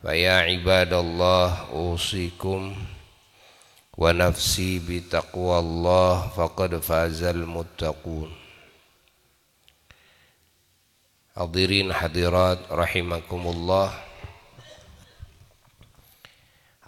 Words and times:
فيا 0.00 0.32
عباد 0.48 0.92
الله 0.92 1.68
أوصيكم 1.76 2.60
ونفسي 4.00 4.72
بتقوى 4.88 5.58
الله 5.58 6.28
فقد 6.28 6.78
فاز 6.80 7.22
المتقون 7.22 8.32
حضيرين 11.36 11.92
حضيرات 11.92 12.58
رحمكم 12.72 13.42
الله 13.46 13.88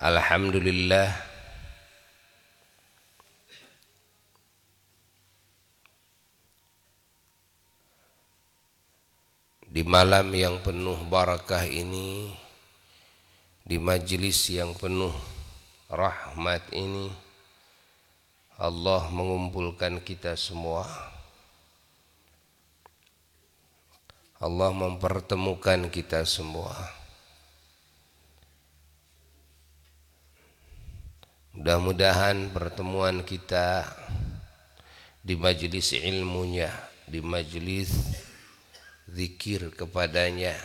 الحمد 0.02 0.56
لله 0.56 1.08
Di 9.72 9.80
malam 9.88 10.28
yang 10.36 10.60
penuh 10.60 11.00
barakah 11.08 11.64
ini 11.64 12.41
di 13.62 13.78
majlis 13.78 14.50
yang 14.50 14.74
penuh 14.74 15.14
rahmat 15.86 16.66
ini 16.74 17.14
Allah 18.58 19.06
mengumpulkan 19.10 20.02
kita 20.02 20.34
semua. 20.34 20.82
Allah 24.42 24.74
mempertemukan 24.74 25.86
kita 25.86 26.26
semua. 26.26 26.74
Mudah-mudahan 31.54 32.50
pertemuan 32.50 33.22
kita 33.22 33.86
di 35.22 35.38
majlis 35.38 35.94
ilmunya, 35.94 36.74
di 37.06 37.22
majlis 37.22 37.94
zikir 39.06 39.70
kepadanya 39.70 40.58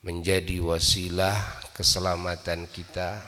menjadi 0.00 0.64
wasilah 0.64 1.36
keselamatan 1.76 2.64
kita, 2.72 3.20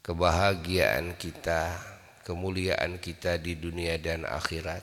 kebahagiaan 0.00 1.12
kita, 1.20 1.76
kemuliaan 2.24 2.96
kita 2.96 3.36
di 3.36 3.52
dunia 3.52 4.00
dan 4.00 4.24
akhirat. 4.24 4.80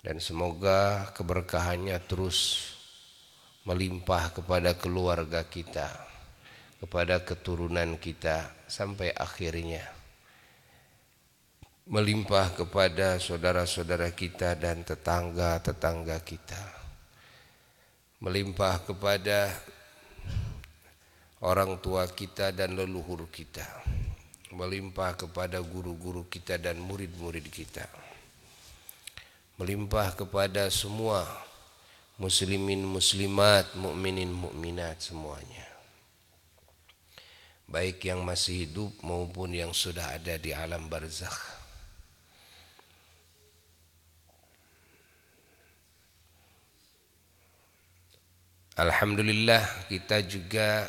Dan 0.00 0.22
semoga 0.22 1.10
keberkahannya 1.12 1.98
terus 2.06 2.70
melimpah 3.66 4.30
kepada 4.32 4.78
keluarga 4.78 5.44
kita, 5.44 5.90
kepada 6.78 7.20
keturunan 7.26 7.98
kita 7.98 8.48
sampai 8.70 9.12
akhirnya 9.12 9.84
melimpah 11.90 12.54
kepada 12.54 13.18
saudara-saudara 13.18 14.14
kita 14.14 14.54
dan 14.54 14.86
tetangga-tetangga 14.86 16.22
kita 16.22 16.79
melimpah 18.20 18.84
kepada 18.84 19.48
orang 21.40 21.80
tua 21.80 22.04
kita 22.04 22.52
dan 22.52 22.76
leluhur 22.76 23.24
kita 23.32 23.64
melimpah 24.52 25.16
kepada 25.16 25.62
guru-guru 25.64 26.28
kita 26.28 26.60
dan 26.60 26.76
murid-murid 26.78 27.48
kita 27.48 27.88
melimpah 29.60 30.16
kepada 30.16 30.68
semua 30.72 31.24
muslimin 32.20 32.84
muslimat 32.84 33.72
mukminin 33.76 34.28
mukminat 34.28 35.00
semuanya. 35.00 35.64
Baik 37.64 38.04
yang 38.04 38.20
masih 38.20 38.68
hidup 38.68 38.92
maupun 39.00 39.56
yang 39.56 39.72
sudah 39.72 40.16
ada 40.16 40.36
di 40.36 40.52
alam 40.52 40.88
barzakh 40.88 41.59
Alhamdulillah 48.80 49.92
kita 49.92 50.24
juga 50.24 50.88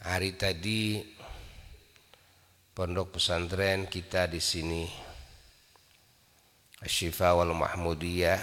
hari 0.00 0.32
tadi 0.32 0.96
pondok 2.72 3.20
pesantren 3.20 3.84
kita 3.84 4.32
di 4.32 4.40
sini 4.40 4.88
Asyifa 6.80 7.36
wal 7.36 7.52
Mahmudiyah. 7.52 8.40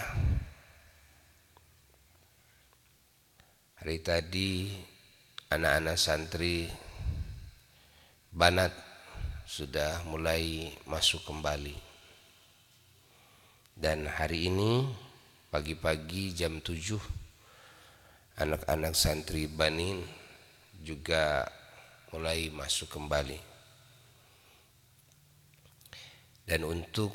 Hari 3.82 3.98
tadi 3.98 4.70
anak-anak 5.50 5.98
santri 5.98 6.70
Banat 8.30 8.70
sudah 9.42 10.06
mulai 10.06 10.70
masuk 10.86 11.26
kembali. 11.26 11.74
Dan 13.74 14.06
hari 14.06 14.46
ini 14.46 15.02
pagi-pagi 15.54 16.34
jam 16.34 16.58
7 16.58 18.42
anak-anak 18.42 18.90
santri 18.98 19.46
Banin 19.46 20.02
juga 20.82 21.46
mulai 22.10 22.50
masuk 22.50 22.90
kembali. 22.90 23.38
Dan 26.42 26.66
untuk 26.66 27.14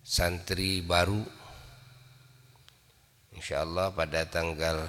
santri 0.00 0.80
baru 0.80 1.20
insyaallah 3.36 3.92
pada 3.92 4.24
tanggal 4.24 4.88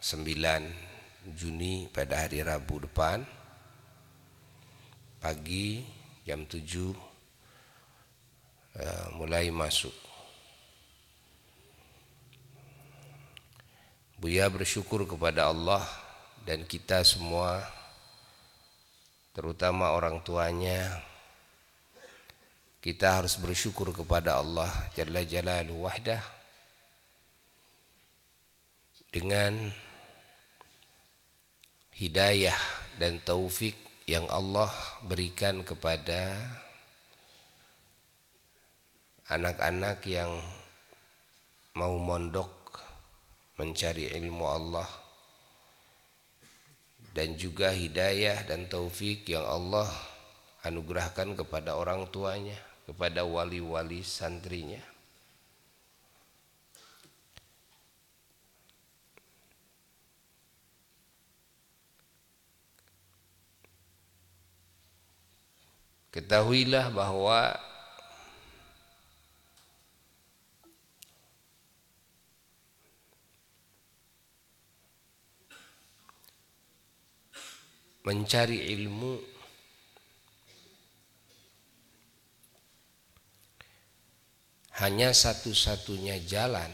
9 0.00 1.36
Juni 1.36 1.84
pada 1.92 2.24
hari 2.24 2.40
Rabu 2.40 2.80
depan 2.80 3.20
pagi 5.20 5.84
jam 6.24 6.48
7 6.48 6.56
uh, 6.56 6.96
eh, 8.80 9.06
mulai 9.20 9.52
masuk 9.52 10.13
Buya 14.24 14.48
bersyukur 14.48 15.04
kepada 15.04 15.52
Allah 15.52 15.84
dan 16.48 16.64
kita 16.64 17.04
semua 17.04 17.60
terutama 19.36 19.92
orang 19.92 20.24
tuanya. 20.24 20.80
Kita 22.80 23.20
harus 23.20 23.36
bersyukur 23.36 23.92
kepada 23.92 24.40
Allah 24.40 24.72
Jalla 24.96 25.28
Jalaluhu 25.28 25.84
wahdah. 25.84 26.24
Dengan 29.12 29.68
hidayah 31.92 32.56
dan 32.96 33.20
taufik 33.20 33.76
yang 34.08 34.24
Allah 34.32 34.72
berikan 35.04 35.60
kepada 35.60 36.32
anak-anak 39.28 40.00
yang 40.08 40.32
mau 41.76 42.00
mondok 42.00 42.63
mencari 43.54 44.10
ilmu 44.10 44.44
Allah 44.44 44.88
dan 47.14 47.38
juga 47.38 47.70
hidayah 47.70 48.42
dan 48.42 48.66
taufik 48.66 49.30
yang 49.30 49.46
Allah 49.46 49.86
anugerahkan 50.66 51.38
kepada 51.38 51.78
orang 51.78 52.10
tuanya, 52.10 52.58
kepada 52.90 53.22
wali-wali 53.22 54.02
santrinya. 54.02 54.82
Ketahuilah 66.10 66.94
bahwa 66.94 67.58
mencari 78.04 78.68
ilmu. 78.76 79.16
Hanya 84.84 85.14
satu-satunya 85.14 86.20
jalan 86.28 86.68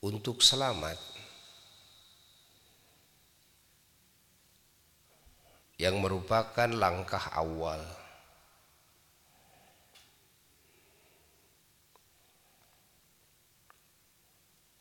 untuk 0.00 0.40
selamat. 0.40 0.96
Yang 5.76 5.96
merupakan 6.00 6.70
langkah 6.72 7.24
awal. 7.36 7.80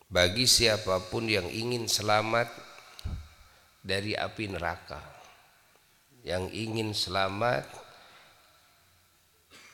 Bagi 0.09 0.49
siapa 0.49 0.99
pun 1.07 1.29
yang 1.29 1.47
ingin 1.47 1.85
selamat 1.85 2.68
dari 3.79 4.13
api 4.15 4.45
neraka 4.51 4.99
yang 6.27 6.51
ingin 6.51 6.91
selamat 6.91 7.63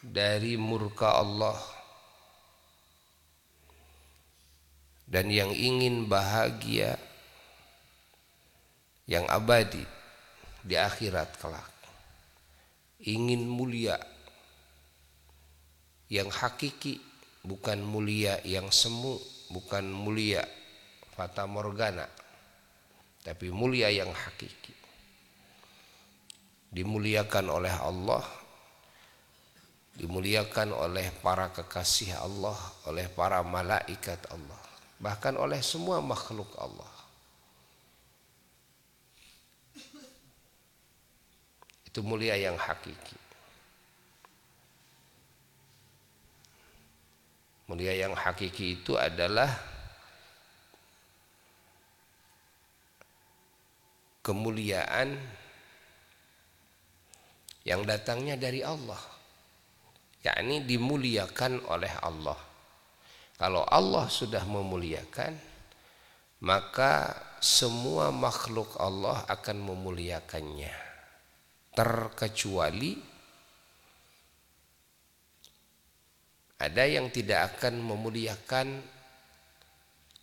dari 0.05 0.53
murka 0.61 1.17
Allah 1.17 1.57
dan 5.09 5.29
yang 5.29 5.49
ingin 5.49 6.05
bahagia 6.05 6.97
yang 9.05 9.25
abadi 9.29 9.81
di 10.65 10.75
akhirat 10.77 11.37
kelak. 11.37 11.73
Ingin 13.05 13.45
mulia 13.45 14.01
yang 16.09 16.29
hakiki 16.29 16.97
bukan 17.45 17.81
mulia 17.85 18.41
yang 18.41 18.73
semu, 18.73 19.21
bukan 19.53 19.85
mulia 19.85 20.41
fata 21.13 21.45
morgana, 21.45 22.09
tapi 23.25 23.49
mulia 23.49 23.89
yang 23.89 24.13
hakiki. 24.13 24.77
Dimuliakan 26.69 27.49
oleh 27.49 27.73
Allah, 27.73 28.21
dimuliakan 29.97 30.69
oleh 30.69 31.09
para 31.25 31.49
kekasih 31.49 32.13
Allah, 32.21 32.53
oleh 32.85 33.09
para 33.09 33.41
malaikat 33.41 34.21
Allah, 34.29 34.61
bahkan 35.01 35.33
oleh 35.41 35.57
semua 35.65 36.05
makhluk 36.05 36.53
Allah. 36.61 36.93
Itu 41.89 42.05
mulia 42.05 42.37
yang 42.37 42.59
hakiki. 42.61 43.17
Mulia 47.65 47.97
yang 47.97 48.13
hakiki 48.13 48.77
itu 48.77 48.93
adalah 48.93 49.74
kemuliaan 54.25 55.13
yang 57.61 57.85
datangnya 57.85 58.33
dari 58.33 58.65
Allah. 58.65 58.97
yakni 60.25 60.65
dimuliakan 60.65 61.69
oleh 61.69 61.93
Allah. 62.01 62.39
Kalau 63.37 63.61
Allah 63.69 64.09
sudah 64.09 64.41
memuliakan, 64.41 65.37
maka 66.41 67.13
semua 67.37 68.09
makhluk 68.09 68.73
Allah 68.81 69.21
akan 69.29 69.57
memuliakannya. 69.69 70.73
Terkecuali 71.77 73.13
Ada 76.55 76.87
yang 76.87 77.11
tidak 77.11 77.59
akan 77.59 77.83
memuliakan 77.83 78.79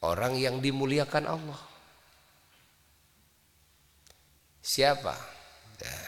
orang 0.00 0.34
yang 0.40 0.58
dimuliakan 0.64 1.28
Allah. 1.28 1.71
Siapa? 4.62 5.14
Ya. 5.82 5.99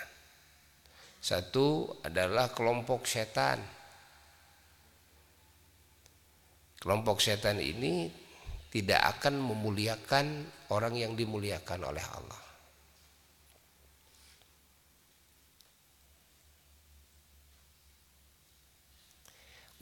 Satu 1.19 1.99
adalah 2.07 2.55
kelompok 2.55 3.03
setan. 3.03 3.59
Kelompok 6.79 7.19
setan 7.19 7.59
ini 7.59 8.07
tidak 8.71 9.19
akan 9.19 9.43
memuliakan 9.43 10.47
orang 10.71 10.95
yang 10.95 11.19
dimuliakan 11.19 11.81
oleh 11.83 12.05
Allah. 12.05 12.43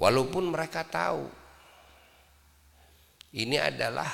Walaupun 0.01 0.49
mereka 0.49 0.89
tahu 0.89 1.29
ini 3.37 3.61
adalah 3.61 4.09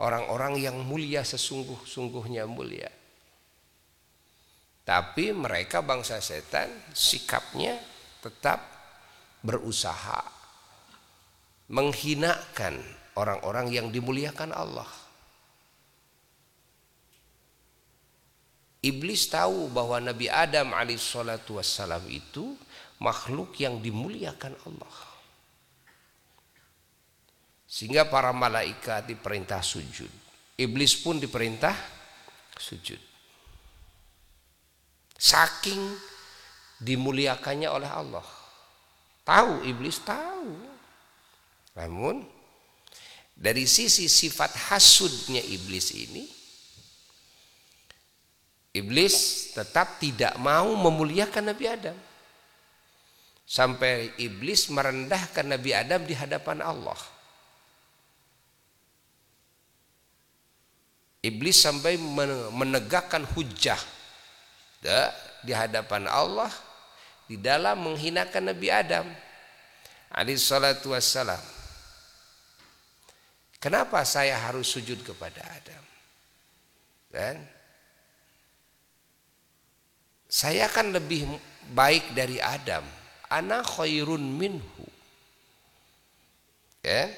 orang-orang 0.00 0.58
yang 0.58 0.76
mulia 0.82 1.22
sesungguh-sungguhnya 1.22 2.48
mulia. 2.50 2.95
Tapi 4.86 5.34
mereka 5.34 5.82
bangsa 5.82 6.22
setan 6.22 6.70
sikapnya 6.94 7.74
tetap 8.22 8.62
berusaha 9.42 10.22
menghinakan 11.66 12.78
orang-orang 13.18 13.74
yang 13.74 13.90
dimuliakan 13.90 14.54
Allah. 14.54 14.86
Iblis 18.86 19.26
tahu 19.26 19.66
bahwa 19.74 19.98
Nabi 19.98 20.30
Adam 20.30 20.70
alaihissalatu 20.70 21.58
wassalam 21.58 22.06
itu 22.06 22.54
makhluk 23.02 23.58
yang 23.58 23.82
dimuliakan 23.82 24.54
Allah. 24.70 24.96
Sehingga 27.66 28.06
para 28.06 28.30
malaikat 28.30 29.10
diperintah 29.10 29.58
sujud. 29.66 30.08
Iblis 30.54 30.94
pun 31.02 31.18
diperintah 31.18 31.74
sujud. 32.54 33.15
Saking 35.16 35.96
dimuliakannya 36.80 37.68
oleh 37.72 37.88
Allah. 37.88 38.26
Tahu 39.24 39.64
iblis 39.66 39.98
tahu. 40.04 40.54
Namun 41.76 42.24
dari 43.36 43.68
sisi 43.68 44.08
sifat 44.08 44.72
hasudnya 44.72 45.44
iblis 45.44 45.92
ini 45.92 46.24
iblis 48.72 49.48
tetap 49.52 50.00
tidak 50.00 50.36
mau 50.40 50.72
memuliakan 50.72 51.52
Nabi 51.52 51.64
Adam 51.68 51.96
sampai 53.44 54.16
iblis 54.16 54.72
merendahkan 54.72 55.44
Nabi 55.44 55.70
Adam 55.76 56.00
di 56.04 56.16
hadapan 56.16 56.64
Allah. 56.64 56.96
Iblis 61.20 61.58
sampai 61.58 61.98
menegakkan 62.54 63.26
hujah 63.34 63.80
di 65.42 65.52
hadapan 65.54 66.06
Allah 66.10 66.50
di 67.26 67.38
dalam 67.38 67.90
menghinakan 67.90 68.54
Nabi 68.54 68.68
Adam. 68.70 69.06
Alaihi 70.10 70.40
salatu 70.40 70.94
wassalam. 70.94 71.42
Kenapa 73.58 74.06
saya 74.06 74.38
harus 74.38 74.70
sujud 74.70 75.02
kepada 75.02 75.42
Adam? 75.42 75.84
Dan 77.10 77.36
saya 80.30 80.70
kan 80.70 80.94
lebih 80.94 81.26
baik 81.74 82.14
dari 82.14 82.38
Adam. 82.38 82.84
Ana 83.26 83.66
khairun 83.66 84.22
minhu. 84.22 84.86
Ya. 86.86 87.10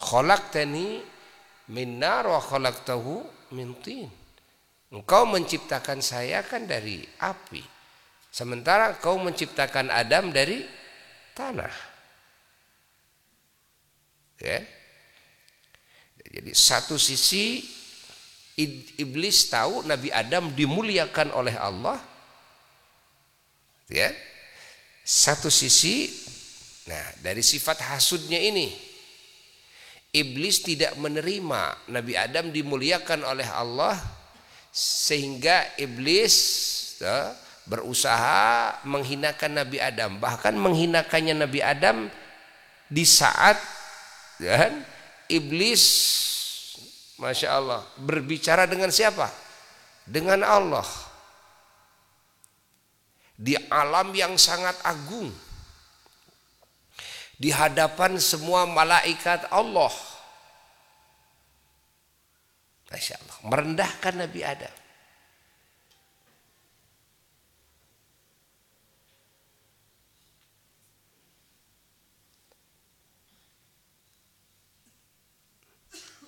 Khalaqtani 0.00 1.04
min 1.68 2.00
nar 2.00 2.24
wa 2.24 2.40
khalaqtahu 2.40 3.20
min 3.52 3.76
tin 3.84 4.08
engkau 4.90 5.26
menciptakan 5.26 6.02
saya 6.02 6.42
kan 6.42 6.66
dari 6.66 7.02
api. 7.22 7.62
Sementara 8.30 8.94
kau 8.98 9.18
menciptakan 9.18 9.90
Adam 9.90 10.30
dari 10.30 10.62
tanah. 11.34 11.74
Ya. 14.38 14.62
Jadi 16.30 16.54
satu 16.54 16.94
sisi 16.94 17.58
iblis 19.02 19.50
tahu 19.50 19.82
Nabi 19.82 20.14
Adam 20.14 20.54
dimuliakan 20.54 21.34
oleh 21.34 21.54
Allah. 21.58 21.98
Ya. 23.90 24.14
Satu 25.02 25.50
sisi 25.50 26.06
nah 26.86 27.06
dari 27.22 27.42
sifat 27.44 27.86
hasudnya 27.86 28.40
ini 28.40 28.72
iblis 30.10 30.62
tidak 30.62 30.98
menerima 30.98 31.90
Nabi 31.90 32.18
Adam 32.18 32.50
dimuliakan 32.50 33.22
oleh 33.22 33.46
Allah 33.46 33.94
sehingga 34.70 35.66
iblis 35.78 36.34
ya, 37.02 37.34
berusaha 37.66 38.78
menghinakan 38.86 39.62
Nabi 39.62 39.78
Adam. 39.82 40.18
Bahkan 40.18 40.54
menghinakannya 40.54 41.34
Nabi 41.42 41.60
Adam 41.62 42.06
di 42.90 43.04
saat 43.06 43.58
ya, 44.38 44.70
iblis 45.30 45.82
Masya 47.20 47.48
Allah 47.52 47.84
berbicara 48.00 48.64
dengan 48.64 48.88
siapa? 48.88 49.28
Dengan 50.08 50.40
Allah. 50.40 50.88
Di 53.36 53.56
alam 53.68 54.12
yang 54.16 54.40
sangat 54.40 54.76
agung. 54.84 55.28
Di 57.40 57.52
hadapan 57.52 58.20
semua 58.20 58.68
malaikat 58.68 59.48
Allah 59.48 60.09
Masya 62.90 63.14
Allah 63.22 63.38
merendahkan 63.46 64.14
Nabi 64.18 64.40
Adam 64.42 64.74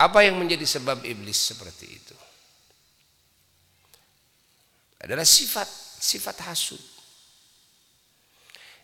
Apa 0.03 0.27
yang 0.27 0.35
menjadi 0.35 0.67
sebab 0.67 1.07
iblis 1.07 1.39
seperti 1.39 1.87
itu? 1.87 2.17
Adalah 4.99 5.23
sifat 5.23 5.71
sifat 6.03 6.43
hasud 6.43 6.83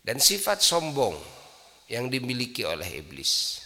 dan 0.07 0.23
sifat 0.23 0.63
sombong 0.63 1.19
yang 1.91 2.07
dimiliki 2.07 2.63
oleh 2.63 3.03
iblis. 3.03 3.58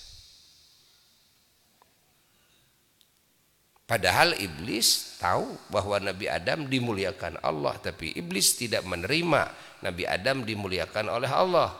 Padahal 3.92 4.32
iblis 4.40 5.20
tahu 5.20 5.52
bahwa 5.68 6.00
Nabi 6.00 6.24
Adam 6.24 6.64
dimuliakan 6.64 7.36
Allah, 7.44 7.76
tapi 7.76 8.08
iblis 8.16 8.56
tidak 8.56 8.88
menerima 8.88 9.52
Nabi 9.84 10.08
Adam 10.08 10.48
dimuliakan 10.48 11.12
oleh 11.12 11.28
Allah. 11.28 11.76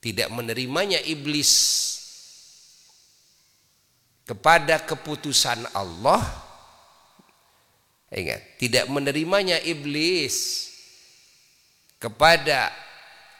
Tidak 0.00 0.32
menerimanya 0.32 1.04
iblis 1.04 1.52
kepada 4.24 4.80
keputusan 4.80 5.68
Allah 5.76 6.24
Ingat, 8.12 8.60
tidak 8.60 8.88
menerimanya 8.88 9.56
iblis 9.60 10.68
kepada 12.00 12.72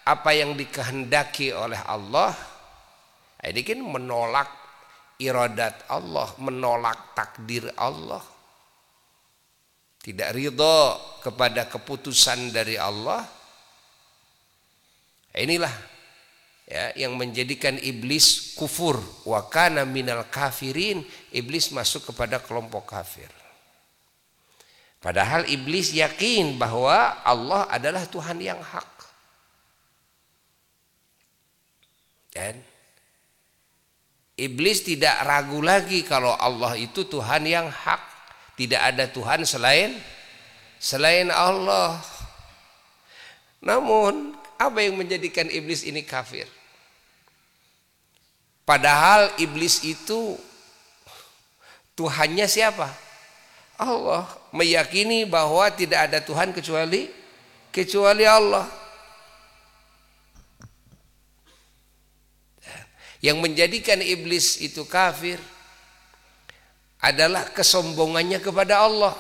apa 0.05 0.33
yang 0.33 0.57
dikehendaki 0.57 1.53
oleh 1.53 1.77
Allah 1.85 2.52
ini 3.43 3.61
kan 3.67 3.83
menolak 3.83 4.51
iradat 5.19 5.87
Allah 5.91 6.31
menolak 6.39 7.15
takdir 7.15 7.67
Allah. 7.75 8.23
Tidak 10.03 10.31
ridho 10.35 10.99
kepada 11.23 11.71
keputusan 11.71 12.51
dari 12.51 12.75
Allah. 12.75 13.23
Inilah 15.35 15.71
ya 16.67 16.91
yang 16.99 17.15
menjadikan 17.15 17.79
iblis 17.79 18.59
kufur. 18.59 18.99
Wa 19.23 19.47
kana 19.47 19.87
minal 19.87 20.27
kafirin 20.27 21.07
iblis 21.31 21.71
masuk 21.71 22.11
kepada 22.11 22.43
kelompok 22.43 22.91
kafir. 22.95 23.31
Padahal 25.03 25.47
iblis 25.51 25.95
yakin 25.95 26.59
bahwa 26.59 27.23
Allah 27.27 27.67
adalah 27.71 28.07
Tuhan 28.07 28.39
yang 28.39 28.59
hak. 28.59 28.91
Dan 32.35 32.72
iblis 34.43 34.83
tidak 34.83 35.15
ragu 35.23 35.63
lagi 35.63 36.03
kalau 36.03 36.35
Allah 36.35 36.75
itu 36.75 37.07
Tuhan 37.07 37.47
yang 37.47 37.71
hak 37.71 38.03
tidak 38.59 38.83
ada 38.83 39.07
Tuhan 39.07 39.47
selain 39.47 39.95
selain 40.83 41.31
Allah 41.31 42.03
namun 43.63 44.35
apa 44.59 44.79
yang 44.83 44.99
menjadikan 44.99 45.47
iblis 45.47 45.87
ini 45.87 46.03
kafir? 46.03 46.51
Padahal 48.67 49.31
iblis 49.39 49.83
itu 49.87 50.35
Tuhannya 51.95 52.47
siapa? 52.51 52.91
Allah 53.79 54.27
meyakini 54.55 55.27
bahwa 55.27 55.67
tidak 55.75 56.11
ada 56.11 56.19
Tuhan 56.23 56.51
kecuali 56.51 57.11
kecuali 57.75 58.27
Allah. 58.27 58.67
Yang 63.23 63.39
menjadikan 63.39 64.03
iblis 64.03 64.59
itu 64.59 64.83
kafir 64.83 65.39
adalah 66.99 67.47
kesombongannya 67.55 68.43
kepada 68.43 68.83
Allah. 68.83 69.15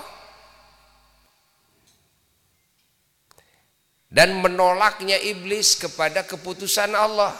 dan 4.13 4.37
menolaknya 4.45 5.17
iblis 5.17 5.73
kepada 5.81 6.21
keputusan 6.21 6.93
Allah. 6.93 7.33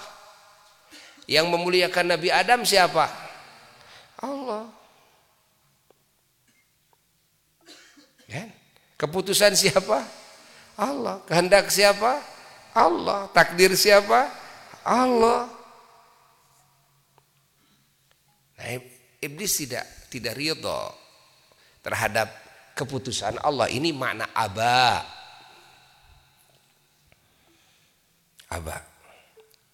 Yang 1.29 1.53
memuliakan 1.53 2.17
Nabi 2.17 2.33
Adam 2.33 2.65
siapa? 2.65 3.13
Allah. 4.17 4.73
Ya. 8.25 8.49
Keputusan 8.97 9.53
siapa? 9.53 10.01
Allah. 10.81 11.21
Kehendak 11.29 11.69
siapa? 11.69 12.25
Allah. 12.73 13.29
Takdir 13.37 13.77
siapa? 13.77 14.33
Allah. 14.81 15.53
Nah, 18.52 18.52
iblis 19.23 19.53
tidak 19.59 19.85
tidak 20.13 20.35
ridho 20.39 20.93
terhadap 21.83 22.31
keputusan 22.77 23.37
Allah. 23.43 23.69
Ini 23.69 23.93
makna 23.93 24.31
aba. 24.33 25.05
Aba. 28.53 28.77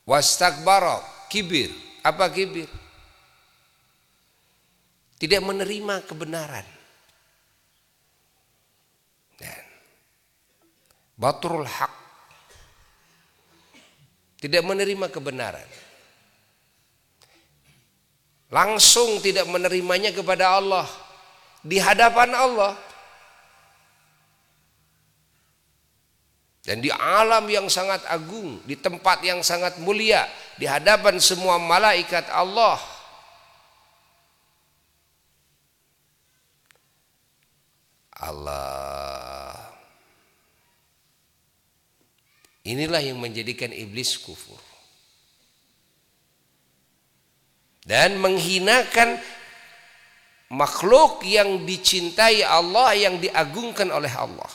Wastakbara, 0.07 1.03
kibir. 1.29 1.71
Apa 2.07 2.31
kibir? 2.31 2.71
Tidak 5.19 5.43
menerima 5.43 6.07
kebenaran. 6.07 6.67
Dan 9.35 9.65
batrul 11.19 11.67
hak. 11.67 11.95
Tidak 14.39 14.63
menerima 14.63 15.11
kebenaran. 15.11 15.88
Langsung 18.49 19.21
tidak 19.21 19.45
menerimanya 19.49 20.09
kepada 20.09 20.57
Allah. 20.57 20.89
Di 21.61 21.77
hadapan 21.77 22.33
Allah. 22.33 22.73
Dan 26.69 26.85
di 26.85 26.93
alam 26.93 27.49
yang 27.49 27.65
sangat 27.73 28.05
agung, 28.05 28.61
di 28.69 28.77
tempat 28.77 29.25
yang 29.25 29.41
sangat 29.41 29.81
mulia, 29.81 30.29
di 30.61 30.69
hadapan 30.69 31.17
semua 31.17 31.57
malaikat 31.57 32.29
Allah. 32.29 32.77
Allah. 38.13 39.57
Inilah 42.69 43.01
yang 43.01 43.17
menjadikan 43.17 43.73
iblis 43.73 44.21
kufur. 44.21 44.68
Dan 47.89 48.21
menghinakan 48.21 49.17
makhluk 50.53 51.25
yang 51.25 51.65
dicintai 51.65 52.45
Allah, 52.45 52.93
yang 52.93 53.17
diagungkan 53.17 53.89
oleh 53.89 54.13
Allah. 54.13 54.53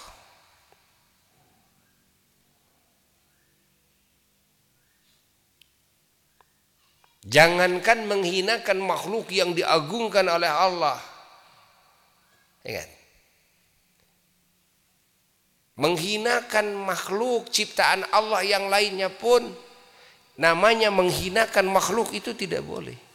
Jangankan 7.24 8.06
menghinakan 8.06 8.84
makhluk 8.84 9.34
yang 9.34 9.58
diagungkan 9.58 10.30
oleh 10.30 10.52
Allah. 10.52 11.00
Ingat. 12.68 12.90
Menghinakan 15.74 16.78
makhluk 16.78 17.50
ciptaan 17.50 18.06
Allah 18.14 18.46
yang 18.46 18.70
lainnya 18.70 19.10
pun 19.10 19.42
namanya 20.38 20.94
menghinakan 20.94 21.66
makhluk 21.66 22.14
itu 22.14 22.38
tidak 22.38 22.62
boleh. 22.62 23.13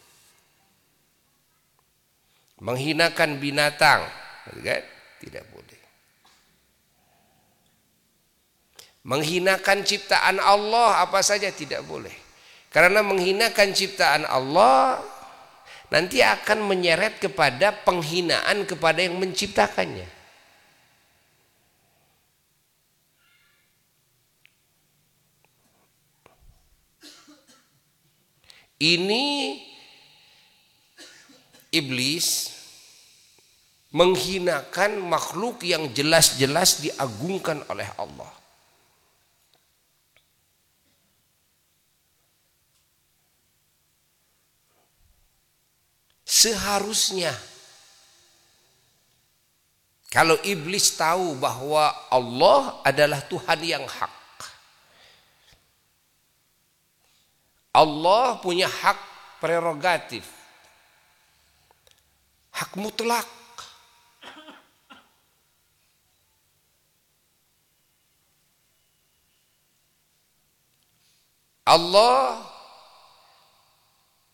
Menghinakan 2.59 3.39
binatang, 3.39 4.03
kan? 4.63 4.83
Tidak 5.23 5.45
boleh. 5.55 5.81
Menghinakan 9.07 9.87
ciptaan 9.87 10.43
Allah 10.43 11.01
apa 11.01 11.23
saja 11.23 11.49
tidak 11.55 11.87
boleh. 11.87 12.13
Karena 12.69 13.01
menghinakan 13.01 13.73
ciptaan 13.73 14.29
Allah 14.29 15.01
nanti 15.89 16.21
akan 16.21 16.69
menyeret 16.69 17.17
kepada 17.17 17.73
penghinaan 17.73 18.69
kepada 18.69 19.01
yang 19.01 19.17
menciptakannya. 19.17 20.19
Ini 28.79 29.25
iblis 31.73 32.55
menghinakan 33.89 35.01
makhluk 35.01 35.65
yang 35.65 35.89
jelas-jelas 35.97 36.85
diagungkan 36.85 37.65
oleh 37.73 37.89
Allah. 37.97 38.29
Seharusnya 46.29 47.33
kalau 50.13 50.37
iblis 50.45 50.93
tahu 50.95 51.37
bahwa 51.41 51.89
Allah 52.13 52.81
adalah 52.85 53.21
Tuhan 53.25 53.61
yang 53.65 53.85
hak. 53.89 54.15
Allah 57.73 58.39
punya 58.39 58.69
hak 58.69 58.99
prerogatif. 59.41 60.38
Hak 62.59 62.75
mutlak. 62.75 63.29
Allah 71.69 72.43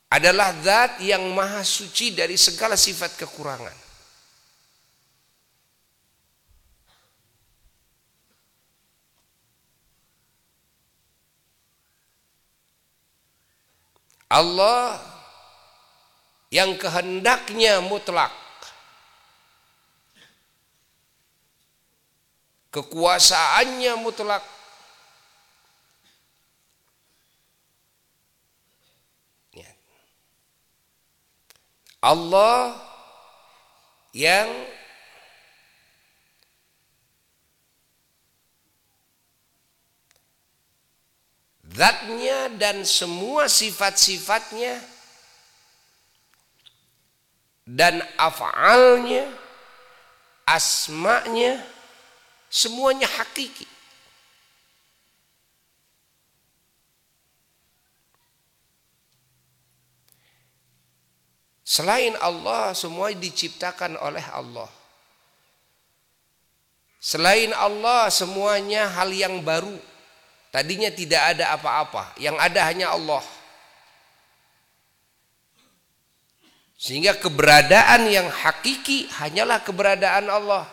adalah 0.09 0.55
zat 0.63 1.03
yang 1.03 1.35
maha 1.35 1.67
suci 1.67 2.15
dari 2.15 2.39
segala 2.39 2.79
sifat 2.79 3.19
kekurangan. 3.19 3.75
Allah 14.31 15.14
yang 16.55 16.79
kehendaknya 16.79 17.83
mutlak. 17.83 18.31
Kekuasaannya 22.71 23.99
mutlak. 23.99 24.55
Allah 32.05 32.77
yang 34.13 34.45
zatnya 41.65 42.53
dan 42.61 42.85
semua 42.85 43.49
sifat-sifatnya 43.49 44.94
dan 47.65 48.05
af'alnya 48.21 49.25
asma'nya 50.45 51.65
semuanya 52.53 53.09
hakiki 53.09 53.65
Selain 61.75 62.15
Allah 62.23 62.71
semua 62.71 63.11
diciptakan 63.11 63.99
oleh 63.99 64.23
Allah. 64.31 64.71
Selain 67.03 67.51
Allah 67.51 68.07
semuanya 68.15 68.87
hal 68.95 69.11
yang 69.11 69.43
baru. 69.43 69.75
Tadinya 70.55 70.87
tidak 70.95 71.35
ada 71.35 71.51
apa-apa, 71.59 72.15
yang 72.23 72.39
ada 72.39 72.63
hanya 72.71 72.95
Allah. 72.95 73.25
Sehingga 76.85 77.17
keberadaan 77.17 78.13
yang 78.13 78.29
hakiki 78.29 79.09
hanyalah 79.09 79.65
keberadaan 79.65 80.29
Allah. 80.29 80.69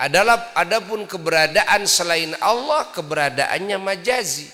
Adalah 0.00 0.56
adapun 0.56 1.04
keberadaan 1.04 1.84
selain 1.84 2.32
Allah 2.40 2.88
keberadaannya 2.96 3.76
majazi. 3.76 4.48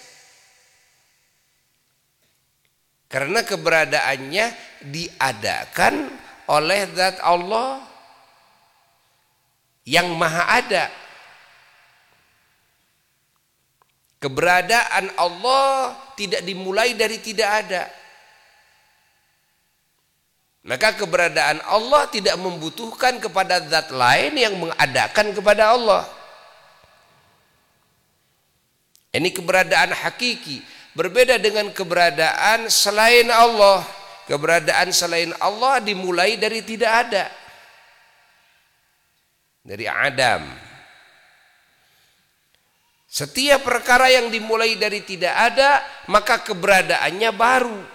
Karena 3.07 3.47
keberadaannya 3.47 4.47
diadakan 4.83 6.11
oleh 6.51 6.81
zat 6.91 7.23
Allah 7.23 7.87
yang 9.87 10.11
maha 10.19 10.59
ada 10.59 10.91
Keberadaan 14.23 15.11
Allah 15.19 15.99
tidak 16.15 16.47
dimulai 16.47 16.95
dari 16.95 17.19
tidak 17.19 17.51
ada. 17.67 18.02
Maka 20.63 20.95
keberadaan 20.95 21.59
Allah 21.67 22.07
tidak 22.07 22.39
membutuhkan 22.39 23.19
kepada 23.19 23.59
zat 23.67 23.91
lain 23.91 24.39
yang 24.39 24.55
mengadakan 24.55 25.35
kepada 25.35 25.75
Allah. 25.75 26.07
Ini 29.11 29.29
keberadaan 29.35 29.91
hakiki. 29.91 30.63
Berbeda 30.95 31.43
dengan 31.43 31.67
keberadaan 31.75 32.71
selain 32.71 33.27
Allah. 33.29 33.83
Keberadaan 34.31 34.95
selain 34.95 35.35
Allah 35.43 35.83
dimulai 35.83 36.39
dari 36.39 36.63
tidak 36.63 37.11
ada. 37.11 37.25
Dari 39.67 39.87
Adam. 39.91 40.43
Setiap 43.13 43.67
perkara 43.67 44.09
yang 44.09 44.33
dimulai 44.33 44.79
dari 44.79 45.05
tidak 45.05 45.35
ada, 45.37 45.85
maka 46.09 46.41
keberadaannya 46.41 47.31
baru. 47.37 47.92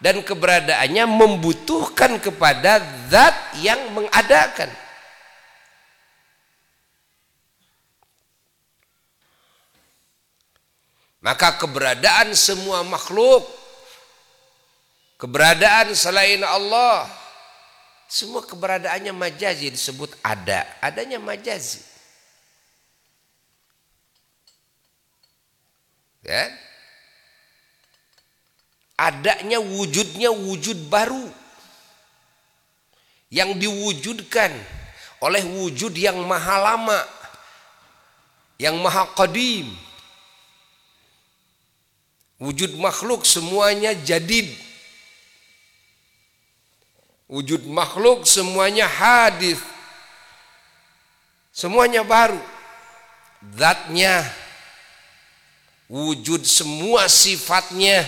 Dan 0.00 0.24
keberadaannya 0.24 1.04
membutuhkan 1.04 2.16
kepada 2.24 2.80
zat 3.12 3.36
yang 3.60 3.92
mengadakan. 3.92 4.72
Maka 11.20 11.60
keberadaan 11.60 12.32
semua 12.32 12.80
makhluk, 12.80 13.44
keberadaan 15.20 15.92
selain 15.92 16.40
Allah, 16.40 17.04
semua 18.08 18.40
keberadaannya 18.40 19.12
majazi 19.12 19.68
disebut 19.68 20.16
ada. 20.24 20.64
Adanya 20.80 21.20
majazi. 21.20 21.90
ya 26.24 26.69
adanya 29.10 29.58
wujudnya 29.58 30.30
wujud 30.30 30.86
baru. 30.86 31.26
Yang 33.30 33.62
diwujudkan 33.66 34.50
oleh 35.22 35.42
wujud 35.42 35.94
yang 35.94 36.18
maha 36.26 36.56
lama 36.58 36.98
yang 38.60 38.76
maha 38.76 39.08
qadim. 39.16 39.72
Wujud 42.36 42.76
makhluk 42.76 43.24
semuanya 43.24 43.96
jadid. 43.96 44.52
Wujud 47.24 47.64
makhluk 47.64 48.28
semuanya 48.28 48.84
hadis 48.84 49.56
semuanya 51.56 52.04
baru. 52.04 52.40
Zatnya. 53.56 54.28
Wujud 55.90 56.46
semua 56.46 57.10
sifatnya 57.10 58.06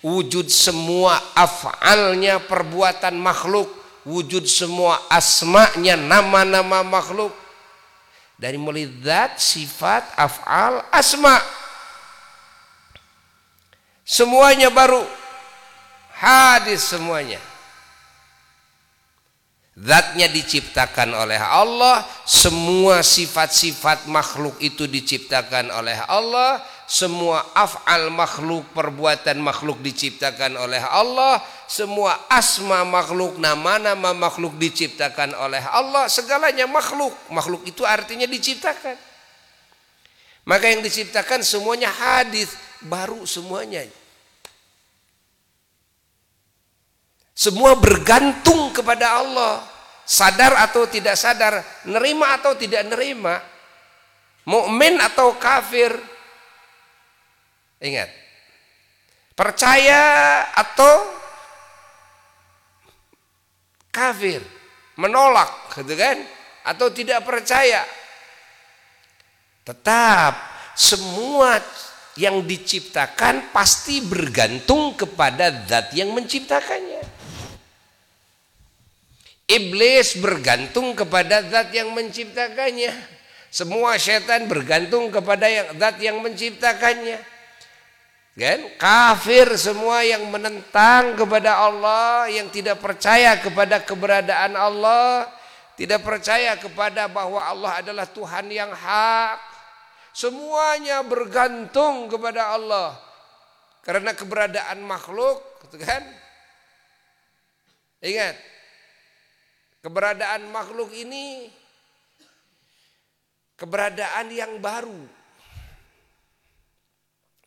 wujud 0.00 0.48
semua 0.48 1.16
af'alnya 1.36 2.40
perbuatan 2.44 3.16
makhluk. 3.16 3.68
Wujud 4.00 4.48
semua 4.48 4.96
asma'nya 5.12 5.94
nama-nama 5.96 6.80
makhluk. 6.80 7.36
Dari 8.40 8.56
mulai 8.56 8.88
sifat, 9.36 10.16
af'al, 10.16 10.80
asma. 10.88 11.36
Semuanya 14.00 14.72
baru. 14.72 15.04
Hadis 16.16 16.88
semuanya. 16.88 17.36
Zatnya 19.80 20.28
diciptakan 20.28 21.16
oleh 21.16 21.40
Allah, 21.40 22.04
semua 22.28 23.00
sifat-sifat 23.00 24.08
makhluk 24.12 24.60
itu 24.60 24.84
diciptakan 24.84 25.72
oleh 25.72 25.96
Allah, 26.04 26.60
semua 26.90 27.54
af'al 27.54 28.10
makhluk, 28.10 28.66
perbuatan 28.74 29.38
makhluk 29.38 29.78
diciptakan 29.78 30.58
oleh 30.58 30.82
Allah, 30.82 31.38
semua 31.70 32.26
asma 32.26 32.82
makhluk, 32.82 33.38
nama-nama 33.38 34.10
makhluk 34.10 34.58
diciptakan 34.58 35.38
oleh 35.38 35.62
Allah, 35.70 36.10
segalanya 36.10 36.66
makhluk. 36.66 37.14
Makhluk 37.30 37.62
itu 37.62 37.86
artinya 37.86 38.26
diciptakan. 38.26 38.98
Maka 40.50 40.66
yang 40.66 40.82
diciptakan 40.82 41.46
semuanya 41.46 41.94
hadis, 41.94 42.58
baru 42.82 43.22
semuanya. 43.22 43.86
Semua 47.38 47.78
bergantung 47.78 48.74
kepada 48.74 49.22
Allah. 49.22 49.62
Sadar 50.02 50.58
atau 50.58 50.90
tidak 50.90 51.14
sadar, 51.14 51.62
nerima 51.86 52.34
atau 52.34 52.58
tidak 52.58 52.82
nerima, 52.82 53.38
mukmin 54.42 54.98
atau 54.98 55.38
kafir. 55.38 56.09
Ingat. 57.80 58.12
Percaya 59.32 60.04
atau 60.52 61.16
kafir, 63.88 64.44
menolak, 65.00 65.72
gitu 65.80 65.96
kan? 65.96 66.20
Atau 66.60 66.92
tidak 66.92 67.24
percaya. 67.24 67.88
Tetap 69.64 70.36
semua 70.76 71.56
yang 72.20 72.44
diciptakan 72.44 73.48
pasti 73.48 74.04
bergantung 74.04 74.92
kepada 74.92 75.48
zat 75.64 75.96
yang 75.96 76.12
menciptakannya. 76.12 77.00
Iblis 79.50 80.20
bergantung 80.20 80.92
kepada 80.92 81.42
zat 81.48 81.72
yang 81.72 81.96
menciptakannya. 81.96 82.92
Semua 83.50 83.98
setan 83.98 84.46
bergantung 84.46 85.10
kepada 85.10 85.74
zat 85.74 85.96
yang 85.98 86.20
menciptakannya. 86.22 87.29
Kan? 88.40 88.72
Kafir 88.80 89.52
semua 89.60 90.00
yang 90.00 90.24
menentang 90.32 91.12
kepada 91.12 91.60
Allah, 91.60 92.24
yang 92.32 92.48
tidak 92.48 92.80
percaya 92.80 93.36
kepada 93.36 93.84
keberadaan 93.84 94.56
Allah, 94.56 95.28
tidak 95.76 96.00
percaya 96.00 96.56
kepada 96.56 97.04
bahwa 97.04 97.36
Allah 97.44 97.84
adalah 97.84 98.08
Tuhan 98.08 98.48
yang 98.48 98.72
hak. 98.72 99.36
Semuanya 100.16 101.04
bergantung 101.04 102.08
kepada 102.08 102.56
Allah. 102.56 102.96
Karena 103.84 104.16
keberadaan 104.16 104.80
makhluk, 104.88 105.44
kan? 105.76 106.00
Ingat, 108.00 108.40
Keberadaan 109.80 110.52
makhluk 110.52 110.92
ini 110.92 111.48
keberadaan 113.56 114.28
yang 114.28 114.60
baru. 114.60 115.08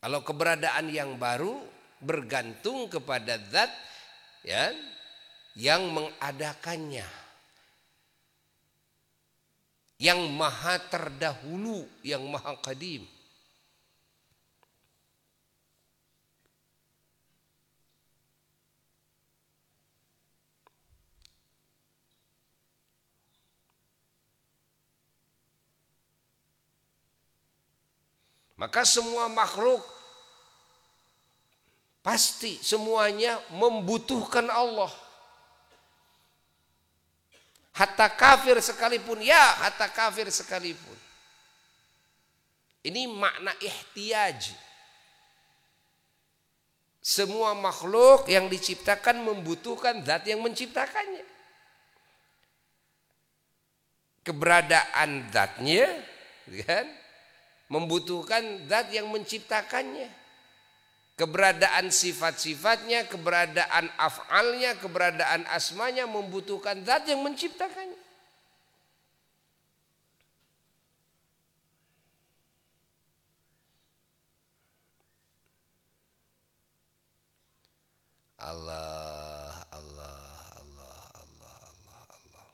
Kalau 0.04 0.20
keberadaan 0.20 0.92
yang 0.92 1.16
baru 1.16 1.64
bergantung 1.96 2.92
kepada 2.92 3.40
zat 3.48 3.72
ya 4.44 4.68
yang 5.56 5.88
mengadakannya. 5.88 7.08
Yang 9.96 10.20
maha 10.28 10.76
terdahulu, 10.92 11.88
yang 12.04 12.20
maha 12.28 12.52
kadim. 12.60 13.08
Maka 28.60 28.84
semua 28.84 29.32
makhluk 29.32 29.93
Pasti 32.04 32.60
semuanya 32.60 33.40
membutuhkan 33.56 34.44
Allah. 34.52 34.92
Hatta 37.72 38.12
kafir 38.12 38.60
sekalipun, 38.60 39.24
ya 39.24 39.40
hatta 39.64 39.88
kafir 39.88 40.28
sekalipun. 40.28 41.00
Ini 42.84 43.08
makna 43.08 43.56
ihtiyaj. 43.56 44.52
Semua 47.00 47.56
makhluk 47.56 48.28
yang 48.28 48.52
diciptakan 48.52 49.24
membutuhkan 49.24 50.04
zat 50.04 50.28
yang 50.28 50.44
menciptakannya. 50.44 51.24
Keberadaan 54.28 55.32
zatnya 55.32 55.88
kan 56.68 56.84
membutuhkan 57.72 58.68
zat 58.68 58.92
yang 58.92 59.08
menciptakannya. 59.08 60.23
Keberadaan 61.14 61.94
sifat-sifatnya, 61.94 63.06
keberadaan 63.06 63.86
af'alnya, 63.94 64.74
keberadaan 64.82 65.46
asmanya 65.46 66.10
membutuhkan 66.10 66.82
zat 66.82 67.06
yang 67.06 67.22
menciptakannya. 67.22 68.02
Allah, 78.42 79.54
Allah, 79.70 80.18
Allah, 80.58 80.98
Allah, 81.16 81.58
Allah, 81.62 82.02
Allah. 82.10 82.46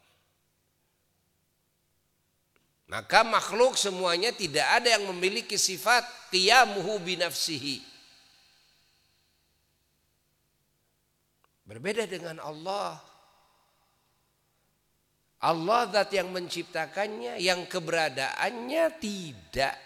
Maka 2.92 3.24
makhluk 3.24 3.74
semuanya 3.80 4.36
tidak 4.36 4.68
ada 4.68 5.00
yang 5.00 5.08
memiliki 5.10 5.56
sifat 5.56 6.04
qiyamuhu 6.28 7.00
binafsihi. 7.02 7.89
Berbeda 11.70 12.02
dengan 12.10 12.42
Allah. 12.42 12.98
Allah 15.38 15.80
zat 15.86 16.10
yang 16.10 16.34
menciptakannya, 16.34 17.38
yang 17.38 17.62
keberadaannya 17.70 18.84
tidak 18.98 19.78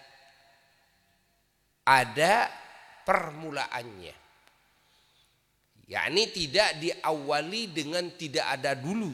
ada 1.85 2.49
permulaannya. 3.05 4.16
Yakni 5.85 6.25
tidak 6.33 6.81
diawali 6.81 7.68
dengan 7.68 8.09
tidak 8.16 8.49
ada 8.49 8.73
dulu. 8.73 9.12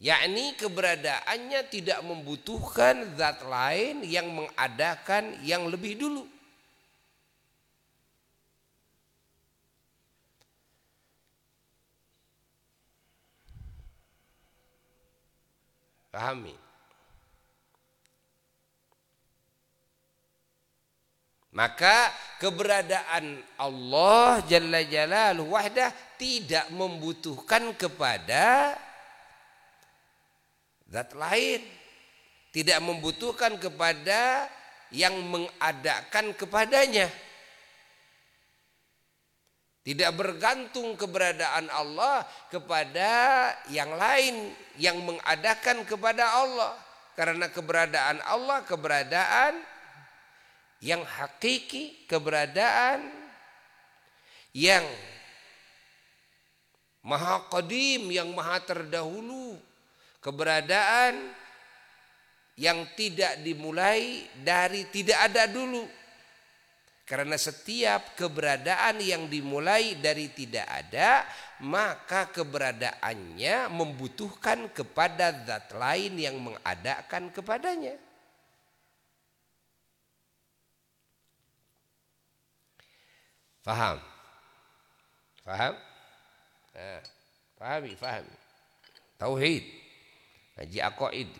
Yakni 0.00 0.56
keberadaannya 0.56 1.60
tidak 1.68 2.00
membutuhkan 2.08 3.20
zat 3.20 3.44
lain 3.44 4.00
yang 4.08 4.32
mengadakan 4.32 5.36
yang 5.44 5.68
lebih 5.68 6.00
dulu 6.00 6.31
pahami 16.12 16.54
Maka 21.52 22.08
keberadaan 22.40 23.44
Allah 23.60 24.40
Jalla 24.48 24.80
Jalaluhu 24.80 25.52
wahdah 25.52 25.92
tidak 26.16 26.64
membutuhkan 26.72 27.76
kepada 27.76 28.72
zat 30.88 31.12
lain. 31.12 31.60
Tidak 32.52 32.80
membutuhkan 32.84 33.56
kepada 33.60 34.48
yang 34.92 35.12
mengadakan 35.28 36.32
kepadanya. 36.36 37.08
Tidak 39.82 40.14
bergantung 40.14 40.94
keberadaan 40.94 41.66
Allah 41.66 42.22
kepada 42.54 43.10
yang 43.66 43.98
lain 43.98 44.54
yang 44.78 45.02
mengadakan 45.02 45.82
kepada 45.82 46.22
Allah. 46.38 46.78
Karena 47.18 47.50
keberadaan 47.50 48.22
Allah 48.22 48.62
keberadaan 48.62 49.58
yang 50.82 51.02
hakiki 51.02 52.06
keberadaan 52.06 53.10
yang 54.54 54.86
maha 57.02 57.46
qadim 57.50 58.10
yang 58.10 58.30
maha 58.34 58.62
terdahulu 58.62 59.58
keberadaan 60.22 61.34
yang 62.54 62.86
tidak 62.94 63.42
dimulai 63.42 64.26
dari 64.42 64.86
tidak 64.90 65.18
ada 65.30 65.50
dulu 65.50 65.82
karena 67.02 67.34
setiap 67.34 68.14
keberadaan 68.14 69.02
yang 69.02 69.26
dimulai 69.26 69.98
dari 69.98 70.30
tidak 70.30 70.66
ada 70.66 71.26
maka 71.62 72.30
keberadaannya 72.30 73.70
membutuhkan 73.70 74.70
kepada 74.70 75.34
zat 75.46 75.74
lain 75.74 76.18
yang 76.18 76.36
mengadakan 76.38 77.30
kepadanya 77.34 77.98
Faham? 83.62 84.02
Faham? 85.46 85.74
Ha, 86.74 86.98
fahami, 87.58 87.94
fahami. 87.94 88.34
Tauhid. 89.18 89.64
Haji 90.58 90.78
aqaid. 90.82 91.30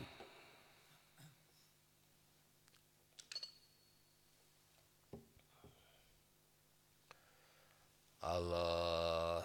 Allah 8.23 9.43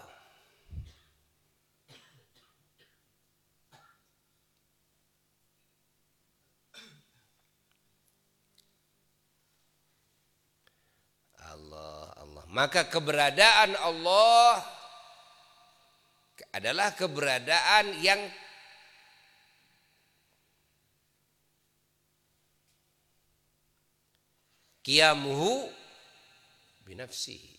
Maka 12.58 12.90
keberadaan 12.90 13.78
Allah 13.78 14.66
adalah 16.50 16.90
keberadaan 16.98 18.02
yang 18.02 18.18
kiamuhu 24.82 25.70
binafsihi. 26.82 27.57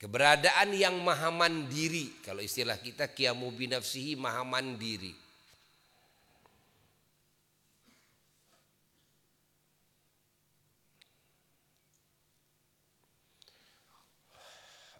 Keberadaan 0.00 0.72
yang 0.72 0.96
maha 1.04 1.28
mandiri. 1.28 2.08
Kalau 2.24 2.40
istilah 2.40 2.80
kita 2.80 3.12
kiamu 3.12 3.52
binafsihi 3.52 4.16
maha 4.16 4.40
mandiri. 4.48 5.12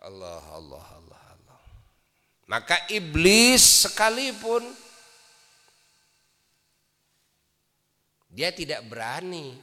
Allah, 0.04 0.44
Allah, 0.52 0.84
Allah, 0.84 1.20
Allah. 1.32 1.60
Maka 2.44 2.76
iblis 2.92 3.88
sekalipun 3.88 4.64
dia 8.28 8.52
tidak 8.52 8.84
berani 8.84 9.56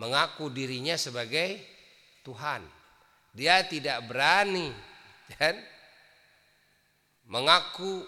mengaku 0.00 0.48
dirinya 0.48 0.96
sebagai 0.96 1.60
Tuhan. 2.24 2.83
Dia 3.34 3.66
tidak 3.66 4.06
berani 4.06 4.70
kan 5.34 5.58
mengaku 7.26 8.06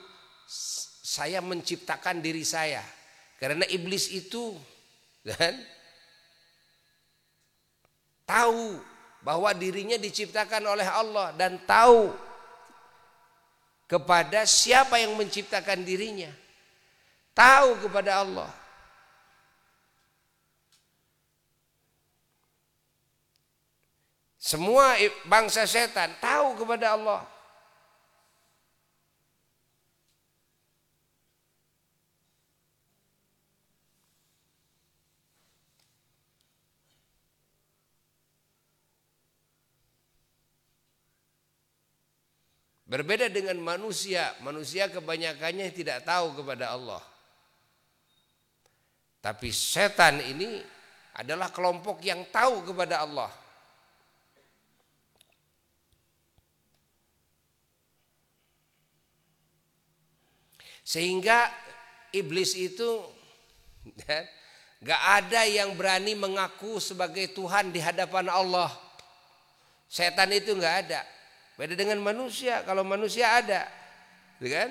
saya 1.02 1.42
menciptakan 1.42 2.22
diri 2.22 2.46
saya. 2.46 2.82
Karena 3.42 3.66
iblis 3.66 4.08
itu 4.14 4.54
kan 5.26 5.58
tahu 8.22 8.78
bahwa 9.26 9.50
dirinya 9.50 9.98
diciptakan 9.98 10.62
oleh 10.62 10.86
Allah 10.86 11.34
dan 11.34 11.58
tahu 11.66 12.14
kepada 13.90 14.46
siapa 14.46 15.02
yang 15.02 15.18
menciptakan 15.18 15.82
dirinya. 15.82 16.30
Tahu 17.34 17.82
kepada 17.86 18.22
Allah. 18.22 18.50
Semua 24.46 24.94
bangsa 25.26 25.66
setan 25.66 26.14
tahu 26.22 26.62
kepada 26.62 26.94
Allah. 26.94 27.26
Berbeda 42.86 43.26
dengan 43.26 43.58
manusia, 43.58 44.30
manusia 44.46 44.86
kebanyakannya 44.86 45.74
tidak 45.74 46.06
tahu 46.06 46.38
kepada 46.38 46.70
Allah. 46.70 47.02
Tapi 49.18 49.50
setan 49.50 50.22
ini 50.22 50.62
adalah 51.18 51.50
kelompok 51.50 51.98
yang 52.06 52.22
tahu 52.30 52.62
kepada 52.62 53.02
Allah. 53.02 53.45
Sehingga 60.86 61.50
iblis 62.14 62.54
itu 62.54 63.02
ya, 64.06 64.22
gak 64.86 65.02
ada 65.18 65.42
yang 65.42 65.74
berani 65.74 66.14
mengaku 66.14 66.78
sebagai 66.78 67.34
Tuhan 67.34 67.74
di 67.74 67.82
hadapan 67.82 68.30
Allah. 68.30 68.70
Setan 69.90 70.30
itu 70.30 70.54
gak 70.54 70.86
ada. 70.86 71.02
Beda 71.58 71.74
dengan 71.74 71.98
manusia. 71.98 72.62
Kalau 72.62 72.86
manusia 72.86 73.34
ada, 73.34 73.66
gitu 74.38 74.54
kan? 74.54 74.70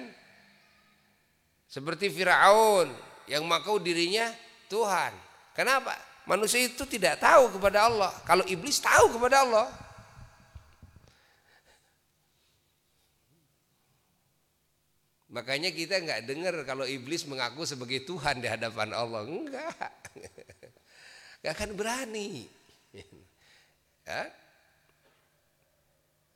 Seperti 1.67 2.07
Firaun 2.07 2.87
yang 3.27 3.43
mengaku 3.43 3.83
dirinya 3.83 4.31
Tuhan. 4.71 5.11
Kenapa? 5.51 5.99
Manusia 6.23 6.63
itu 6.63 6.87
tidak 6.87 7.19
tahu 7.19 7.59
kepada 7.59 7.91
Allah. 7.91 8.11
Kalau 8.23 8.47
iblis 8.47 8.79
tahu 8.79 9.19
kepada 9.19 9.43
Allah. 9.43 9.67
Makanya 15.35 15.67
kita 15.75 15.99
nggak 15.99 16.31
dengar 16.31 16.55
kalau 16.63 16.87
iblis 16.87 17.27
mengaku 17.27 17.67
sebagai 17.67 18.07
Tuhan 18.07 18.39
di 18.39 18.47
hadapan 18.47 18.95
Allah. 18.95 19.27
Enggak. 19.27 19.91
Nggak 21.43 21.53
akan 21.59 21.71
berani. 21.75 22.47
Ya? 24.05 24.29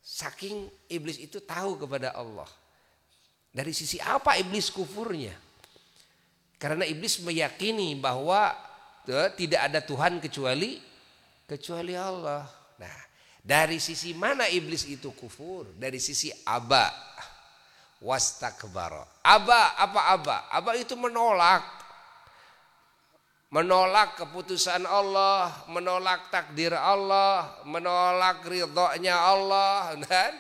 Saking 0.02 0.74
iblis 0.90 1.22
itu 1.22 1.38
tahu 1.38 1.78
kepada 1.78 2.10
Allah. 2.18 2.50
Dari 3.54 3.70
sisi 3.78 4.02
apa 4.02 4.42
iblis 4.42 4.74
kufurnya? 4.74 5.38
Karena 6.58 6.82
iblis 6.82 7.22
meyakini 7.22 7.94
bahwa 7.94 8.58
tuh, 9.06 9.30
tidak 9.38 9.70
ada 9.70 9.86
Tuhan 9.86 10.18
kecuali 10.18 10.82
kecuali 11.46 11.94
Allah. 11.94 12.50
Nah, 12.82 12.98
dari 13.46 13.78
sisi 13.78 14.18
mana 14.18 14.50
iblis 14.50 14.90
itu 14.90 15.14
kufur? 15.14 15.70
Dari 15.78 16.02
sisi 16.02 16.34
aba 16.50 16.90
wastakbara. 18.04 19.04
Aba 19.24 19.76
apa 19.76 20.02
aba? 20.16 20.38
Aba 20.52 20.72
itu 20.76 20.96
menolak. 20.96 21.80
Menolak 23.50 24.14
keputusan 24.14 24.86
Allah, 24.86 25.50
menolak 25.74 26.30
takdir 26.30 26.70
Allah, 26.70 27.50
menolak 27.66 28.46
ridhonya 28.46 29.18
Allah 29.18 29.94
dan 30.06 30.38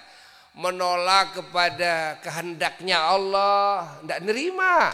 menolak 0.53 1.33
kepada 1.41 2.21
kehendaknya 2.21 3.01
Allah, 3.01 3.97
tidak 4.05 4.19
nerima. 4.29 4.93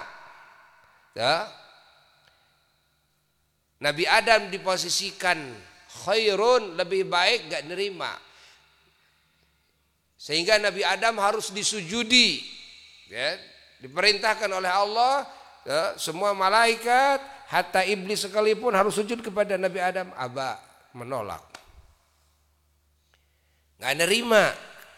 Ya. 1.12 1.44
Nabi 3.84 4.08
Adam 4.08 4.48
diposisikan 4.48 5.36
khairun 6.08 6.80
lebih 6.80 7.12
baik 7.12 7.52
gak 7.52 7.68
nerima. 7.68 8.16
Sehingga 10.16 10.56
Nabi 10.56 10.88
Adam 10.88 11.20
harus 11.20 11.52
disujudi 11.52 12.55
ya, 13.16 13.40
diperintahkan 13.80 14.52
oleh 14.52 14.68
Allah 14.68 15.24
ya, 15.64 15.96
semua 15.96 16.36
malaikat 16.36 17.24
hatta 17.48 17.88
iblis 17.88 18.28
sekalipun 18.28 18.76
harus 18.76 19.00
sujud 19.00 19.24
kepada 19.24 19.56
Nabi 19.56 19.80
Adam. 19.80 20.12
Aba 20.20 20.60
menolak. 20.92 21.44
Nggak 23.80 23.96
nerima. 24.04 24.44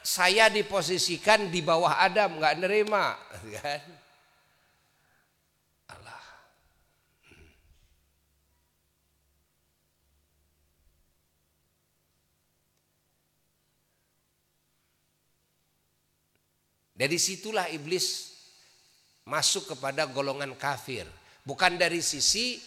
Saya 0.08 0.48
diposisikan 0.48 1.52
di 1.52 1.60
bawah 1.60 2.00
Adam 2.00 2.40
nggak 2.40 2.64
nerima 2.64 3.20
kan 3.60 3.84
Allah 5.92 6.24
Dari 16.98 17.22
situlah 17.22 17.70
iblis 17.70 18.34
masuk 19.30 19.78
kepada 19.78 20.10
golongan 20.10 20.58
kafir. 20.58 21.06
Bukan 21.46 21.78
dari 21.78 22.02
sisi 22.02 22.58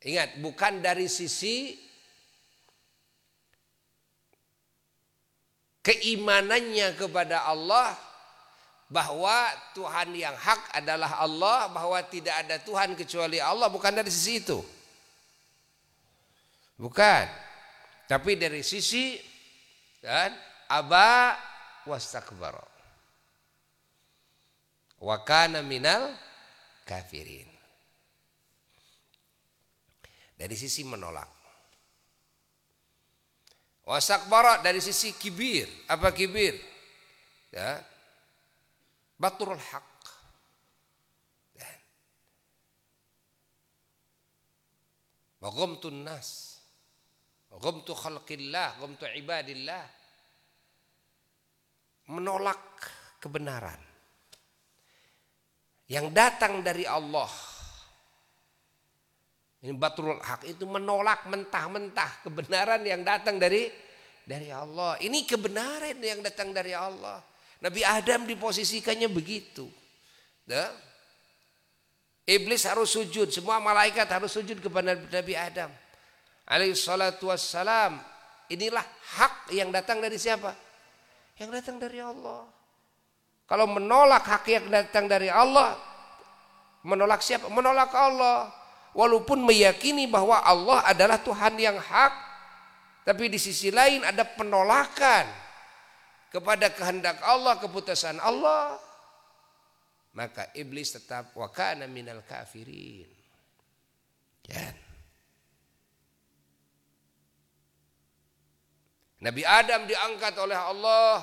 ingat, 0.00 0.40
bukan 0.40 0.80
dari 0.80 1.04
sisi 1.06 1.76
keimanannya 5.84 6.96
kepada 6.96 7.44
Allah 7.44 7.92
bahwa 8.88 9.52
Tuhan 9.76 10.16
yang 10.16 10.36
hak 10.36 10.80
adalah 10.80 11.20
Allah, 11.20 11.68
bahwa 11.68 12.00
tidak 12.08 12.40
ada 12.40 12.56
Tuhan 12.56 12.96
kecuali 12.96 13.36
Allah, 13.36 13.68
bukan 13.68 13.92
dari 13.92 14.08
sisi 14.08 14.40
itu. 14.40 14.64
Bukan. 16.80 17.24
Tapi 18.08 18.36
dari 18.36 18.60
sisi 18.60 19.16
dan 20.02 20.34
aba 20.68 21.51
wastakbara 21.86 22.62
wa 25.02 25.16
kana 25.26 25.62
minal 25.66 26.14
kafirin. 26.86 27.50
Dari 30.38 30.58
sisi 30.58 30.82
menolak. 30.82 31.30
Wastakbara 33.86 34.62
dari 34.62 34.82
sisi 34.82 35.14
kibir. 35.14 35.70
Apa 35.86 36.10
kibir? 36.10 36.58
Ya. 37.54 37.78
Baturul 39.18 39.58
haq. 39.58 39.90
Wa 45.42 45.50
ghamtun 45.50 46.06
nas. 46.06 46.58
Ghamtu 47.50 47.94
khalqillah. 47.94 48.78
Ghamtu 48.82 49.06
ibadillah 49.18 50.01
menolak 52.10 52.58
kebenaran 53.22 53.78
yang 55.92 56.08
datang 56.10 56.64
dari 56.64 56.88
Allah. 56.88 57.28
Ini 59.62 59.78
batul 59.78 60.18
hak 60.18 60.42
itu 60.48 60.66
menolak 60.66 61.30
mentah-mentah 61.30 62.26
kebenaran 62.26 62.82
yang 62.82 63.06
datang 63.06 63.38
dari 63.38 63.70
dari 64.26 64.50
Allah. 64.50 64.98
Ini 64.98 65.22
kebenaran 65.22 66.00
yang 66.02 66.18
datang 66.24 66.50
dari 66.50 66.74
Allah. 66.74 67.22
Nabi 67.62 67.86
Adam 67.86 68.26
diposisikannya 68.26 69.06
begitu. 69.06 69.70
Nah, 70.50 70.66
Iblis 72.26 72.66
harus 72.66 72.90
sujud, 72.90 73.30
semua 73.30 73.62
malaikat 73.62 74.06
harus 74.10 74.34
sujud 74.34 74.58
kepada 74.58 74.98
Nabi 74.98 75.34
Adam. 75.38 75.70
Alaihi 76.46 76.74
salatu 76.74 77.30
wassalam. 77.30 78.02
Inilah 78.50 78.82
hak 79.18 79.54
yang 79.54 79.70
datang 79.70 80.02
dari 80.02 80.18
siapa? 80.18 80.54
Yang 81.42 81.50
datang 81.58 81.82
dari 81.82 81.98
Allah. 81.98 82.46
Kalau 83.50 83.66
menolak 83.66 84.22
hak 84.22 84.46
yang 84.46 84.70
datang 84.70 85.10
dari 85.10 85.26
Allah, 85.26 85.74
menolak 86.86 87.18
siapa? 87.18 87.50
Menolak 87.50 87.90
Allah. 87.90 88.54
Walaupun 88.94 89.42
meyakini 89.42 90.06
bahwa 90.06 90.38
Allah 90.38 90.86
adalah 90.86 91.18
Tuhan 91.18 91.58
yang 91.58 91.74
hak, 91.74 92.12
tapi 93.02 93.26
di 93.26 93.42
sisi 93.42 93.74
lain 93.74 94.06
ada 94.06 94.22
penolakan 94.22 95.26
kepada 96.30 96.70
kehendak 96.70 97.18
Allah, 97.26 97.58
keputusan 97.58 98.22
Allah. 98.22 98.78
Maka 100.14 100.46
iblis 100.54 100.94
tetap 100.94 101.34
wakana 101.34 101.90
minal 101.90 102.22
kafirin. 102.22 103.10
Ya. 104.46 104.91
Nabi 109.22 109.46
Adam 109.46 109.86
diangkat 109.86 110.34
oleh 110.34 110.58
Allah 110.58 111.22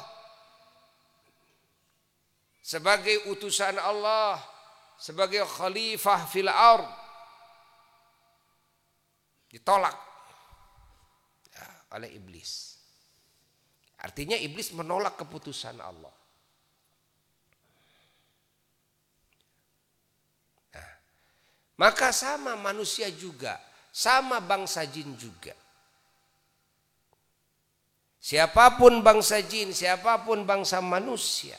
sebagai 2.64 3.28
utusan 3.28 3.76
Allah, 3.76 4.40
sebagai 4.96 5.44
khalifah 5.44 6.24
fil 6.32 6.48
ard. 6.48 6.88
Ditolak 9.52 9.98
ya, 11.52 11.66
oleh 12.00 12.16
iblis. 12.16 12.80
Artinya 14.00 14.40
iblis 14.40 14.72
menolak 14.72 15.20
keputusan 15.20 15.76
Allah. 15.84 16.16
Nah, 20.72 20.92
maka 21.84 22.16
sama 22.16 22.56
manusia 22.56 23.12
juga, 23.12 23.60
sama 23.92 24.40
bangsa 24.40 24.88
jin 24.88 25.20
juga. 25.20 25.52
Siapa 28.20 28.76
pun 28.76 29.00
bangsa 29.00 29.40
jin, 29.40 29.72
siapa 29.72 30.28
pun 30.28 30.44
bangsa 30.44 30.84
manusia 30.84 31.56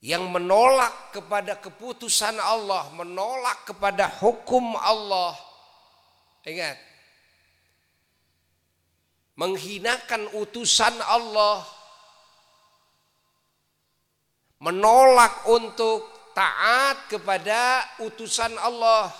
yang 0.00 0.32
menolak 0.32 1.12
kepada 1.12 1.60
keputusan 1.60 2.40
Allah, 2.40 2.88
menolak 2.96 3.68
kepada 3.68 4.08
hukum 4.22 4.78
Allah. 4.78 5.36
Ingat, 6.46 6.78
menghinakan 9.36 10.24
utusan 10.40 10.96
Allah, 11.04 11.66
menolak 14.64 15.44
untuk 15.52 16.32
taat 16.32 17.12
kepada 17.12 17.84
utusan 18.00 18.56
Allah. 18.56 19.12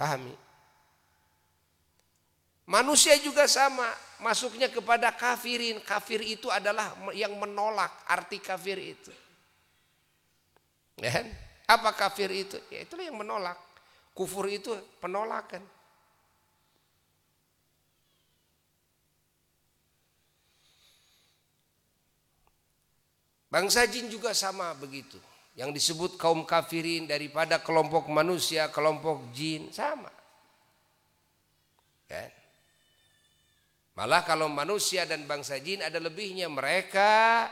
Pahami? 0.00 0.32
Manusia 2.64 3.20
juga 3.20 3.44
sama, 3.44 3.84
masuknya 4.24 4.72
kepada 4.72 5.12
kafirin. 5.12 5.76
Kafir 5.84 6.24
itu 6.24 6.48
adalah 6.48 6.96
yang 7.12 7.36
menolak 7.36 7.92
arti 8.08 8.40
kafir 8.40 8.80
itu. 8.80 9.12
Ya 10.96 11.20
kan? 11.20 11.28
Apa 11.68 11.92
kafir 11.92 12.32
itu? 12.32 12.56
Ya 12.72 12.80
itulah 12.80 13.04
yang 13.04 13.20
menolak. 13.20 13.60
Kufur 14.16 14.48
itu 14.48 14.72
penolakan. 15.04 15.60
Bangsa 23.52 23.84
jin 23.84 24.08
juga 24.08 24.32
sama 24.32 24.72
begitu. 24.78 25.20
Yang 25.60 25.76
disebut 25.76 26.16
kaum 26.16 26.48
kafirin 26.48 27.04
daripada 27.04 27.60
kelompok 27.60 28.08
manusia, 28.08 28.72
kelompok 28.72 29.28
jin 29.36 29.68
sama. 29.68 30.08
Kan? 32.08 32.32
Malah 34.00 34.24
kalau 34.24 34.48
manusia 34.48 35.04
dan 35.04 35.28
bangsa 35.28 35.60
jin 35.60 35.84
ada 35.84 36.00
lebihnya 36.00 36.48
mereka 36.48 37.44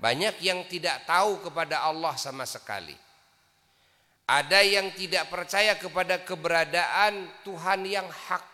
banyak 0.00 0.40
yang 0.40 0.64
tidak 0.72 1.04
tahu 1.04 1.44
kepada 1.44 1.84
Allah 1.84 2.16
sama 2.16 2.48
sekali. 2.48 2.96
Ada 4.24 4.64
yang 4.64 4.88
tidak 4.96 5.28
percaya 5.28 5.76
kepada 5.76 6.24
keberadaan 6.24 7.28
Tuhan 7.44 7.84
yang 7.84 8.08
hak, 8.08 8.44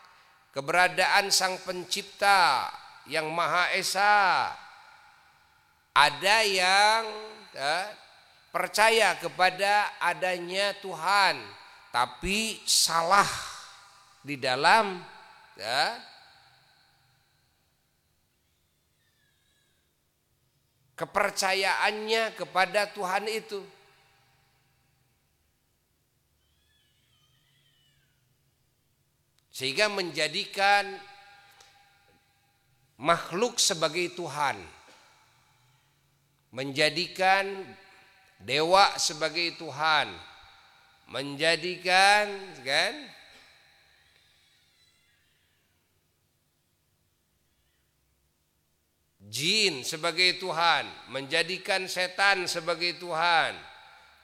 keberadaan 0.51 1.31
Sang 1.31 1.63
Pencipta 1.63 2.67
yang 3.07 3.31
Maha 3.31 3.71
Esa. 3.71 4.51
Ada 5.95 6.37
yang 6.43 7.03
ya, 7.55 8.03
percaya 8.55 9.19
kepada 9.19 9.99
adanya 9.99 10.71
Tuhan, 10.79 11.43
tapi 11.91 12.63
salah 12.63 13.27
di 14.23 14.39
dalam 14.39 15.03
ya, 15.59 15.99
kepercayaannya 20.95 22.39
kepada 22.39 22.95
Tuhan 22.95 23.27
itu. 23.27 23.59
Sehingga 29.51 29.91
menjadikan 29.91 30.95
makhluk 33.03 33.59
sebagai 33.59 34.15
Tuhan. 34.15 34.59
Menjadikan 36.55 37.67
dewa 38.45 38.93
sebagai 39.01 39.57
Tuhan. 39.57 40.13
Menjadikan 41.05 42.29
kan 42.65 42.95
jin 49.35 49.83
sebagai 49.83 50.39
Tuhan, 50.39 50.87
menjadikan 51.11 51.91
setan 51.91 52.47
sebagai 52.47 52.95
Tuhan, 53.03 53.59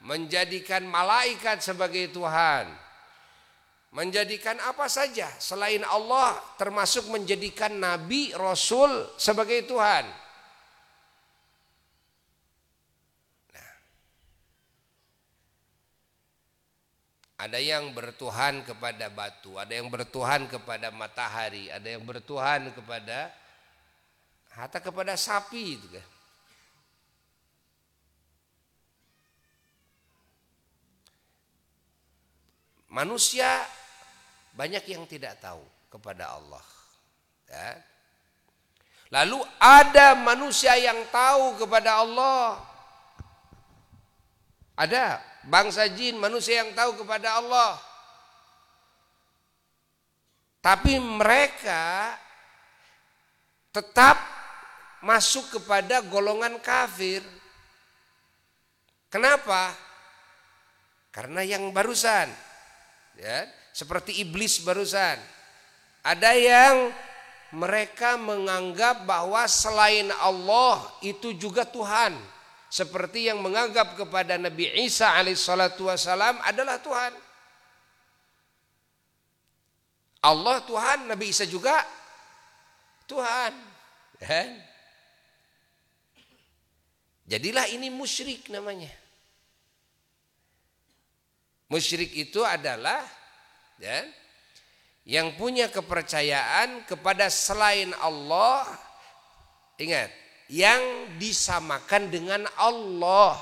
menjadikan 0.06 0.87
malaikat 0.87 1.59
sebagai 1.61 2.14
Tuhan, 2.14 2.70
menjadikan 3.90 4.54
apa 4.62 4.87
saja 4.87 5.26
selain 5.42 5.83
Allah, 5.83 6.38
termasuk 6.54 7.11
menjadikan 7.11 7.74
nabi, 7.74 8.30
rasul 8.38 9.11
sebagai 9.18 9.66
Tuhan. 9.66 10.06
Nah, 13.50 13.72
ada 17.40 17.57
yang 17.57 17.96
bertuhan 17.96 18.61
kepada 18.61 19.09
batu, 19.09 19.57
ada 19.57 19.72
yang 19.72 19.88
bertuhan 19.88 20.44
kepada 20.44 20.92
matahari, 20.92 21.72
ada 21.72 21.88
yang 21.88 22.05
bertuhan 22.05 22.68
kepada 22.76 23.33
Hatta 24.50 24.83
kepada 24.83 25.14
sapi 25.14 25.79
itu 25.79 25.87
kan. 25.88 26.07
Manusia 32.90 33.62
banyak 34.59 34.83
yang 34.90 35.07
tidak 35.07 35.38
tahu 35.38 35.62
kepada 35.87 36.35
Allah. 36.35 36.64
Ya. 37.46 37.79
Lalu 39.14 39.38
ada 39.62 40.18
manusia 40.18 40.74
yang 40.74 40.98
tahu 41.14 41.55
kepada 41.62 42.03
Allah. 42.03 42.59
Ada 44.74 45.22
bangsa 45.50 45.90
jin 45.90 46.14
manusia 46.14 46.62
yang 46.62 46.70
tahu 46.72 47.02
kepada 47.02 47.42
Allah. 47.42 47.74
Tapi 50.62 50.96
mereka 51.02 52.14
tetap 53.74 54.20
masuk 55.02 55.58
kepada 55.58 56.04
golongan 56.06 56.60
kafir. 56.62 57.24
Kenapa? 59.10 59.74
Karena 61.10 61.42
yang 61.42 61.74
barusan, 61.74 62.30
ya, 63.18 63.48
seperti 63.74 64.22
iblis 64.22 64.62
barusan. 64.62 65.18
Ada 66.06 66.30
yang 66.38 66.94
mereka 67.50 68.14
menganggap 68.14 69.02
bahwa 69.02 69.42
selain 69.50 70.06
Allah 70.22 70.86
itu 71.02 71.34
juga 71.34 71.66
Tuhan. 71.66 72.14
Seperti 72.70 73.26
yang 73.26 73.42
menganggap 73.42 73.98
kepada 73.98 74.38
Nabi 74.38 74.70
Isa 74.87 75.11
alaihissalatu 75.18 75.90
wassalam 75.90 76.38
adalah 76.46 76.78
Tuhan. 76.78 77.12
Allah 80.22 80.62
Tuhan, 80.62 80.98
Nabi 81.11 81.35
Isa 81.35 81.50
juga 81.50 81.83
Tuhan. 83.11 83.52
Ya. 84.22 84.70
Jadilah 87.30 87.66
ini 87.74 87.90
musyrik 87.90 88.46
namanya. 88.54 88.90
Musyrik 91.70 92.11
itu 92.14 92.42
adalah 92.42 93.02
ya, 93.78 94.02
yang 95.06 95.35
punya 95.38 95.70
kepercayaan 95.70 96.87
kepada 96.87 97.30
selain 97.30 97.94
Allah. 98.02 98.66
Ingat, 99.78 100.11
yang 100.50 101.14
disamakan 101.22 102.10
dengan 102.10 102.42
Allah. 102.58 103.38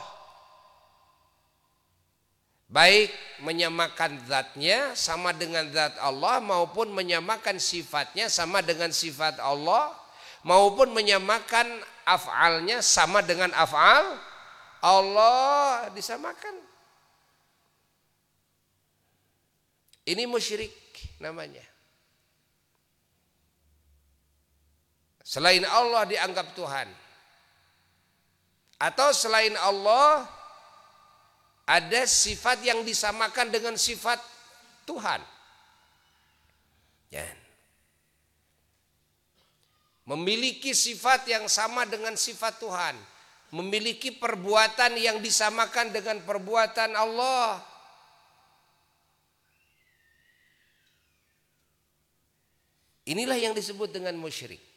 Baik 2.69 3.09
menyamakan 3.41 4.21
zatnya 4.29 4.93
sama 4.93 5.33
dengan 5.33 5.65
zat 5.73 5.97
Allah 6.05 6.37
maupun 6.45 6.93
menyamakan 6.93 7.57
sifatnya 7.57 8.29
sama 8.29 8.61
dengan 8.61 8.93
sifat 8.93 9.41
Allah 9.41 9.89
maupun 10.45 10.93
menyamakan 10.93 11.65
af'alnya 12.05 12.85
sama 12.85 13.25
dengan 13.25 13.57
af'al 13.57 14.21
Allah 14.85 15.89
disamakan. 15.97 16.61
Ini 20.05 20.29
musyrik 20.29 20.77
namanya. 21.25 21.65
Selain 25.29 25.61
Allah 25.69 26.09
dianggap 26.09 26.57
Tuhan. 26.57 26.89
Atau 28.81 29.13
selain 29.13 29.53
Allah 29.61 30.25
ada 31.69 32.09
sifat 32.09 32.65
yang 32.65 32.81
disamakan 32.81 33.53
dengan 33.53 33.77
sifat 33.77 34.17
Tuhan. 34.89 35.21
Ya 37.13 37.29
memiliki 40.09 40.73
sifat 40.73 41.29
yang 41.29 41.45
sama 41.53 41.85
dengan 41.85 42.17
sifat 42.17 42.57
Tuhan, 42.57 42.97
memiliki 43.53 44.09
perbuatan 44.17 44.97
yang 44.97 45.21
disamakan 45.21 45.93
dengan 45.93 46.25
perbuatan 46.25 46.97
Allah. 46.97 47.61
Inilah 53.05 53.37
yang 53.37 53.53
disebut 53.53 53.93
dengan 53.93 54.17
musyrik. 54.17 54.68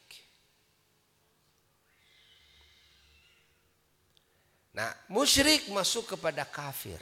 Nah, 4.72 4.88
musyrik 5.12 5.68
masuk 5.68 6.16
kepada 6.16 6.48
kafir. 6.48 7.00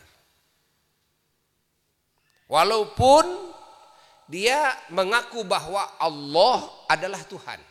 Walaupun 2.49 3.53
dia 4.25 4.73
mengaku 4.89 5.45
bahwa 5.45 5.85
Allah 6.01 6.65
adalah 6.89 7.21
Tuhan. 7.29 7.61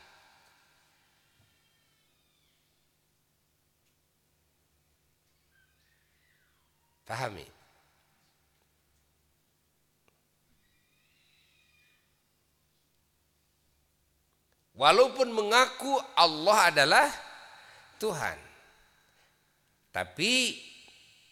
Pahami? 7.03 7.47
Walaupun 14.79 15.35
mengaku 15.35 15.99
Allah 16.15 16.71
adalah 16.71 17.07
Tuhan. 17.99 18.48
Tapi 19.93 20.59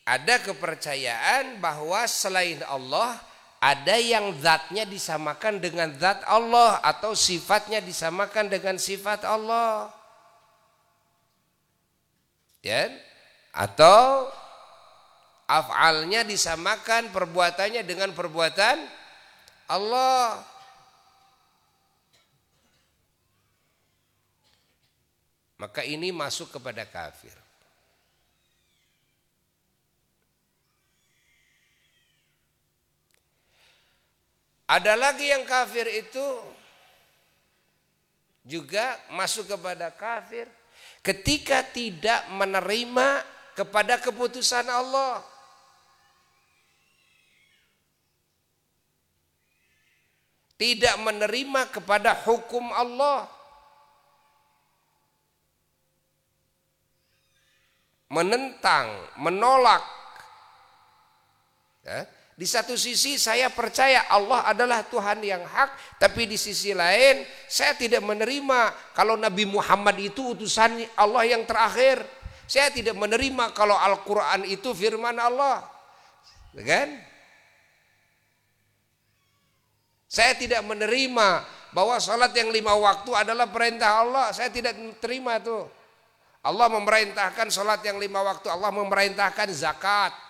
ada 0.07 0.39
kepercayaan 0.39 1.59
bahwa 1.59 2.07
selain 2.07 2.63
Allah 2.65 3.19
ada 3.59 3.97
yang 3.97 4.37
zatnya 4.39 4.87
disamakan 4.87 5.59
dengan 5.59 5.91
zat 5.99 6.23
Allah 6.29 6.79
atau 6.85 7.17
sifatnya 7.17 7.83
disamakan 7.83 8.47
dengan 8.47 8.77
sifat 8.79 9.27
Allah. 9.27 9.91
Ya? 12.63 12.93
Atau 13.51 14.29
af'alnya 15.49 16.23
disamakan 16.23 17.11
perbuatannya 17.11 17.83
dengan 17.83 18.13
perbuatan 18.13 18.77
Allah. 19.67 20.45
Maka 25.57 25.81
ini 25.89 26.13
masuk 26.13 26.53
kepada 26.53 26.85
kafir. 26.85 27.46
Ada 34.67 34.99
lagi 34.99 35.31
yang 35.31 35.47
kafir 35.47 35.87
itu 35.87 36.27
juga 38.43 38.99
masuk 39.15 39.47
kepada 39.47 39.95
kafir 39.95 40.51
ketika 41.07 41.63
tidak 41.63 42.27
menerima 42.35 43.23
kepada 43.55 44.03
keputusan 44.03 44.67
Allah. 44.67 45.23
Tidak 50.57 50.99
menerima 50.99 51.69
kepada 51.71 52.17
hukum 52.27 52.75
Allah. 52.75 53.29
Menentang, 58.11 58.89
menolak. 59.21 59.85
Ya 61.85 62.16
di 62.37 62.45
satu 62.45 62.77
sisi 62.77 63.17
saya 63.17 63.49
percaya 63.49 64.13
Allah 64.13 64.45
adalah 64.45 64.85
Tuhan 64.85 65.25
yang 65.25 65.41
hak, 65.41 65.97
tapi 65.97 66.29
di 66.29 66.37
sisi 66.37 66.77
lain 66.77 67.25
saya 67.49 67.73
tidak 67.73 68.05
menerima 68.05 68.93
kalau 68.93 69.17
Nabi 69.17 69.49
Muhammad 69.49 69.97
itu 69.97 70.37
utusan 70.37 70.85
Allah 71.01 71.25
yang 71.25 71.49
terakhir. 71.49 72.05
Saya 72.45 72.69
tidak 72.69 72.93
menerima 72.93 73.57
kalau 73.57 73.73
Al-Quran 73.73 74.45
itu 74.53 74.69
firman 74.77 75.17
Allah. 75.17 75.65
Kan? 76.53 77.01
Saya 80.05 80.37
tidak 80.37 80.61
menerima 80.61 81.29
bahwa 81.73 81.97
sholat 81.97 82.37
yang 82.37 82.53
lima 82.53 82.77
waktu 82.77 83.17
adalah 83.17 83.49
perintah 83.49 84.05
Allah. 84.05 84.37
Saya 84.37 84.53
tidak 84.53 84.77
terima 85.01 85.41
itu. 85.41 85.65
Allah 86.45 86.69
memerintahkan 86.69 87.49
sholat 87.49 87.81
yang 87.81 87.97
lima 87.97 88.21
waktu. 88.21 88.53
Allah 88.53 88.69
memerintahkan 88.77 89.49
zakat. 89.57 90.26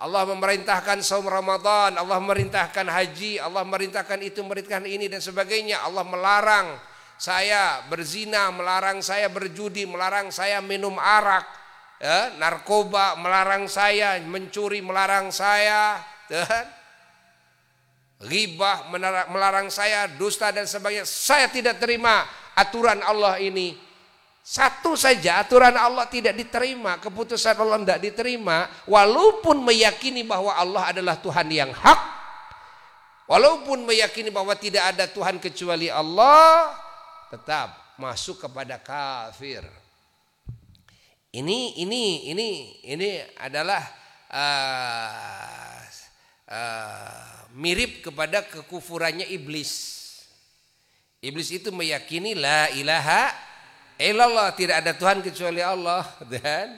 Allah 0.00 0.24
memerintahkan 0.24 1.04
saum 1.04 1.28
Ramadan, 1.28 2.00
Allah 2.00 2.16
memerintahkan 2.24 2.88
haji, 2.88 3.36
Allah 3.36 3.60
memerintahkan 3.68 4.16
itu, 4.24 4.40
memerintahkan 4.40 4.88
ini 4.88 5.12
dan 5.12 5.20
sebagainya. 5.20 5.84
Allah 5.84 6.08
melarang 6.08 6.80
saya 7.20 7.84
berzina, 7.84 8.48
melarang 8.48 9.04
saya 9.04 9.28
berjudi, 9.28 9.84
melarang 9.84 10.32
saya 10.32 10.64
minum 10.64 10.96
arak, 10.96 11.44
ya, 12.00 12.32
narkoba, 12.40 13.20
melarang 13.20 13.68
saya 13.68 14.16
mencuri, 14.24 14.80
melarang 14.80 15.28
saya, 15.28 16.00
ya, 16.32 16.48
ghibah, 18.24 18.88
melarang 19.28 19.68
saya 19.68 20.08
dusta 20.16 20.48
dan 20.48 20.64
sebagainya. 20.64 21.04
Saya 21.04 21.52
tidak 21.52 21.76
terima 21.76 22.24
aturan 22.56 23.04
Allah 23.04 23.36
ini. 23.36 23.89
Satu 24.40 24.96
saja 24.96 25.44
aturan 25.44 25.76
Allah 25.76 26.08
tidak 26.08 26.32
diterima, 26.32 26.96
keputusan 26.96 27.54
Allah 27.60 27.78
tidak 27.84 28.00
diterima, 28.00 28.66
walaupun 28.88 29.60
meyakini 29.60 30.24
bahwa 30.24 30.56
Allah 30.56 30.90
adalah 30.90 31.20
Tuhan 31.20 31.46
yang 31.52 31.70
hak, 31.70 32.00
walaupun 33.28 33.84
meyakini 33.84 34.32
bahwa 34.32 34.56
tidak 34.56 34.96
ada 34.96 35.04
Tuhan 35.06 35.36
kecuali 35.38 35.92
Allah, 35.92 36.72
tetap 37.28 37.94
masuk 38.00 38.40
kepada 38.40 38.80
kafir. 38.80 39.60
Ini 41.30 41.78
ini 41.78 42.32
ini 42.34 42.48
ini 42.90 43.22
adalah 43.38 43.86
uh, 44.34 45.78
uh, 46.50 47.46
mirip 47.54 48.02
kepada 48.02 48.42
kekufurannya 48.42 49.30
iblis. 49.30 50.00
Iblis 51.22 51.54
itu 51.54 51.70
meyakini 51.70 52.34
la 52.34 52.66
ilaha 52.74 53.49
Ilallah 54.00 54.56
tidak 54.56 54.80
ada 54.80 54.96
Tuhan 54.96 55.20
kecuali 55.20 55.60
Allah 55.60 56.08
dan 56.24 56.72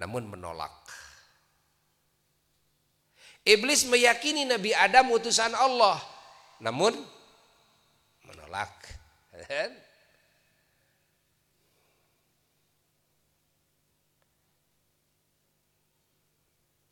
namun 0.00 0.24
menolak. 0.24 0.72
Iblis 3.44 3.84
meyakini 3.84 4.48
Nabi 4.48 4.72
Adam 4.72 5.12
utusan 5.12 5.52
Allah 5.52 6.00
namun 6.64 6.96
menolak. 8.24 8.72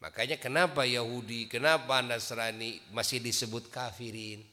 Makanya 0.05 0.37
kenapa 0.37 0.85
Yahudi, 0.85 1.49
kenapa 1.49 2.05
Nasrani 2.05 2.77
masih 2.93 3.25
disebut 3.25 3.73
kafirin, 3.73 4.45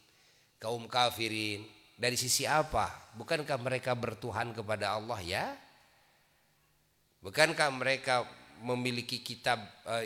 kaum 0.63 0.87
kafirin? 0.87 1.80
Dari 2.01 2.17
sisi 2.17 2.49
apa? 2.49 2.89
Bukankah 3.13 3.61
mereka 3.61 3.93
bertuhan 3.93 4.49
kepada 4.57 4.97
Allah 4.97 5.21
ya? 5.21 5.53
Bukankah 7.21 7.69
mereka 7.69 8.25
memiliki 8.65 9.21
kitab 9.21 9.61
uh, 9.85 10.01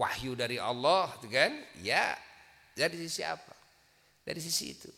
wahyu 0.00 0.32
dari 0.32 0.56
Allah, 0.56 1.12
gitu 1.20 1.28
kan? 1.28 1.52
Ya. 1.84 2.16
Dari 2.72 2.96
sisi 2.96 3.20
apa? 3.20 3.52
Dari 4.24 4.40
sisi 4.40 4.72
itu. 4.72 4.88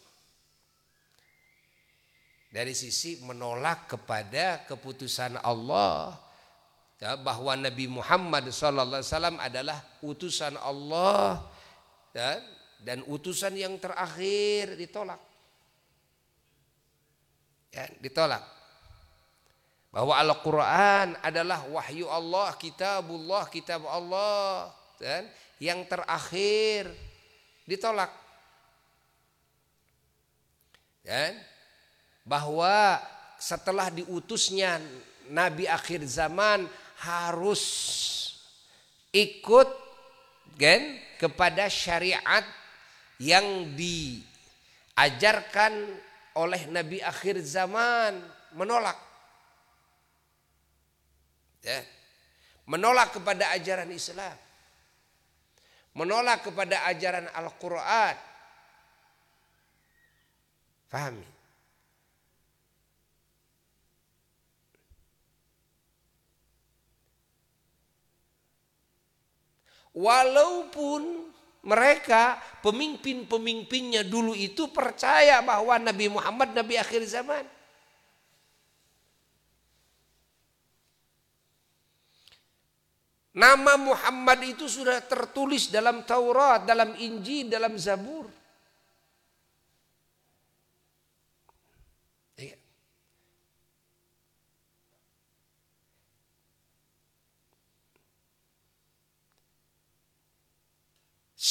Dari 2.54 2.70
sisi 2.70 3.18
menolak 3.26 3.90
kepada 3.90 4.62
keputusan 4.62 5.42
Allah 5.42 6.14
ya, 7.02 7.18
bahwa 7.18 7.58
Nabi 7.58 7.90
Muhammad 7.90 8.46
SAW 8.54 9.42
adalah 9.42 9.82
utusan 10.06 10.54
Allah 10.54 11.42
dan, 12.14 12.38
dan 12.78 12.98
utusan 13.10 13.58
yang 13.58 13.74
terakhir 13.82 14.78
ditolak 14.78 15.31
ya, 17.72 17.88
ditolak. 17.98 18.44
Bahwa 19.92 20.16
Al-Quran 20.16 21.20
adalah 21.20 21.68
wahyu 21.68 22.08
Allah, 22.08 22.56
kitabullah, 22.56 23.44
kitab 23.52 23.84
Allah 23.84 24.72
dan 24.96 25.28
yang 25.60 25.84
terakhir. 25.84 26.88
Ditolak. 27.68 28.22
Dan 31.02 31.34
bahwa 32.22 33.02
setelah 33.36 33.90
diutusnya 33.90 34.78
Nabi 35.28 35.66
akhir 35.66 36.06
zaman 36.06 36.70
harus 37.02 37.58
ikut 39.10 39.66
kan 40.54 41.02
kepada 41.18 41.66
syariat 41.66 42.46
yang 43.18 43.74
diajarkan 43.74 45.74
oleh 46.36 46.68
Nabi 46.68 46.98
akhir 47.04 47.40
zaman 47.44 48.16
menolak. 48.56 48.96
Ya. 51.62 51.84
Menolak 52.66 53.14
kepada 53.14 53.52
ajaran 53.52 53.90
Islam. 53.92 54.36
Menolak 55.92 56.40
kepada 56.46 56.88
ajaran 56.88 57.28
Al-Quran. 57.36 58.16
Fahami? 60.88 61.28
Walaupun 69.92 71.28
mereka 71.62 72.42
pemimpin-pemimpinnya 72.58 74.02
dulu 74.02 74.34
itu 74.34 74.66
percaya 74.74 75.38
bahwa 75.46 75.78
Nabi 75.78 76.10
Muhammad 76.10 76.50
Nabi 76.50 76.74
akhir 76.74 77.06
zaman. 77.06 77.46
Nama 83.32 83.80
Muhammad 83.80 84.44
itu 84.44 84.68
sudah 84.68 85.00
tertulis 85.00 85.72
dalam 85.72 86.04
Taurat, 86.04 86.68
dalam 86.68 86.92
Injil, 87.00 87.48
dalam 87.48 87.80
Zabur. 87.80 88.28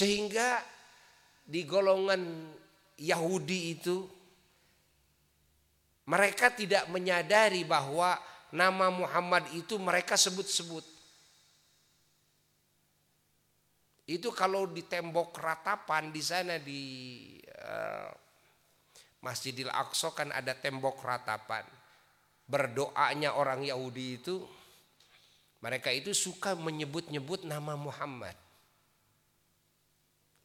Sehingga 0.02 0.58
di 1.46 1.62
golongan 1.62 2.50
Yahudi 2.98 3.78
itu 3.78 4.02
mereka 6.10 6.50
tidak 6.50 6.90
menyadari 6.90 7.62
bahwa 7.62 8.18
nama 8.50 8.90
Muhammad 8.90 9.46
itu 9.54 9.78
mereka 9.78 10.18
sebut-sebut. 10.18 10.82
Itu 14.10 14.34
kalau 14.34 14.66
di 14.66 14.82
tembok 14.90 15.38
ratapan 15.38 16.10
di 16.10 16.22
sana 16.26 16.58
di 16.58 16.82
uh, 17.62 18.10
Masjidil 19.22 19.70
Aqsa 19.70 20.18
kan 20.18 20.34
ada 20.34 20.58
tembok 20.58 20.98
ratapan. 21.06 21.62
Berdoanya 22.50 23.38
orang 23.38 23.62
Yahudi 23.62 24.18
itu 24.18 24.42
mereka 25.62 25.94
itu 25.94 26.10
suka 26.18 26.58
menyebut-nyebut 26.58 27.46
nama 27.46 27.78
Muhammad. 27.78 28.41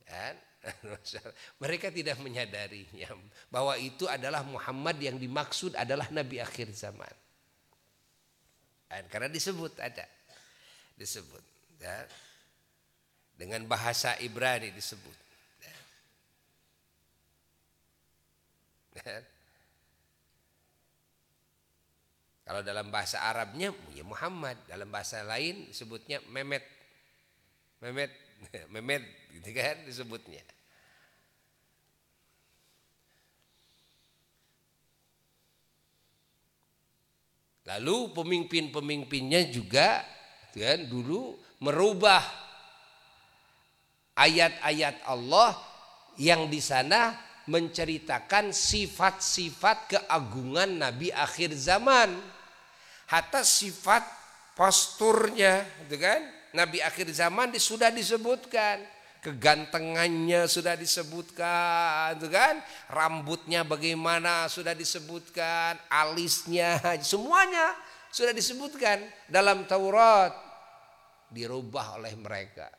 Mereka 1.63 1.95
tidak 1.95 2.19
menyadarinya 2.23 3.11
bahwa 3.51 3.75
itu 3.79 4.07
adalah 4.07 4.43
Muhammad 4.47 4.99
yang 4.99 5.19
dimaksud 5.19 5.75
adalah 5.75 6.11
Nabi 6.11 6.43
akhir 6.43 6.71
zaman. 6.75 7.15
Karena 9.11 9.27
disebut 9.27 9.79
ada, 9.83 10.07
disebut. 10.95 11.43
Ya 11.83 12.07
dengan 13.37 13.69
bahasa 13.69 14.17
Ibrani 14.25 14.73
disebut. 14.73 15.17
Kalau 22.47 22.65
dalam 22.65 22.89
bahasa 22.89 23.21
Arabnya 23.21 23.77
ya 23.93 24.01
Muhammad, 24.07 24.57
dalam 24.65 24.89
bahasa 24.89 25.21
lain 25.21 25.69
disebutnya 25.69 26.25
Mehmet. 26.33 26.65
Mehmet, 27.85 28.09
Mehmet 28.73 29.05
gitu 29.37 29.51
kan 29.53 29.77
disebutnya. 29.85 30.45
Lalu 37.67 38.15
pemimpin-pemimpinnya 38.15 39.51
juga 39.51 40.07
kan 40.57 40.89
dulu 40.89 41.37
merubah 41.61 42.25
ayat-ayat 44.17 45.05
Allah 45.05 45.53
yang 46.17 46.49
di 46.49 46.65
sana 46.65 47.13
menceritakan 47.45 48.51
sifat-sifat 48.51 49.79
keagungan 49.93 50.81
Nabi 50.81 51.13
akhir 51.13 51.53
zaman. 51.55 52.17
Hatta 53.07 53.47
sifat 53.47 54.03
posturnya, 54.59 55.63
gitu 55.87 56.03
kan? 56.03 56.25
Nabi 56.57 56.83
akhir 56.83 57.07
zaman 57.13 57.55
sudah 57.55 57.93
disebutkan, 57.93 58.83
kegantengannya 59.27 60.47
sudah 60.47 60.79
disebutkan, 60.79 62.15
gitu 62.15 62.31
kan? 62.31 62.63
Rambutnya 62.87 63.67
bagaimana 63.67 64.47
sudah 64.47 64.71
disebutkan, 64.71 65.75
alisnya, 65.91 66.79
semuanya 67.03 67.75
sudah 68.15 68.31
disebutkan 68.31 69.03
dalam 69.27 69.67
Taurat 69.67 70.31
dirubah 71.35 71.99
oleh 71.99 72.15
mereka. 72.15 72.71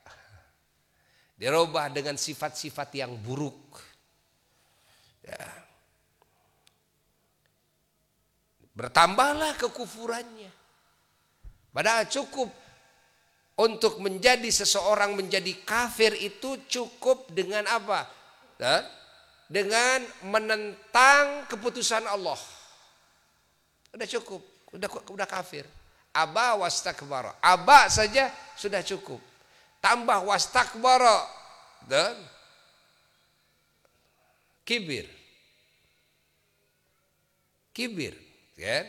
Dirubah 1.36 1.92
dengan 1.92 2.16
sifat-sifat 2.16 2.96
yang 2.96 3.12
buruk. 3.20 3.76
Ya. 5.28 5.46
Bertambahlah 8.72 9.60
kekufurannya. 9.60 10.50
Padahal 11.76 12.08
cukup 12.10 12.50
untuk 13.58 13.98
menjadi 14.00 14.48
seseorang 14.48 15.18
menjadi 15.18 15.54
kafir 15.66 16.14
itu 16.18 16.62
cukup 16.70 17.30
dengan 17.34 17.66
apa? 17.66 18.06
Dengan 19.50 20.06
menentang 20.30 21.50
keputusan 21.50 22.06
Allah. 22.06 22.38
Udah 23.98 24.08
cukup, 24.08 24.42
udah 24.72 24.90
udah 25.10 25.28
kafir. 25.28 25.66
Aba 26.14 26.58
wastakbara. 26.58 27.34
Aba 27.42 27.90
saja 27.90 28.30
sudah 28.54 28.82
cukup 28.86 29.22
tambah 29.88 30.20
wastakbara 30.26 31.24
dan 31.88 32.16
kibir. 34.68 35.08
Kibir, 37.72 38.18
ya. 38.58 38.84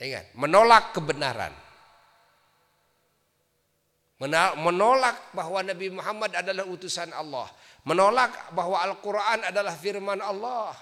Ingat, 0.00 0.32
menolak 0.32 0.96
kebenaran. 0.96 1.52
Menolak 4.60 5.32
bahwa 5.36 5.60
Nabi 5.60 5.92
Muhammad 5.92 6.32
adalah 6.36 6.64
utusan 6.68 7.12
Allah. 7.12 7.48
Menolak 7.84 8.52
bahwa 8.52 8.80
Al-Quran 8.80 9.48
adalah 9.48 9.76
firman 9.76 10.20
Allah. 10.20 10.72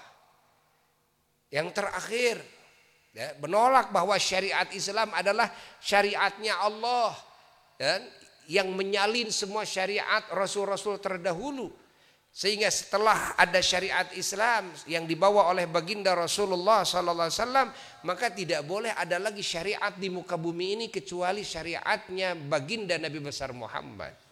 Yang 1.51 1.67
terakhir, 1.75 2.35
ya, 3.11 3.35
menolak 3.43 3.91
bahwa 3.91 4.15
syariat 4.15 4.67
Islam 4.71 5.11
adalah 5.11 5.51
syariatnya 5.83 6.55
Allah 6.55 7.15
dan 7.79 8.03
yang 8.47 8.71
menyalin 8.75 9.31
semua 9.31 9.67
syariat 9.67 10.23
rasul-rasul 10.31 10.99
terdahulu 10.99 11.71
sehingga 12.29 12.69
setelah 12.69 13.33
ada 13.35 13.59
syariat 13.59 14.05
Islam 14.13 14.69
yang 14.85 15.09
dibawa 15.09 15.49
oleh 15.49 15.65
baginda 15.65 16.13
Rasulullah 16.13 16.85
wasallam 16.85 17.73
maka 18.05 18.29
tidak 18.31 18.63
boleh 18.63 18.93
ada 18.93 19.17
lagi 19.17 19.41
syariat 19.41 19.91
di 19.97 20.13
muka 20.13 20.37
bumi 20.37 20.77
ini 20.77 20.85
kecuali 20.93 21.41
syariatnya 21.41 22.37
baginda 22.37 22.95
Nabi 23.01 23.19
besar 23.19 23.49
Muhammad 23.51 24.29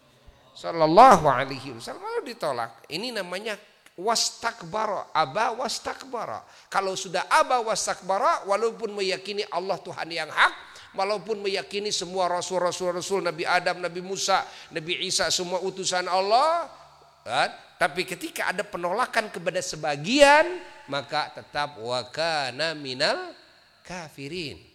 sallallahu 0.58 1.24
alaihi 1.30 1.78
wasallam. 1.78 2.02
Lalu 2.02 2.34
ditolak. 2.34 2.82
Ini 2.90 3.14
namanya 3.14 3.54
wastakbara 3.94 5.14
aba 5.14 5.54
wastakbara. 5.54 6.42
Kalau 6.66 6.98
sudah 6.98 7.30
aba 7.30 7.62
wastakbara 7.62 8.42
walaupun 8.50 8.90
meyakini 8.98 9.46
Allah 9.54 9.78
Tuhan 9.78 10.10
yang 10.10 10.30
hak 10.30 10.54
walaupun 10.98 11.46
meyakini 11.46 11.94
semua 11.94 12.26
rasul-rasul 12.26 12.98
rasul 12.98 13.20
Nabi 13.22 13.46
Adam 13.46 13.78
Nabi 13.78 14.00
Musa 14.02 14.42
Nabi 14.74 15.06
Isa 15.06 15.30
semua 15.30 15.62
utusan 15.62 16.10
Allah 16.10 16.66
kan? 17.22 17.67
Tapi 17.78 18.02
ketika 18.02 18.50
ada 18.50 18.66
penolakan 18.66 19.30
kepada 19.30 19.62
sebagian 19.62 20.44
maka 20.90 21.30
tetap 21.32 21.78
wakana 21.78 22.74
minal 22.74 23.32
kafirin 23.86 24.68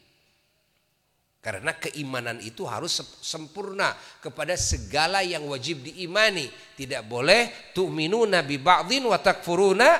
karena 1.43 1.75
keimanan 1.75 2.39
itu 2.39 2.63
harus 2.63 3.03
sempurna 3.19 3.91
kepada 4.23 4.55
segala 4.55 5.27
yang 5.27 5.43
wajib 5.51 5.83
diimani. 5.83 6.47
Tidak 6.47 7.03
boleh 7.03 7.75
tu'minuna 7.75 8.47
bi 8.47 8.63
ba'dhin 8.63 9.03
wa 9.03 9.19
takfuruna 9.19 9.99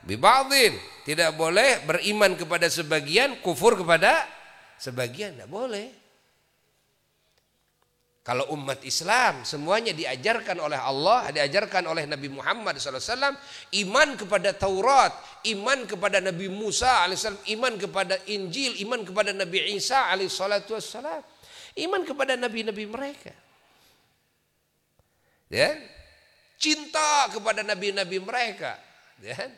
bi 0.00 0.16
ba'dhin. 0.16 0.72
Tidak 1.04 1.36
boleh 1.36 1.84
beriman 1.84 2.32
kepada 2.32 2.72
sebagian, 2.72 3.44
kufur 3.44 3.76
kepada 3.76 4.24
sebagian. 4.80 5.36
Tidak 5.36 5.52
boleh. 5.52 5.99
Kalau 8.30 8.46
umat 8.54 8.78
Islam 8.86 9.42
semuanya 9.42 9.90
diajarkan 9.90 10.62
oleh 10.62 10.78
Allah, 10.78 11.34
diajarkan 11.34 11.82
oleh 11.90 12.06
Nabi 12.06 12.30
Muhammad 12.30 12.78
SAW, 12.78 13.34
iman 13.74 14.08
kepada 14.14 14.54
Taurat, 14.54 15.10
iman 15.50 15.82
kepada 15.82 16.22
Nabi 16.22 16.46
Musa 16.46 17.02
alaihissalam, 17.02 17.42
iman 17.58 17.74
kepada 17.74 18.14
Injil, 18.30 18.78
iman 18.86 19.02
kepada 19.02 19.34
Nabi 19.34 19.74
Isa 19.74 20.14
alaihissalam, 20.14 20.62
iman 21.74 22.02
kepada 22.06 22.38
nabi-nabi 22.38 22.86
mereka. 22.86 23.34
Ya, 25.50 25.74
cinta 26.54 27.34
kepada 27.34 27.66
nabi-nabi 27.66 28.22
mereka. 28.22 28.78
Ya, 29.18 29.50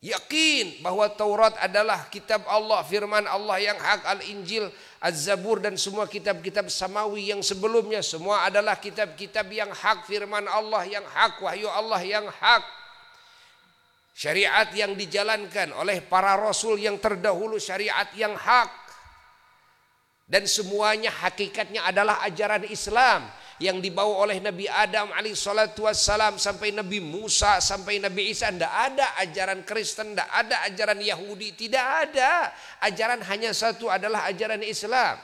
Yakin 0.00 0.80
bahwa 0.80 1.12
Taurat 1.12 1.52
adalah 1.60 2.08
kitab 2.08 2.40
Allah, 2.48 2.80
firman 2.88 3.28
Allah 3.28 3.60
yang 3.60 3.76
hak, 3.76 4.08
Al-Injil, 4.08 4.72
Az-Zabur 4.96 5.60
dan 5.60 5.76
semua 5.76 6.08
kitab-kitab 6.08 6.72
samawi 6.72 7.28
yang 7.28 7.44
sebelumnya 7.44 8.00
semua 8.00 8.48
adalah 8.48 8.80
kitab-kitab 8.80 9.44
yang 9.52 9.68
hak, 9.68 10.08
firman 10.08 10.48
Allah 10.48 10.88
yang 10.88 11.04
hak, 11.04 11.44
wahyu 11.44 11.68
Allah 11.68 12.00
yang 12.00 12.24
hak. 12.24 12.64
Syariat 14.16 14.72
yang 14.72 14.96
dijalankan 14.96 15.76
oleh 15.76 16.00
para 16.00 16.32
rasul 16.32 16.80
yang 16.80 16.96
terdahulu 16.96 17.60
syariat 17.60 18.08
yang 18.16 18.32
hak. 18.32 18.72
Dan 20.24 20.48
semuanya 20.48 21.12
hakikatnya 21.12 21.84
adalah 21.84 22.24
ajaran 22.24 22.64
Islam 22.72 23.28
yang 23.60 23.76
dibawa 23.76 24.24
oleh 24.24 24.40
Nabi 24.40 24.64
Adam 24.64 25.12
alaihissalatu 25.12 25.84
wassalam 25.84 26.40
sampai 26.40 26.72
Nabi 26.72 26.96
Musa 26.96 27.60
sampai 27.60 28.00
Nabi 28.00 28.32
Isa 28.32 28.48
tidak 28.48 28.72
ada 28.72 29.06
ajaran 29.20 29.60
Kristen 29.68 30.16
tidak 30.16 30.32
ada 30.32 30.64
ajaran 30.64 30.96
Yahudi 30.96 31.52
tidak 31.52 32.08
ada. 32.08 32.56
Ajaran 32.80 33.20
hanya 33.20 33.52
satu 33.52 33.92
adalah 33.92 34.24
ajaran 34.32 34.64
Islam. 34.64 35.20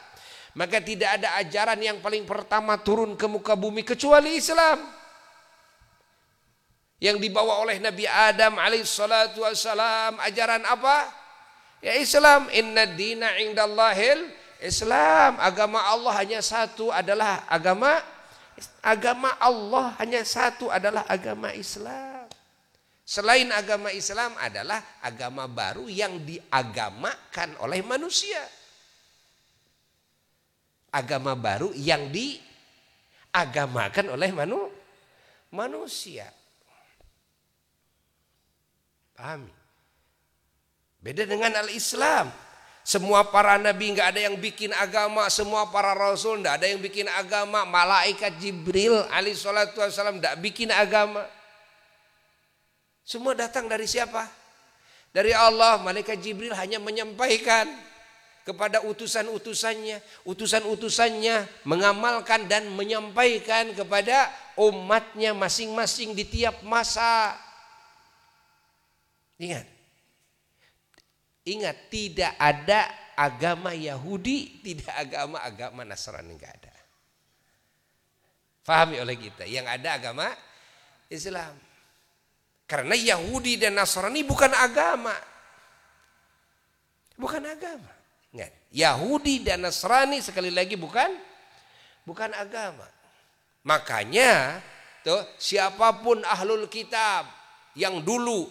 Maka 0.52 0.84
tidak 0.84 1.16
ada 1.16 1.40
ajaran 1.40 1.80
yang 1.80 1.98
paling 2.04 2.28
pertama 2.28 2.76
turun 2.76 3.16
ke 3.16 3.24
muka 3.24 3.56
bumi 3.56 3.80
kecuali 3.80 4.36
Islam. 4.36 4.84
Yang 7.00 7.28
dibawa 7.28 7.64
oleh 7.64 7.80
Nabi 7.80 8.04
Adam 8.04 8.60
alaihissalatu 8.60 9.48
wassalam 9.48 10.20
ajaran 10.20 10.60
apa? 10.68 11.08
Ya 11.80 11.96
Islam. 11.96 12.52
Inna 12.52 12.84
dina 12.84 13.36
indallahil 13.40 14.28
Islam. 14.60 15.40
Agama 15.40 15.80
Allah 15.88 16.12
hanya 16.20 16.40
satu 16.44 16.92
adalah 16.92 17.48
agama 17.48 18.15
Agama 18.80 19.36
Allah 19.36 19.92
hanya 20.00 20.24
satu 20.24 20.72
adalah 20.72 21.04
agama 21.10 21.52
Islam. 21.52 22.24
Selain 23.06 23.46
agama 23.54 23.94
Islam 23.94 24.34
adalah 24.40 24.82
agama 24.98 25.46
baru 25.46 25.86
yang 25.86 26.26
diagamakan 26.26 27.54
oleh 27.62 27.84
manusia. 27.86 28.42
Agama 30.90 31.36
baru 31.38 31.70
yang 31.76 32.10
diagamakan 32.10 34.06
oleh 34.16 34.30
manu, 34.34 34.72
manusia. 35.54 36.32
Pahami? 39.14 39.52
Beda 40.98 41.22
dengan 41.28 41.54
al-Islam. 41.62 42.45
Semua 42.86 43.26
para 43.26 43.58
nabi 43.58 43.90
nggak 43.90 44.14
ada 44.14 44.20
yang 44.30 44.38
bikin 44.38 44.70
agama, 44.70 45.26
semua 45.26 45.66
para 45.74 45.90
rasul 45.90 46.38
nggak 46.38 46.62
ada 46.62 46.70
yang 46.70 46.78
bikin 46.78 47.10
agama, 47.10 47.66
malaikat 47.66 48.38
Jibril 48.38 49.02
alaihi 49.10 49.34
salatu 49.34 49.82
wasallam 49.82 50.22
nggak 50.22 50.38
bikin 50.38 50.70
agama. 50.70 51.26
Semua 53.02 53.34
datang 53.34 53.66
dari 53.66 53.90
siapa? 53.90 54.30
Dari 55.10 55.34
Allah, 55.34 55.82
malaikat 55.82 56.14
Jibril 56.22 56.54
hanya 56.54 56.78
menyampaikan 56.78 57.66
kepada 58.46 58.78
utusan-utusannya, 58.86 59.98
utusan-utusannya 60.22 61.66
mengamalkan 61.66 62.46
dan 62.46 62.70
menyampaikan 62.70 63.74
kepada 63.74 64.30
umatnya 64.54 65.34
masing-masing 65.34 66.14
di 66.14 66.22
tiap 66.22 66.62
masa. 66.62 67.34
Ingat, 69.42 69.75
Ingat, 71.46 71.88
tidak 71.88 72.34
ada 72.36 72.90
agama 73.14 73.70
Yahudi, 73.70 74.60
tidak 74.66 74.90
agama-agama 74.92 75.86
Nasrani, 75.86 76.34
enggak 76.34 76.58
ada. 76.58 76.74
Fahami 78.66 78.98
oleh 78.98 79.14
kita, 79.14 79.46
yang 79.46 79.64
ada 79.70 79.94
agama 79.94 80.26
Islam. 81.06 81.54
Karena 82.66 82.98
Yahudi 82.98 83.62
dan 83.62 83.78
Nasrani 83.78 84.26
bukan 84.26 84.50
agama. 84.50 85.14
Bukan 87.14 87.46
agama. 87.46 87.94
Ingat, 88.34 88.52
Yahudi 88.74 89.46
dan 89.46 89.62
Nasrani 89.62 90.18
sekali 90.18 90.50
lagi 90.50 90.74
bukan 90.74 91.14
bukan 92.02 92.34
agama. 92.34 92.84
Makanya 93.62 94.58
tuh 95.06 95.22
siapa 95.38 96.02
pun 96.02 96.20
ahlul 96.26 96.66
kitab 96.66 97.30
yang 97.78 98.02
dulu 98.02 98.50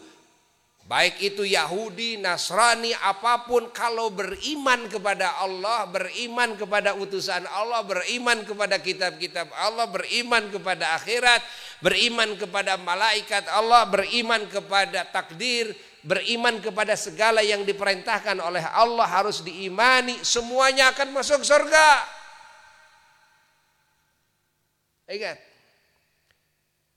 Baik 0.85 1.17
itu 1.17 1.41
Yahudi, 1.41 2.21
Nasrani, 2.21 2.93
apa 2.93 3.41
pun 3.49 3.73
kalau 3.73 4.13
beriman 4.13 4.85
kepada 4.85 5.41
Allah, 5.41 5.89
beriman 5.89 6.53
kepada 6.53 6.93
utusan 6.93 7.41
Allah, 7.49 7.81
beriman 7.81 8.45
kepada 8.45 8.77
kitab-kitab 8.77 9.49
Allah, 9.57 9.89
beriman 9.89 10.45
kepada 10.53 10.93
akhirat, 10.93 11.41
beriman 11.81 12.37
kepada 12.37 12.77
malaikat 12.77 13.49
Allah, 13.49 13.89
beriman 13.89 14.45
kepada 14.45 15.09
takdir, 15.09 15.73
beriman 16.05 16.61
kepada 16.61 16.93
segala 16.93 17.41
yang 17.41 17.65
diperintahkan 17.65 18.37
oleh 18.37 18.61
Allah 18.61 19.09
harus 19.09 19.41
diimani, 19.41 20.21
semuanya 20.21 20.93
akan 20.93 21.17
masuk 21.17 21.41
surga. 21.41 21.89
Ingat. 25.09 25.41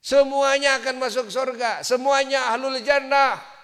Semuanya 0.04 0.76
akan 0.76 1.00
masuk 1.00 1.32
surga, 1.32 1.80
semuanya 1.80 2.52
ahlul 2.52 2.76
jannah. 2.84 3.56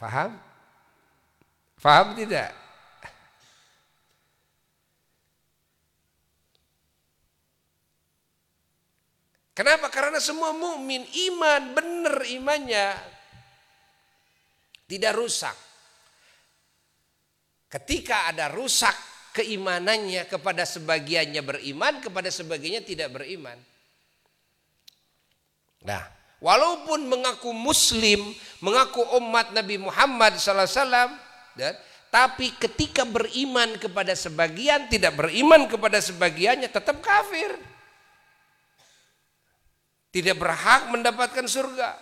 Faham? 0.00 0.32
Faham 1.76 2.16
tidak? 2.16 2.56
Kenapa? 9.52 9.92
Karena 9.92 10.16
semua 10.24 10.56
mukmin 10.56 11.04
iman 11.04 11.76
benar 11.76 12.24
imannya 12.24 12.96
tidak 14.88 15.12
rusak. 15.20 15.52
Ketika 17.68 18.32
ada 18.32 18.48
rusak 18.48 18.96
keimanannya 19.36 20.24
kepada 20.32 20.64
sebagiannya 20.64 21.44
beriman, 21.44 22.00
kepada 22.00 22.32
sebagiannya 22.32 22.88
tidak 22.88 23.12
beriman. 23.12 23.60
Nah, 25.84 26.19
Walaupun 26.40 27.04
mengaku 27.04 27.52
muslim, 27.52 28.32
mengaku 28.64 29.04
umat 29.20 29.52
Nabi 29.52 29.76
Muhammad 29.76 30.40
SAW, 30.40 31.12
dan, 31.52 31.76
tapi 32.08 32.56
ketika 32.56 33.04
beriman 33.04 33.76
kepada 33.76 34.16
sebagian, 34.16 34.88
tidak 34.88 35.20
beriman 35.20 35.68
kepada 35.68 36.00
sebagiannya, 36.00 36.72
tetap 36.72 37.04
kafir. 37.04 37.60
Tidak 40.10 40.32
berhak 40.34 40.88
mendapatkan 40.88 41.44
surga. 41.44 41.94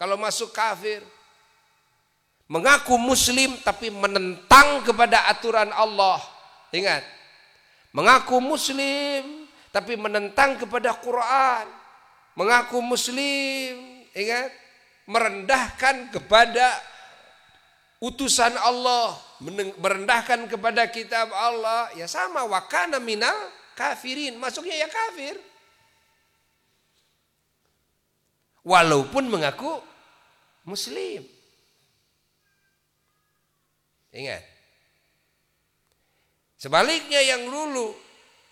Kalau 0.00 0.16
masuk 0.16 0.50
kafir. 0.50 1.04
Mengaku 2.48 2.96
muslim 2.96 3.58
tapi 3.60 3.92
menentang 3.92 4.80
kepada 4.80 5.28
aturan 5.28 5.70
Allah. 5.76 6.18
Ingat. 6.72 7.04
Mengaku 7.92 8.40
muslim 8.42 9.46
tapi 9.70 9.94
menentang 9.94 10.56
kepada 10.56 10.94
Quran 10.98 11.85
mengaku 12.36 12.84
muslim, 12.84 14.04
ingat, 14.12 14.52
merendahkan 15.08 16.12
kepada 16.12 16.68
utusan 17.98 18.52
Allah, 18.60 19.16
merendahkan 19.80 20.44
kepada 20.46 20.84
kitab 20.92 21.32
Allah, 21.32 21.90
ya 21.96 22.04
sama 22.04 22.44
wakana 22.44 23.00
minal 23.00 23.34
kafirin, 23.72 24.36
masuknya 24.36 24.76
ya 24.76 24.88
kafir. 24.92 25.40
Walaupun 28.66 29.30
mengaku 29.30 29.80
muslim. 30.66 31.22
Ingat. 34.10 34.42
Sebaliknya 36.56 37.20
yang 37.22 37.46
dulu 37.46 37.94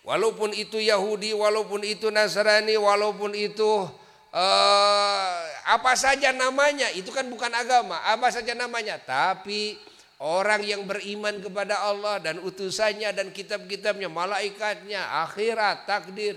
Walaupun 0.05 0.52
itu 0.52 0.76
Yahudi, 0.76 1.32
walaupun 1.32 1.80
itu 1.80 2.12
Nasrani, 2.12 2.76
walaupun 2.76 3.32
itu 3.32 3.88
uh, 4.36 5.40
apa 5.64 5.92
saja 5.96 6.28
namanya, 6.28 6.92
itu 6.92 7.09
kan 7.09 7.24
bukan 7.24 7.48
agama, 7.48 8.05
apa 8.05 8.28
saja 8.28 8.52
namanya. 8.52 9.00
Tapi 9.00 9.80
orang 10.20 10.61
yang 10.61 10.84
beriman 10.84 11.40
kepada 11.40 11.88
Allah 11.88 12.20
dan 12.20 12.36
utusannya 12.36 13.16
dan 13.16 13.32
kitab-kitabnya, 13.32 14.12
malaikatnya, 14.12 15.24
akhirat, 15.24 15.88
takdir, 15.88 16.36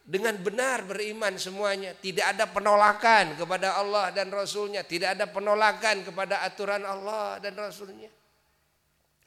dengan 0.00 0.40
benar 0.40 0.88
beriman 0.88 1.36
semuanya. 1.36 1.92
Tidak 1.92 2.24
ada 2.24 2.48
penolakan 2.48 3.36
kepada 3.36 3.76
Allah 3.76 4.08
dan 4.08 4.32
Rasulnya. 4.32 4.80
Tidak 4.88 5.20
ada 5.20 5.28
penolakan 5.28 6.00
kepada 6.00 6.40
aturan 6.48 6.80
Allah 6.80 7.36
dan 7.44 7.52
Rasulnya. 7.60 8.08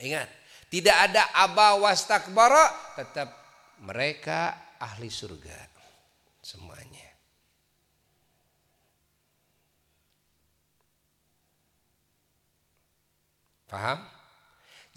Ingat, 0.01 0.25
tidak 0.73 0.97
ada 1.05 1.29
aba 1.37 1.77
tetap 2.97 3.38
mereka 3.83 4.75
ahli 4.79 5.07
surga 5.07 5.59
semuanya. 6.43 7.09
Paham? 13.69 14.01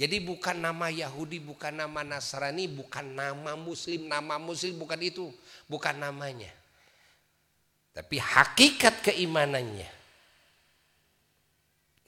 Jadi 0.00 0.18
bukan 0.24 0.56
nama 0.58 0.88
Yahudi, 0.88 1.38
bukan 1.38 1.76
nama 1.76 2.00
Nasrani, 2.00 2.66
bukan 2.66 3.12
nama 3.12 3.52
Muslim, 3.54 4.08
nama 4.08 4.40
Muslim 4.40 4.80
bukan 4.80 4.98
itu, 4.98 5.28
bukan 5.68 5.94
namanya. 6.00 6.50
Tapi 7.92 8.16
hakikat 8.16 9.04
keimanannya. 9.04 9.90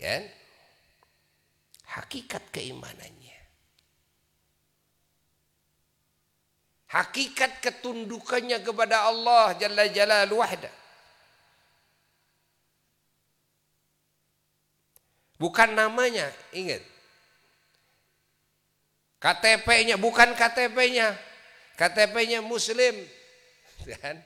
Ya? 0.00 0.16
Hakikat 1.84 2.48
keimanannya. 2.50 3.23
Hakikat 6.94 7.58
ketundukannya 7.58 8.62
kepada 8.62 9.10
Allah 9.10 9.50
Jalla 9.58 9.90
Jalal 9.90 10.30
wahda. 10.30 10.70
Bukan 15.34 15.74
namanya, 15.74 16.30
ingat. 16.54 16.78
KTP-nya 19.18 19.98
bukan 19.98 20.38
KTP-nya. 20.38 21.18
KTP-nya 21.74 22.38
muslim. 22.46 22.94
Kan? 23.98 24.22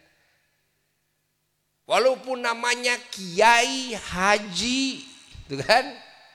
Walaupun 1.88 2.44
namanya 2.44 3.00
Kiai 3.08 3.96
Haji, 3.96 5.08
gitu 5.48 5.56
kan? 5.64 5.88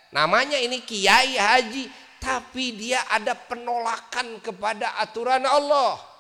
Namanya 0.10 0.58
ini 0.58 0.82
Kiai 0.82 1.38
Haji, 1.38 1.94
tapi 2.18 2.74
dia 2.74 3.06
ada 3.06 3.38
penolakan 3.38 4.42
kepada 4.42 4.98
aturan 4.98 5.46
Allah 5.46 6.12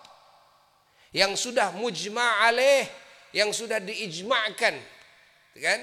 yang 1.13 1.37
sudah 1.37 1.71
mujma' 1.77 2.49
alaih, 2.49 2.89
yang 3.31 3.53
sudah 3.53 3.77
diijma'kan. 3.77 4.75
Kan? 5.53 5.81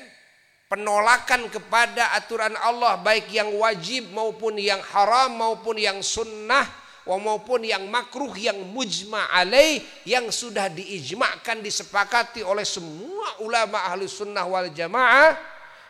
Penolakan 0.66 1.50
kepada 1.50 2.14
aturan 2.14 2.54
Allah 2.58 2.98
baik 2.98 3.30
yang 3.30 3.50
wajib 3.58 4.10
maupun 4.14 4.58
yang 4.58 4.78
haram 4.82 5.34
maupun 5.34 5.78
yang 5.78 5.98
sunnah 5.98 6.80
maupun 7.18 7.66
yang 7.66 7.90
makruh 7.90 8.30
yang 8.38 8.54
mujma 8.70 9.26
alaih 9.34 9.82
yang 10.06 10.30
sudah 10.30 10.70
diijmakan 10.70 11.58
disepakati 11.58 12.46
oleh 12.46 12.62
semua 12.62 13.42
ulama 13.42 13.82
ahli 13.90 14.06
sunnah 14.06 14.46
wal 14.46 14.70
jamaah 14.70 15.34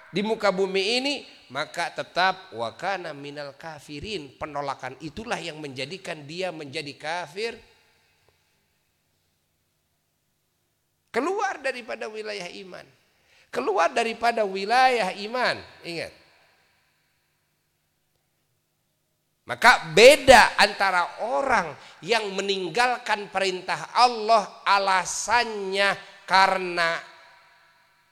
di 0.09 0.25
muka 0.25 0.49
bumi 0.49 0.83
ini 1.03 1.15
maka 1.51 1.93
tetap 1.93 2.55
wakana 2.57 3.13
minal 3.13 3.53
kafirin 3.59 4.33
penolakan 4.39 4.97
itulah 5.03 5.37
yang 5.37 5.59
menjadikan 5.61 6.25
dia 6.25 6.55
menjadi 6.55 6.95
kafir 6.97 7.59
keluar 11.11 11.59
daripada 11.63 12.07
wilayah 12.07 12.49
iman. 12.67 12.87
Keluar 13.51 13.91
daripada 13.91 14.47
wilayah 14.47 15.11
iman. 15.27 15.59
Ingat. 15.83 16.13
Maka 19.51 19.91
beda 19.91 20.55
antara 20.63 21.27
orang 21.27 21.75
yang 22.07 22.31
meninggalkan 22.39 23.27
perintah 23.35 23.91
Allah 23.99 24.63
alasannya 24.63 25.99
karena 26.23 27.03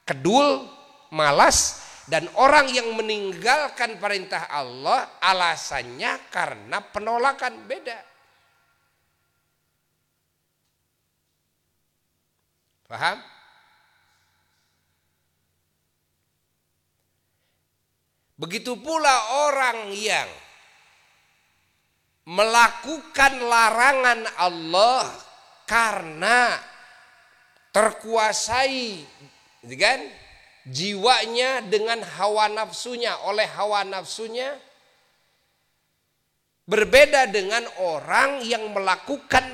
kedul, 0.03 0.67
malas 1.15 1.87
dan 2.11 2.27
orang 2.35 2.67
yang 2.73 2.91
meninggalkan 2.97 4.01
perintah 4.01 4.51
Allah 4.51 5.21
alasannya 5.23 6.27
karena 6.27 6.83
penolakan. 6.83 7.63
Beda. 7.63 8.08
Paham? 12.89 13.21
Begitu 18.39 18.73
pula 18.81 19.45
orang 19.45 19.93
yang 19.93 20.25
melakukan 22.25 23.41
larangan 23.45 24.25
Allah 24.41 25.05
karena 25.69 26.57
terkuasai 27.69 29.05
gitu 29.65 29.75
kan 29.77 30.01
jiwanya 30.65 31.61
dengan 31.65 32.01
hawa 32.01 32.49
nafsunya 32.49 33.17
oleh 33.25 33.45
hawa 33.53 33.85
nafsunya 33.85 34.57
berbeda 36.69 37.29
dengan 37.33 37.65
orang 37.81 38.45
yang 38.45 38.69
melakukan 38.73 39.45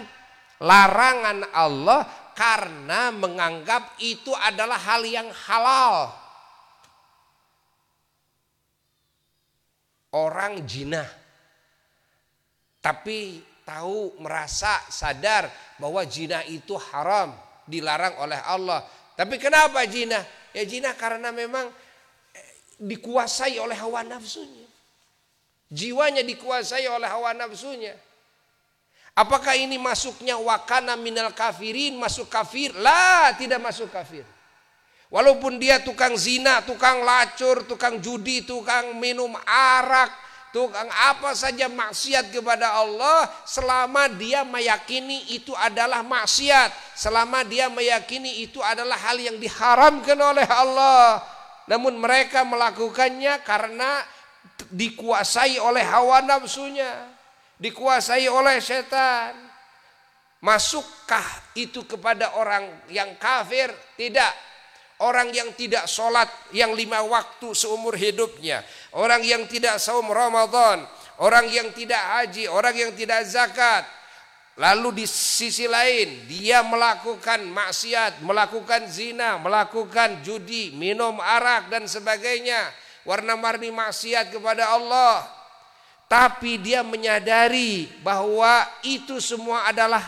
larangan 0.59 1.47
Allah 1.55 2.24
karena 2.35 3.15
menganggap 3.15 3.95
itu 4.03 4.35
adalah 4.35 4.75
hal 4.75 5.01
yang 5.07 5.31
halal. 5.47 6.11
Orang 10.15 10.63
jinah 10.67 11.07
tapi 12.79 13.41
tahu 13.65 14.13
merasa 14.21 14.77
sadar 14.93 15.49
bahwa 15.81 16.05
zina 16.05 16.45
itu 16.45 16.77
haram 16.77 17.33
dilarang 17.65 18.19
oleh 18.21 18.39
Allah. 18.45 18.85
Tapi 19.15 19.41
kenapa 19.41 19.81
zina 19.89 20.21
ya 20.53 20.63
zina 20.69 20.93
karena 20.95 21.33
memang 21.33 21.67
eh, 22.31 22.51
dikuasai 22.79 23.59
oleh 23.59 23.75
hawa 23.75 24.05
nafsunya. 24.05 24.67
Jiwanya 25.67 26.21
dikuasai 26.21 26.85
oleh 26.87 27.09
hawa 27.09 27.33
nafsunya 27.35 27.97
apakah 29.15 29.55
ini 29.55 29.79
masuknya 29.79 30.35
wakana 30.35 30.99
minal 30.99 31.31
kafirin 31.31 31.95
masuk 31.95 32.27
kafir? 32.27 32.75
Lah 32.75 33.33
tidak 33.39 33.63
masuk 33.63 33.89
kafir. 33.89 34.27
Walaupun 35.07 35.55
dia 35.57 35.79
tukang 35.79 36.19
zina 36.19 36.59
tukang 36.67 37.01
lacur 37.01 37.63
tukang 37.63 38.03
judi 38.03 38.43
tukang 38.43 38.99
minum 38.99 39.31
arak 39.47 40.11
tukang 40.55 40.87
apa 41.11 41.35
saja 41.35 41.67
maksiat 41.67 42.31
kepada 42.31 42.79
Allah 42.79 43.27
selama 43.43 44.07
dia 44.07 44.47
meyakini 44.47 45.35
itu 45.35 45.51
adalah 45.51 45.99
maksiat, 45.99 46.95
selama 46.95 47.43
dia 47.43 47.67
meyakini 47.67 48.39
itu 48.39 48.63
adalah 48.63 48.95
hal 48.95 49.19
yang 49.19 49.35
diharamkan 49.35 50.15
oleh 50.15 50.47
Allah. 50.47 51.19
Namun 51.67 51.99
mereka 51.99 52.47
melakukannya 52.47 53.43
karena 53.43 53.99
dikuasai 54.71 55.59
oleh 55.59 55.83
hawa 55.83 56.23
nafsunya, 56.23 57.14
dikuasai 57.59 58.27
oleh 58.27 58.59
setan. 58.59 59.45
Masukkah 60.43 61.55
itu 61.57 61.87
kepada 61.89 62.37
orang 62.37 62.85
yang 62.93 63.17
kafir? 63.17 63.73
Tidak. 63.97 64.33
Orang 65.03 65.33
yang 65.35 65.51
tidak 65.57 65.91
sholat 65.91 66.29
yang 66.55 66.71
lima 66.71 67.03
waktu 67.03 67.51
seumur 67.51 67.97
hidupnya. 67.99 68.63
Orang 68.95 69.25
yang 69.25 69.43
tidak 69.49 69.81
saum 69.81 70.07
Ramadan. 70.07 70.85
Orang 71.19 71.49
yang 71.49 71.73
tidak 71.75 71.99
haji. 71.99 72.47
Orang 72.47 72.77
yang 72.77 72.93
tidak 72.93 73.25
zakat. 73.27 73.83
Lalu 74.55 75.03
di 75.03 75.05
sisi 75.09 75.67
lain 75.67 76.31
dia 76.31 76.63
melakukan 76.63 77.43
maksiat, 77.43 78.23
melakukan 78.23 78.87
zina, 78.87 79.35
melakukan 79.35 80.23
judi, 80.23 80.71
minum 80.71 81.19
arak 81.19 81.67
dan 81.67 81.83
sebagainya. 81.91 82.71
Warna-warni 83.03 83.67
maksiat 83.75 84.31
kepada 84.31 84.71
Allah. 84.71 85.34
Tapi 86.05 86.61
dia 86.61 86.85
menyadari 86.85 87.89
bahwa 88.05 88.61
itu 88.85 89.17
semua 89.17 89.69
adalah 89.69 90.01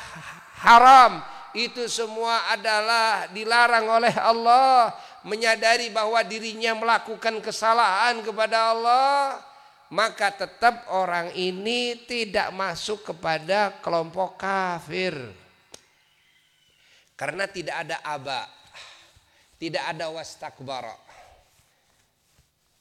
haram. 0.62 1.20
Itu 1.58 1.90
semua 1.90 2.54
adalah 2.54 3.26
dilarang 3.34 3.90
oleh 3.90 4.14
Allah. 4.14 4.94
Menyadari 5.26 5.90
bahwa 5.90 6.22
dirinya 6.22 6.78
melakukan 6.78 7.42
kesalahan 7.42 8.22
kepada 8.22 8.72
Allah 8.72 9.42
maka 9.88 10.36
tetap 10.36 10.84
orang 10.92 11.32
ini 11.32 11.96
tidak 12.04 12.52
masuk 12.52 13.08
kepada 13.08 13.80
kelompok 13.80 14.36
kafir. 14.36 15.16
Karena 17.18 17.50
tidak 17.50 17.88
ada 17.88 17.98
aba 18.06 18.46
tidak 19.58 19.84
ada 19.90 20.14
wastakbara 20.14 20.94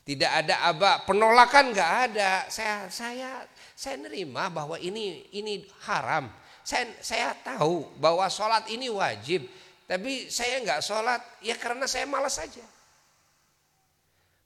tidak 0.07 0.30
ada 0.30 0.54
aba 0.70 1.02
penolakan 1.02 1.74
nggak 1.74 1.92
ada 2.11 2.46
saya 2.46 2.86
saya 2.86 3.42
saya 3.74 3.98
nerima 3.98 4.46
bahwa 4.46 4.78
ini 4.78 5.26
ini 5.34 5.66
haram 5.82 6.30
saya, 6.66 6.90
saya 6.98 7.30
tahu 7.46 7.86
bahwa 8.02 8.26
sholat 8.26 8.66
ini 8.66 8.90
wajib. 8.90 9.46
Tapi 9.86 10.26
saya 10.26 10.59
nggak 10.66 10.82
sholat 10.82 11.22
ya 11.38 11.54
karena 11.54 11.86
saya 11.86 12.11
malas 12.11 12.42
saja. 12.42 12.66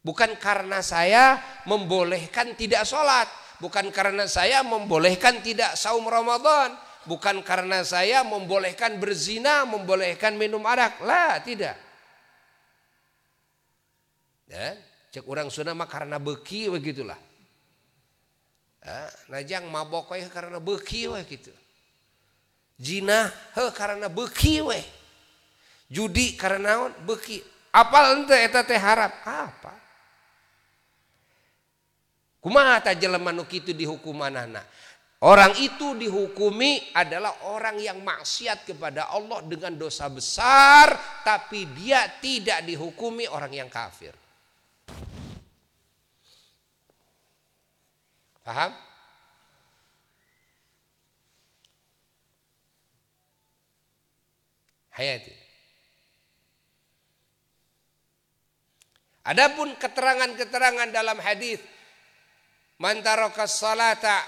Bukan 0.04 0.36
karena 0.36 0.84
saya 0.84 1.40
membolehkan 1.64 2.52
tidak 2.61 2.84
sholat. 2.84 3.24
Bukan 3.56 3.88
karena 3.88 4.28
saya 4.28 4.61
membolehkan 4.61 5.40
tidak 5.40 5.80
saum 5.80 6.04
Ramadan. 6.04 6.76
Bukan 7.08 7.40
karena 7.40 7.80
saya 7.88 8.20
membolehkan 8.20 9.00
berzina, 9.00 9.64
membolehkan 9.64 10.36
minum 10.36 10.61
arak. 10.68 11.00
Lah, 11.00 11.40
tidak. 11.40 11.76
Ya, 14.44 14.76
cek 15.11 15.26
orang 15.26 15.50
sunnah 15.50 15.74
mah 15.74 15.90
karena 15.90 16.22
beki 16.22 16.70
begitulah. 16.70 17.18
Ya, 18.80 19.12
najang 19.28 19.68
mabok 19.68 20.14
karena 20.32 20.56
beki 20.56 21.12
wah 21.12 21.20
gitu. 21.26 21.52
Zina 22.80 23.28
he 23.28 23.64
karena 23.76 24.08
beki 24.08 24.64
we. 24.64 24.80
Judi 25.90 26.38
karena 26.38 26.78
naon? 26.78 26.94
Beki. 27.02 27.42
Apal 27.74 28.22
ente 28.22 28.38
eta 28.38 28.62
teh 28.62 28.78
harap? 28.78 29.20
Apa? 29.26 29.74
Kumaha 32.40 32.80
ta 32.80 32.96
jelema 32.96 33.34
nu 33.34 33.44
kitu 33.44 33.76
dihukumanana? 33.76 34.64
Orang 35.20 35.52
itu 35.61 35.92
dihukumi 36.00 36.96
adalah 36.96 37.52
orang 37.52 37.76
yang 37.76 38.00
maksiat 38.00 38.64
kepada 38.64 39.12
Allah 39.12 39.44
dengan 39.44 39.76
dosa 39.76 40.08
besar 40.08 40.96
tapi 41.20 41.68
dia 41.76 42.08
tidak 42.24 42.64
dihukumi 42.64 43.28
orang 43.28 43.52
yang 43.52 43.68
kafir. 43.68 44.16
Paham? 48.45 48.72
hayati. 55.01 55.32
Adapun 59.24 59.76
keterangan-keterangan 59.80 60.88
dalam 60.93 61.16
hadis 61.20 61.61
mantarakas 62.80 63.61
salata 63.61 64.24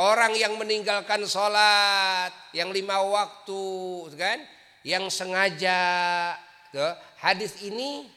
orang 0.00 0.32
yang 0.36 0.56
meninggalkan 0.56 1.24
salat 1.28 2.32
yang 2.56 2.72
lima 2.72 3.02
waktu 3.02 3.66
kan 4.16 4.40
yang 4.86 5.10
sengaja 5.12 5.78
hadis 7.20 7.60
ini 7.60 8.08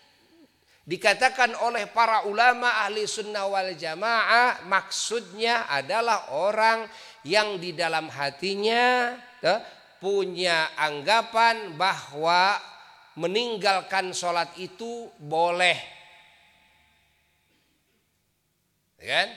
dikatakan 0.89 1.53
oleh 1.61 1.85
para 1.85 2.25
ulama 2.25 2.81
ahli 2.81 3.05
sunnah 3.05 3.45
wal 3.45 3.77
jamaah 3.77 4.65
maksudnya 4.65 5.69
adalah 5.69 6.33
orang 6.33 6.89
yang 7.21 7.61
di 7.61 7.77
dalam 7.77 8.09
hatinya 8.09 9.13
punya 10.01 10.73
anggapan 10.73 11.77
bahwa 11.77 12.57
meninggalkan 13.21 14.15
sholat 14.17 14.49
itu 14.57 15.13
boleh. 15.21 15.77
Ya 18.97 19.05
kan? 19.05 19.29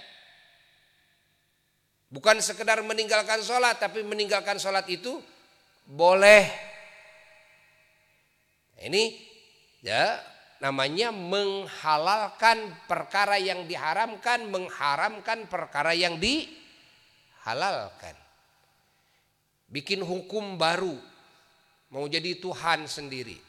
Bukan 2.13 2.37
sekedar 2.41 2.81
meninggalkan 2.81 3.45
sholat, 3.45 3.77
tapi 3.77 4.01
meninggalkan 4.07 4.57
sholat 4.57 4.89
itu 4.89 5.21
boleh. 5.85 6.49
Ini 8.83 9.03
ya 9.83 10.32
namanya 10.63 11.11
menghalalkan 11.11 12.71
perkara 12.87 13.35
yang 13.35 13.67
diharamkan, 13.67 14.47
mengharamkan 14.47 15.51
perkara 15.51 15.91
yang 15.91 16.23
dihalalkan. 16.23 18.15
Bikin 19.67 20.07
hukum 20.07 20.55
baru, 20.55 20.95
mau 21.91 22.07
jadi 22.07 22.39
Tuhan 22.39 22.87
sendiri. 22.87 23.43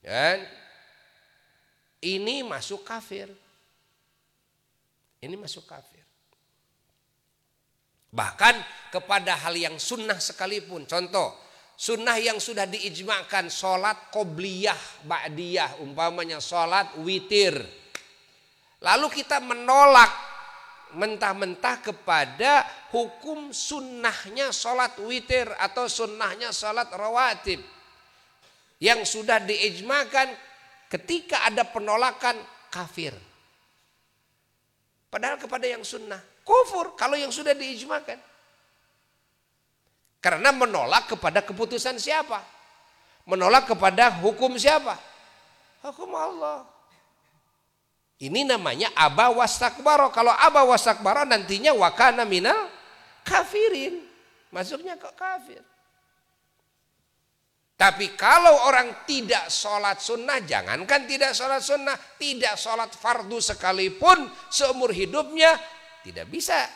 Dan 0.00 0.48
ini 2.00 2.40
masuk 2.40 2.80
kafir. 2.80 3.28
Ini 5.20 5.36
masuk 5.36 5.68
kafir. 5.68 6.00
Bahkan 8.16 8.54
kepada 8.96 9.36
hal 9.44 9.52
yang 9.60 9.76
sunnah 9.76 10.16
sekalipun. 10.16 10.88
Contoh, 10.88 11.36
sunnah 11.76 12.16
yang 12.16 12.40
sudah 12.40 12.64
diijmakan 12.64 13.52
sholat 13.52 14.08
qobliyah, 14.08 15.04
ba'diyah, 15.04 15.84
umpamanya 15.84 16.40
sholat 16.40 16.96
witir. 17.04 17.60
Lalu 18.80 19.06
kita 19.12 19.44
menolak 19.44 20.08
mentah-mentah 20.96 21.84
kepada 21.84 22.64
hukum 22.92 23.52
sunnahnya 23.52 24.50
sholat 24.50 24.96
witir 25.04 25.46
atau 25.60 25.84
sunnahnya 25.86 26.50
sholat 26.50 26.88
rawatib. 26.96 27.60
Yang 28.80 29.20
sudah 29.20 29.40
diijmakan 29.40 30.32
ketika 30.92 31.48
ada 31.48 31.64
penolakan 31.64 32.36
kafir. 32.68 33.16
Padahal 35.08 35.40
kepada 35.40 35.64
yang 35.64 35.80
sunnah. 35.80 36.20
Kufur 36.44 36.92
kalau 36.92 37.16
yang 37.16 37.32
sudah 37.32 37.56
diijmakan. 37.56 38.20
Karena 40.26 40.50
menolak 40.50 41.06
kepada 41.14 41.38
keputusan 41.38 42.02
siapa? 42.02 42.42
Menolak 43.30 43.70
kepada 43.70 44.10
hukum 44.18 44.58
siapa? 44.58 44.98
Hukum 45.86 46.10
Allah. 46.18 46.66
Ini 48.18 48.42
namanya 48.42 48.90
aba 48.98 49.30
wastakbaro. 49.30 50.10
Kalau 50.10 50.34
aba 50.34 50.66
wastakbaro 50.66 51.22
nantinya 51.30 51.70
wakana 51.78 52.26
minal 52.26 52.66
kafirin. 53.22 54.02
Masuknya 54.50 54.98
ke 54.98 55.06
kafir. 55.14 55.62
Tapi 57.78 58.18
kalau 58.18 58.66
orang 58.66 59.06
tidak 59.06 59.46
sholat 59.46 60.02
sunnah, 60.02 60.42
jangankan 60.42 61.06
tidak 61.06 61.38
sholat 61.38 61.62
sunnah, 61.62 61.94
tidak 62.18 62.58
sholat 62.58 62.90
fardu 62.90 63.38
sekalipun 63.38 64.26
seumur 64.50 64.90
hidupnya, 64.90 65.54
tidak 66.02 66.26
bisa. 66.26 66.66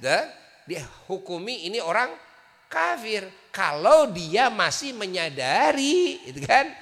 Dan 0.00 0.24
dihukumi 0.64 1.68
ini 1.68 1.84
orang 1.84 2.23
kafir. 2.74 3.30
Kalau 3.54 4.10
dia 4.10 4.50
masih 4.50 4.90
menyadari 4.98 6.26
itu 6.26 6.42
kan, 6.42 6.74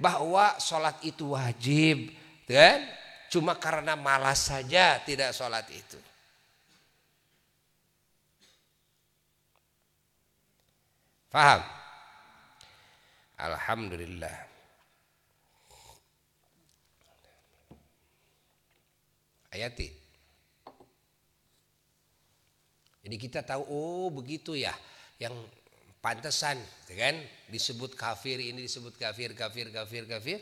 bahwa 0.00 0.56
sholat 0.56 0.96
itu 1.04 1.36
wajib. 1.36 2.08
Dan 2.48 2.80
cuma 3.28 3.52
karena 3.60 3.92
malas 3.92 4.48
saja 4.48 4.96
tidak 5.04 5.36
sholat 5.36 5.68
itu. 5.68 6.00
Faham? 11.28 11.60
Alhamdulillah. 13.36 14.38
Ayati. 19.52 19.88
Jadi 23.04 23.16
kita 23.20 23.44
tahu 23.44 23.62
oh 23.68 24.08
begitu 24.08 24.56
ya 24.56 24.72
yang 25.24 25.36
pantesan 26.04 26.60
ya 26.92 27.08
kan 27.08 27.16
disebut 27.48 27.96
kafir 27.96 28.36
ini 28.36 28.68
disebut 28.68 29.00
kafir 29.00 29.32
kafir 29.32 29.72
kafir 29.72 30.04
kafir. 30.04 30.38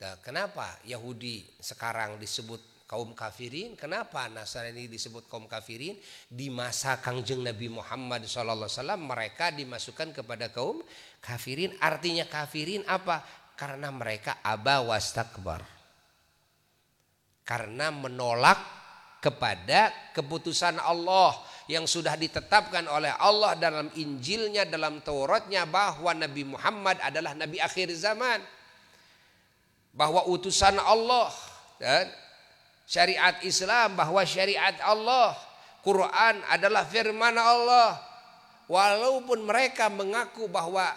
Nah, 0.00 0.16
kenapa 0.22 0.80
Yahudi 0.86 1.44
sekarang 1.60 2.16
disebut 2.16 2.70
kaum 2.90 3.14
kafirin. 3.14 3.78
Kenapa 3.78 4.26
Nasrani 4.26 4.90
disebut 4.90 5.30
kaum 5.30 5.46
kafirin? 5.46 5.94
Di 6.26 6.50
masa 6.50 6.98
Kangjeng 6.98 7.46
Nabi 7.46 7.70
Muhammad 7.70 8.26
SAW 8.26 8.66
mereka 8.98 9.54
dimasukkan 9.54 10.10
kepada 10.10 10.50
kaum 10.50 10.82
kafirin. 11.22 11.70
Artinya 11.78 12.26
kafirin 12.26 12.82
apa? 12.90 13.22
Karena 13.54 13.94
mereka 13.94 14.42
aba 14.42 14.82
wastakbar. 14.82 15.62
Karena 17.46 17.94
menolak 17.94 18.58
kepada 19.22 20.10
keputusan 20.16 20.80
Allah 20.82 21.36
yang 21.70 21.86
sudah 21.86 22.18
ditetapkan 22.18 22.82
oleh 22.90 23.14
Allah 23.14 23.54
dalam 23.54 23.86
Injilnya, 23.94 24.66
dalam 24.66 24.98
Tauratnya 24.98 25.70
bahwa 25.70 26.10
Nabi 26.10 26.42
Muhammad 26.42 26.98
adalah 26.98 27.38
Nabi 27.38 27.62
akhir 27.62 27.94
zaman. 27.94 28.42
Bahwa 29.94 30.26
utusan 30.26 30.74
Allah 30.82 31.30
dan 31.78 32.10
syariat 32.90 33.38
Islam 33.46 33.94
bahwa 33.94 34.26
syariat 34.26 34.74
Allah 34.82 35.38
Quran 35.86 36.42
adalah 36.50 36.82
firman 36.82 37.38
Allah 37.38 37.94
walaupun 38.66 39.46
mereka 39.46 39.86
mengaku 39.86 40.50
bahwa 40.50 40.90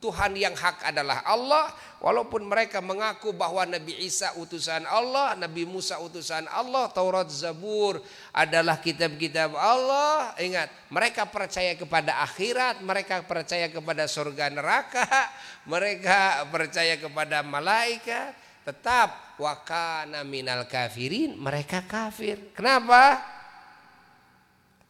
Tuhan 0.00 0.32
yang 0.32 0.56
hak 0.56 0.80
adalah 0.88 1.20
Allah 1.28 1.68
walaupun 2.00 2.48
mereka 2.48 2.80
mengaku 2.80 3.36
bahwa 3.36 3.68
Nabi 3.68 4.00
Isa 4.00 4.32
utusan 4.40 4.88
Allah 4.88 5.36
Nabi 5.36 5.68
Musa 5.68 6.00
utusan 6.00 6.48
Allah 6.48 6.88
Taurat 6.88 7.28
Zabur 7.28 8.00
adalah 8.32 8.80
kitab-kitab 8.80 9.52
Allah 9.52 10.32
ingat 10.40 10.72
mereka 10.88 11.28
percaya 11.28 11.76
kepada 11.76 12.24
akhirat 12.24 12.80
mereka 12.80 13.20
percaya 13.28 13.68
kepada 13.68 14.08
surga 14.08 14.48
neraka 14.48 15.04
mereka 15.72 16.48
percaya 16.48 16.96
kepada 16.96 17.44
malaikat 17.44 18.32
tetap 18.64 19.36
wakana 19.36 20.24
minal 20.24 20.64
kafirin 20.68 21.36
mereka 21.36 21.84
kafir. 21.84 22.52
Kenapa? 22.56 23.20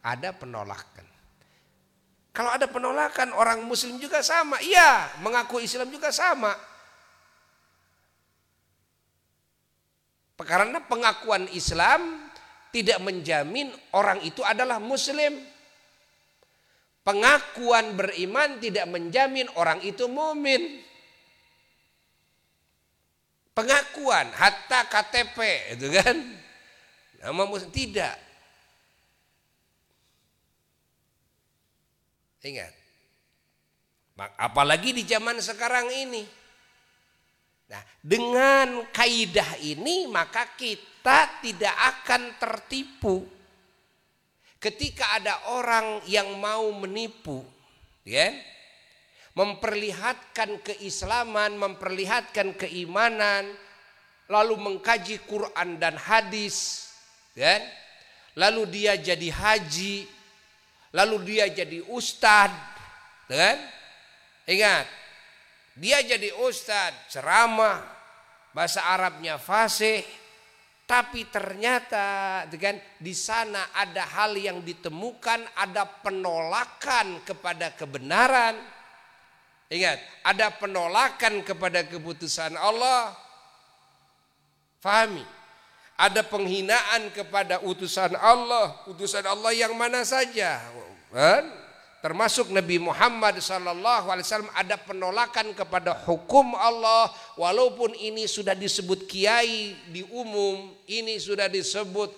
Ada 0.03 0.33
penolakan. 0.35 1.10
Kalau 2.31 2.51
ada 2.55 2.67
penolakan 2.67 3.35
orang 3.35 3.67
muslim 3.67 3.99
juga 3.99 4.23
sama. 4.23 4.55
Iya, 4.63 5.19
mengaku 5.19 5.59
Islam 5.59 5.91
juga 5.91 6.09
sama. 6.15 6.55
Karena 10.41 10.81
pengakuan 10.81 11.45
Islam 11.53 12.31
tidak 12.73 12.97
menjamin 13.03 13.69
orang 13.93 14.23
itu 14.25 14.41
adalah 14.41 14.81
muslim. 14.81 15.37
Pengakuan 17.05 17.93
beriman 17.93 18.57
tidak 18.57 18.89
menjamin 18.89 19.45
orang 19.57 19.83
itu 19.85 20.09
mumin 20.09 20.81
pengakuan 23.51 24.31
hatta 24.31 24.87
KTP 24.87 25.37
itu 25.77 25.87
kan 25.91 26.17
nama 27.21 27.43
tidak 27.69 28.15
ingat 32.43 32.73
apalagi 34.37 34.93
di 34.93 35.03
zaman 35.05 35.37
sekarang 35.41 35.89
ini 35.89 36.23
nah 37.71 37.81
dengan 38.03 38.83
kaidah 38.91 39.57
ini 39.63 40.09
maka 40.09 40.57
kita 40.59 41.39
tidak 41.39 41.73
akan 41.73 42.35
tertipu 42.35 43.23
ketika 44.59 45.17
ada 45.17 45.35
orang 45.55 46.03
yang 46.05 46.35
mau 46.37 46.67
menipu 46.75 47.41
ya 48.03 48.51
memperlihatkan 49.31 50.59
keislaman, 50.59 51.55
memperlihatkan 51.55 52.55
keimanan, 52.59 53.47
lalu 54.27 54.59
mengkaji 54.59 55.23
Quran 55.23 55.79
dan 55.79 55.95
hadis, 55.95 56.87
kan? 57.35 57.63
Lalu 58.35 58.63
dia 58.71 58.95
jadi 58.95 59.27
haji, 59.31 60.07
lalu 60.95 61.35
dia 61.35 61.45
jadi 61.51 61.83
ustad, 61.91 62.51
kan? 63.27 63.57
Ingat, 64.47 64.85
dia 65.75 66.03
jadi 66.03 66.35
ustad, 66.43 66.91
ceramah, 67.07 67.81
bahasa 68.51 68.83
Arabnya 68.83 69.39
fasih, 69.39 70.03
tapi 70.83 71.23
ternyata 71.31 72.43
kan 72.51 72.75
di 72.99 73.15
sana 73.15 73.71
ada 73.71 74.03
hal 74.03 74.35
yang 74.35 74.59
ditemukan, 74.59 75.55
ada 75.55 75.87
penolakan 76.03 77.23
kepada 77.23 77.71
kebenaran 77.73 78.81
Ingat, 79.71 80.03
ada 80.27 80.51
penolakan 80.51 81.47
kepada 81.47 81.87
keputusan 81.87 82.59
Allah. 82.59 83.15
Fahami. 84.83 85.23
Ada 85.95 86.27
penghinaan 86.27 87.15
kepada 87.15 87.63
utusan 87.63 88.11
Allah, 88.19 88.83
utusan 88.91 89.23
Allah 89.23 89.55
yang 89.55 89.71
mana 89.79 90.03
saja. 90.03 90.59
Kan? 91.11 91.43
Termasuk 92.01 92.49
Nabi 92.49 92.81
Muhammad 92.81 93.37
wasallam 93.37 94.49
ada 94.57 94.73
penolakan 94.73 95.53
kepada 95.53 95.93
hukum 95.93 96.57
Allah 96.57 97.13
walaupun 97.37 97.93
ini 97.93 98.25
sudah 98.25 98.57
disebut 98.57 99.05
kiai 99.05 99.77
di 99.93 100.01
umum, 100.09 100.73
ini 100.89 101.21
sudah 101.21 101.45
disebut 101.45 102.09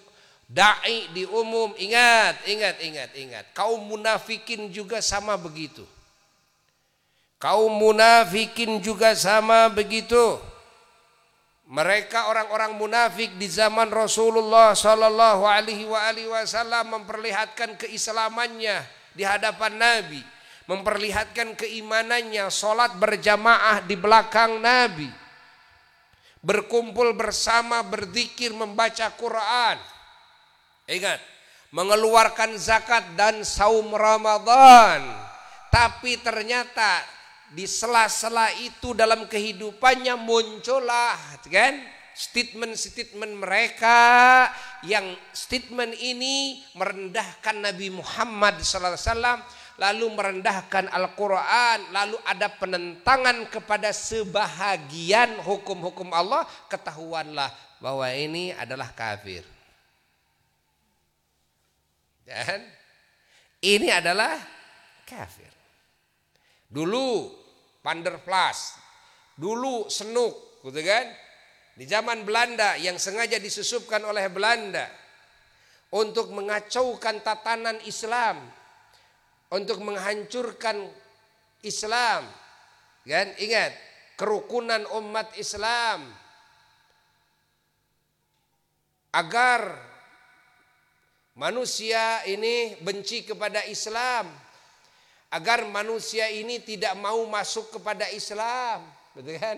dai 0.48 1.12
di 1.12 1.28
umum. 1.28 1.76
Ingat 1.76 2.48
ingat 2.48 2.80
ingat 2.80 3.10
ingat. 3.12 3.46
Kaum 3.52 3.84
munafikin 3.84 4.72
juga 4.72 5.04
sama 5.04 5.36
begitu. 5.36 5.84
Kaum 7.36 7.76
munafikin 7.76 8.80
juga 8.80 9.20
sama 9.20 9.68
begitu 9.68 10.40
mereka 11.74 12.30
orang-orang 12.30 12.78
munafik 12.78 13.34
di 13.42 13.50
zaman 13.50 13.90
Rasulullah 13.90 14.78
Shallallahu 14.78 15.42
Alaihi 15.42 15.90
Wasallam 16.30 17.02
memperlihatkan 17.02 17.82
keislamannya 17.82 18.86
di 19.18 19.26
hadapan 19.26 19.82
Nabi, 19.82 20.22
memperlihatkan 20.70 21.58
keimanannya, 21.58 22.46
sholat 22.54 22.94
berjamaah 23.02 23.82
di 23.90 23.98
belakang 23.98 24.62
Nabi, 24.62 25.10
berkumpul 26.46 27.18
bersama, 27.18 27.82
berzikir, 27.82 28.54
membaca 28.54 29.10
Quran. 29.18 29.82
Ingat, 30.86 31.18
mengeluarkan 31.74 32.54
zakat 32.54 33.18
dan 33.18 33.42
saum 33.42 33.90
Ramadan. 33.90 35.02
Tapi 35.74 36.22
ternyata 36.22 37.02
di 37.54 37.70
sela-sela 37.70 38.50
itu 38.58 38.98
dalam 38.98 39.30
kehidupannya 39.30 40.18
muncullah 40.18 41.38
kan? 41.46 41.78
Statement-statement 42.14 43.42
mereka 43.42 43.98
yang 44.86 45.18
statement 45.34 45.98
ini 45.98 46.62
merendahkan 46.78 47.58
Nabi 47.58 47.90
Muhammad 47.90 48.62
SAW 48.62 49.42
lalu 49.82 50.06
merendahkan 50.14 50.94
Al-Quran 50.94 51.90
lalu 51.90 52.18
ada 52.30 52.54
penentangan 52.54 53.50
kepada 53.50 53.90
sebahagian 53.90 55.42
hukum-hukum 55.42 56.14
Allah 56.14 56.46
ketahuanlah 56.70 57.50
bahwa 57.82 58.06
ini 58.14 58.54
adalah 58.54 58.94
kafir. 58.94 59.42
Dan 62.24 62.62
ini 63.62 63.90
adalah 63.90 64.38
kafir. 65.04 65.50
Dulu 66.70 67.43
Panderplas, 67.84 68.80
dulu 69.36 69.92
senuk, 69.92 70.64
gitu 70.64 70.80
kan? 70.82 71.12
Di 71.76 71.84
zaman 71.84 72.24
Belanda 72.24 72.80
yang 72.80 72.96
sengaja 72.96 73.42
disusupkan 73.44 74.00
oleh 74.08 74.24
Belanda 74.32 74.88
untuk 75.92 76.32
mengacaukan 76.32 77.20
tatanan 77.20 77.78
Islam, 77.84 78.40
untuk 79.52 79.84
menghancurkan 79.84 80.90
Islam. 81.62 82.24
Kan? 83.04 83.36
Ingat, 83.36 83.76
kerukunan 84.16 84.88
umat 85.04 85.36
Islam 85.36 86.08
agar 89.14 89.78
manusia 91.38 92.26
ini 92.26 92.78
benci 92.82 93.26
kepada 93.26 93.66
Islam 93.70 94.30
agar 95.34 95.66
manusia 95.66 96.30
ini 96.30 96.62
tidak 96.62 96.94
mau 97.02 97.26
masuk 97.26 97.74
kepada 97.74 98.06
Islam, 98.14 98.86
betul 99.18 99.42
kan? 99.42 99.58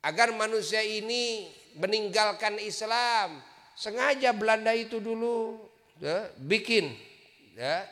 Agar 0.00 0.32
manusia 0.32 0.80
ini 0.80 1.52
meninggalkan 1.76 2.56
Islam. 2.56 3.44
Sengaja 3.76 4.32
Belanda 4.32 4.72
itu 4.72 4.98
dulu 4.98 5.60
ya, 6.00 6.32
bikin 6.40 6.96
ya, 7.54 7.86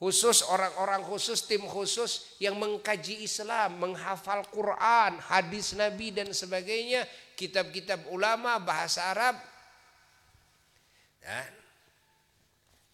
khusus 0.00 0.42
orang-orang 0.48 1.04
khusus 1.04 1.44
tim 1.44 1.62
khusus 1.62 2.34
yang 2.40 2.56
mengkaji 2.56 3.20
Islam, 3.22 3.76
menghafal 3.78 4.48
Quran, 4.48 5.20
hadis 5.20 5.76
Nabi 5.76 6.10
dan 6.10 6.32
sebagainya, 6.32 7.04
kitab-kitab 7.36 8.08
ulama 8.08 8.56
bahasa 8.58 9.12
Arab. 9.12 9.36
Ya. 11.20 11.40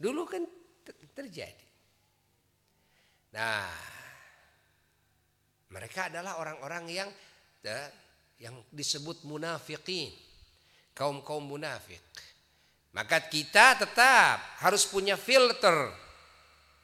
Dulu 0.03 0.27
kan 0.27 0.43
terjadi. 1.15 1.62
Nah, 3.33 3.65
mereka 5.73 6.13
adalah 6.13 6.37
orang-orang 6.37 6.85
yang 6.93 7.09
ya, 7.65 7.89
yang 8.37 8.53
disebut 8.69 9.25
munafikin, 9.25 10.13
kaum-kaum 10.93 11.41
munafik. 11.41 12.03
Maka 12.93 13.25
kita 13.25 13.81
tetap 13.81 14.37
harus 14.61 14.85
punya 14.85 15.17
filter. 15.17 15.89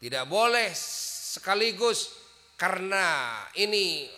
Tidak 0.00 0.24
boleh 0.24 0.72
sekaligus 0.72 2.16
karena 2.56 3.36
ini 3.60 4.08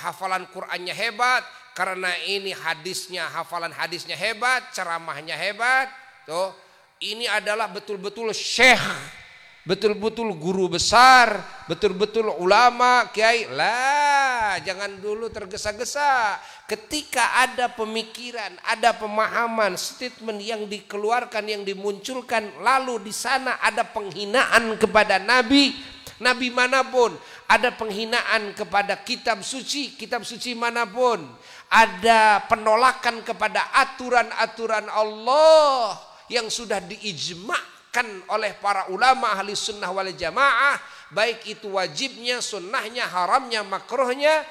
hafalan 0.00 0.48
Qur'annya 0.48 0.96
hebat, 0.96 1.44
karena 1.76 2.08
ini 2.24 2.56
hadisnya, 2.56 3.28
hafalan 3.28 3.74
hadisnya 3.74 4.16
hebat, 4.16 4.72
ceramahnya 4.72 5.36
hebat. 5.36 5.92
Tuh, 6.24 6.56
ini 7.04 7.28
adalah 7.28 7.68
betul-betul 7.68 8.32
syekh 8.32 9.19
betul-betul 9.60 10.32
guru 10.40 10.72
besar, 10.72 11.44
betul-betul 11.68 12.32
ulama, 12.40 13.08
kiai. 13.12 13.44
Lah, 13.52 14.56
jangan 14.64 14.96
dulu 15.00 15.28
tergesa-gesa. 15.28 16.40
Ketika 16.64 17.44
ada 17.44 17.68
pemikiran, 17.68 18.56
ada 18.64 18.96
pemahaman, 18.96 19.76
statement 19.76 20.40
yang 20.40 20.64
dikeluarkan, 20.70 21.44
yang 21.44 21.62
dimunculkan, 21.66 22.62
lalu 22.62 23.10
di 23.10 23.12
sana 23.12 23.60
ada 23.60 23.84
penghinaan 23.84 24.78
kepada 24.80 25.20
nabi, 25.20 25.76
nabi 26.22 26.48
mana 26.48 26.86
pun, 26.86 27.12
ada 27.50 27.74
penghinaan 27.74 28.54
kepada 28.54 29.02
kitab 29.02 29.42
suci, 29.42 29.98
kitab 29.98 30.22
suci 30.22 30.54
mana 30.54 30.86
pun, 30.86 31.20
ada 31.68 32.46
penolakan 32.48 33.20
kepada 33.26 33.74
aturan-aturan 33.74 34.86
Allah 34.88 35.98
yang 36.30 36.46
sudah 36.46 36.78
diijma 36.78 37.79
ditetapkan 37.90 38.30
oleh 38.30 38.54
para 38.62 38.86
ulama 38.94 39.34
ahli 39.34 39.58
sunnah 39.58 39.90
wal 39.90 40.06
jamaah 40.14 40.78
baik 41.10 41.58
itu 41.58 41.74
wajibnya, 41.74 42.38
sunnahnya, 42.38 43.10
haramnya, 43.10 43.66
makruhnya 43.66 44.46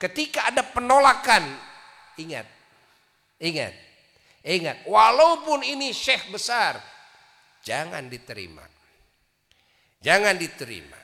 ketika 0.00 0.48
ada 0.48 0.64
penolakan. 0.64 1.44
Ingat 2.16 2.48
ingat 3.40 3.74
ingat. 4.44 4.76
Walaupun 4.88 5.60
ini 5.62 5.92
syekh 5.92 6.32
besar 6.32 6.80
jangan 7.60 8.08
diterima. 8.08 8.64
Jangan 10.02 10.34
diterima. 10.34 10.98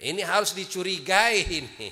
Ini 0.00 0.24
harus 0.24 0.56
dicurigai 0.56 1.38
ini. 1.44 1.88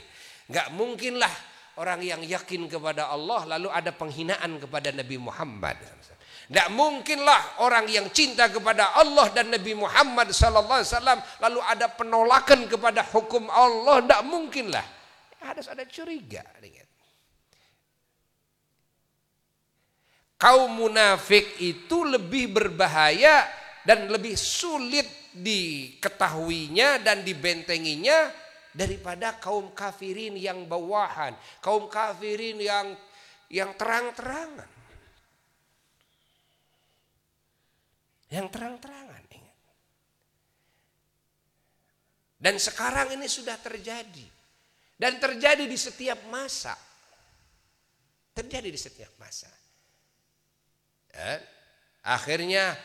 Nggak 0.49 0.73
mungkinlah 0.73 1.35
orang 1.77 2.01
yang 2.01 2.25
yakin 2.25 2.67
kepada 2.67 3.13
Allah 3.13 3.45
lalu 3.45 3.69
ada 3.69 3.93
penghinaan 3.93 4.57
kepada 4.59 4.91
Nabi 4.91 5.21
Muhammad 5.21 5.77
tidak 6.49 6.73
mungkinlah 6.73 7.61
orang 7.61 7.85
yang 7.93 8.09
cinta 8.09 8.49
kepada 8.49 8.97
Allah 8.97 9.29
dan 9.37 9.53
Nabi 9.53 9.77
Muhammad 9.77 10.33
sallallahu 10.33 10.81
alaihi 10.81 10.93
wasallam 10.97 11.21
lalu 11.45 11.61
ada 11.61 11.87
penolakan 11.93 12.65
kepada 12.65 13.05
hukum 13.05 13.53
Allah, 13.53 14.01
tidak 14.01 14.23
mungkinlah. 14.25 14.87
Harus 15.45 15.69
ada 15.69 15.85
curiga. 15.85 16.41
Kaum 20.41 20.71
munafik 20.73 21.61
itu 21.61 22.09
lebih 22.09 22.57
berbahaya 22.57 23.45
dan 23.85 24.09
lebih 24.09 24.33
sulit 24.33 25.05
diketahuinya 25.37 27.05
dan 27.05 27.29
dibentenginya 27.29 28.33
daripada 28.73 29.37
kaum 29.37 29.77
kafirin 29.77 30.33
yang 30.33 30.65
bawahan, 30.65 31.37
kaum 31.61 31.93
kafirin 31.93 32.57
yang 32.57 32.97
yang 33.53 33.77
terang-terangan. 33.77 34.78
Yang 38.29 38.47
terang-terangan 38.53 39.25
ingat. 39.33 39.59
Dan 42.39 42.55
sekarang 42.61 43.17
ini 43.17 43.27
sudah 43.27 43.57
terjadi. 43.57 44.27
Dan 44.99 45.17
terjadi 45.17 45.65
di 45.65 45.79
setiap 45.79 46.29
masa. 46.29 46.77
Terjadi 48.37 48.69
di 48.69 48.81
setiap 48.81 49.15
masa. 49.17 49.49
Dan 51.09 51.41
akhirnya 52.05 52.77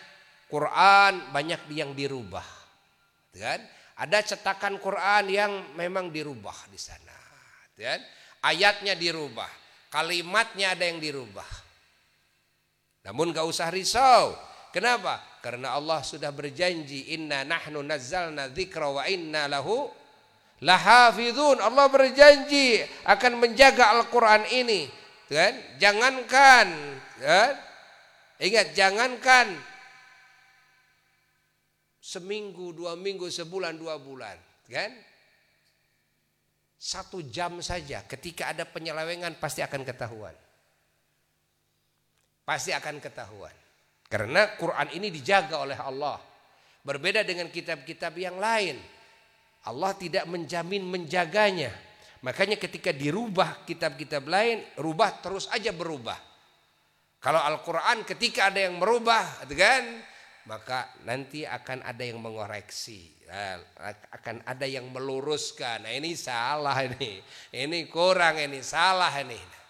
Quran 0.47 1.33
banyak 1.35 1.69
yang 1.75 1.91
dirubah. 1.91 2.45
Dan 3.33 3.61
ada 3.99 4.19
cetakan 4.25 4.81
Quran 4.81 5.25
yang 5.29 5.51
memang 5.77 6.09
dirubah 6.09 6.69
di 6.69 6.79
sana. 6.81 7.17
Dan 7.73 8.01
ayatnya 8.45 8.93
dirubah, 8.93 9.49
kalimatnya 9.89 10.77
ada 10.77 10.85
yang 10.85 11.01
dirubah. 11.01 11.49
Namun 13.09 13.33
gak 13.33 13.45
usah 13.49 13.73
risau, 13.73 14.37
Kenapa? 14.73 15.21
Karena 15.45 15.77
Allah 15.77 16.01
sudah 16.01 16.33
berjanji 16.33 17.13
inna 17.13 17.45
nahnu 17.45 17.85
nazzalna 17.85 18.49
dzikra 18.49 18.89
wa 18.89 19.05
inna 19.05 19.45
lahu 19.45 19.85
lahafizun. 20.65 21.61
Allah 21.61 21.85
berjanji 21.93 22.81
akan 23.05 23.37
menjaga 23.37 23.93
Al-Qur'an 24.01 24.49
ini. 24.49 24.89
Kan? 25.29 25.77
Jangankan 25.77 26.67
kan? 27.21 27.53
Ingat 28.41 28.73
jangankan 28.73 29.53
seminggu, 32.03 32.75
dua 32.75 32.99
minggu, 32.99 33.31
sebulan, 33.31 33.79
dua 33.79 33.95
bulan, 33.95 34.35
kan? 34.67 34.91
Satu 36.75 37.23
jam 37.23 37.63
saja 37.63 38.03
ketika 38.03 38.51
ada 38.51 38.67
penyelewengan 38.67 39.39
pasti 39.39 39.63
akan 39.63 39.87
ketahuan. 39.87 40.35
Pasti 42.43 42.75
akan 42.75 42.99
ketahuan. 42.99 43.62
Karena 44.13 44.53
Quran 44.53 44.93
ini 44.93 45.09
dijaga 45.09 45.65
oleh 45.65 45.73
Allah. 45.73 46.21
Berbeda 46.85 47.25
dengan 47.25 47.49
kitab-kitab 47.49 48.13
yang 48.13 48.37
lain. 48.37 48.77
Allah 49.65 49.97
tidak 49.97 50.29
menjamin 50.29 50.85
menjaganya. 50.85 51.73
Makanya 52.21 52.61
ketika 52.61 52.93
dirubah 52.93 53.65
kitab-kitab 53.65 54.21
lain, 54.29 54.61
rubah 54.77 55.17
terus 55.17 55.49
aja 55.49 55.73
berubah. 55.73 56.21
Kalau 57.17 57.41
Al-Quran 57.41 58.05
ketika 58.05 58.53
ada 58.53 58.61
yang 58.61 58.77
merubah, 58.77 59.49
gitu 59.49 59.57
kan? 59.57 59.81
Maka 60.45 60.93
nanti 61.09 61.49
akan 61.49 61.81
ada 61.81 62.03
yang 62.05 62.21
mengoreksi. 62.21 63.09
Nah, 63.25 63.65
akan 64.13 64.45
ada 64.45 64.69
yang 64.69 64.93
meluruskan. 64.93 65.89
Nah, 65.89 65.93
ini 65.95 66.13
salah 66.13 66.85
ini. 66.85 67.17
Ini 67.49 67.89
kurang 67.89 68.37
ini, 68.37 68.61
salah 68.61 69.09
ini. 69.17 69.62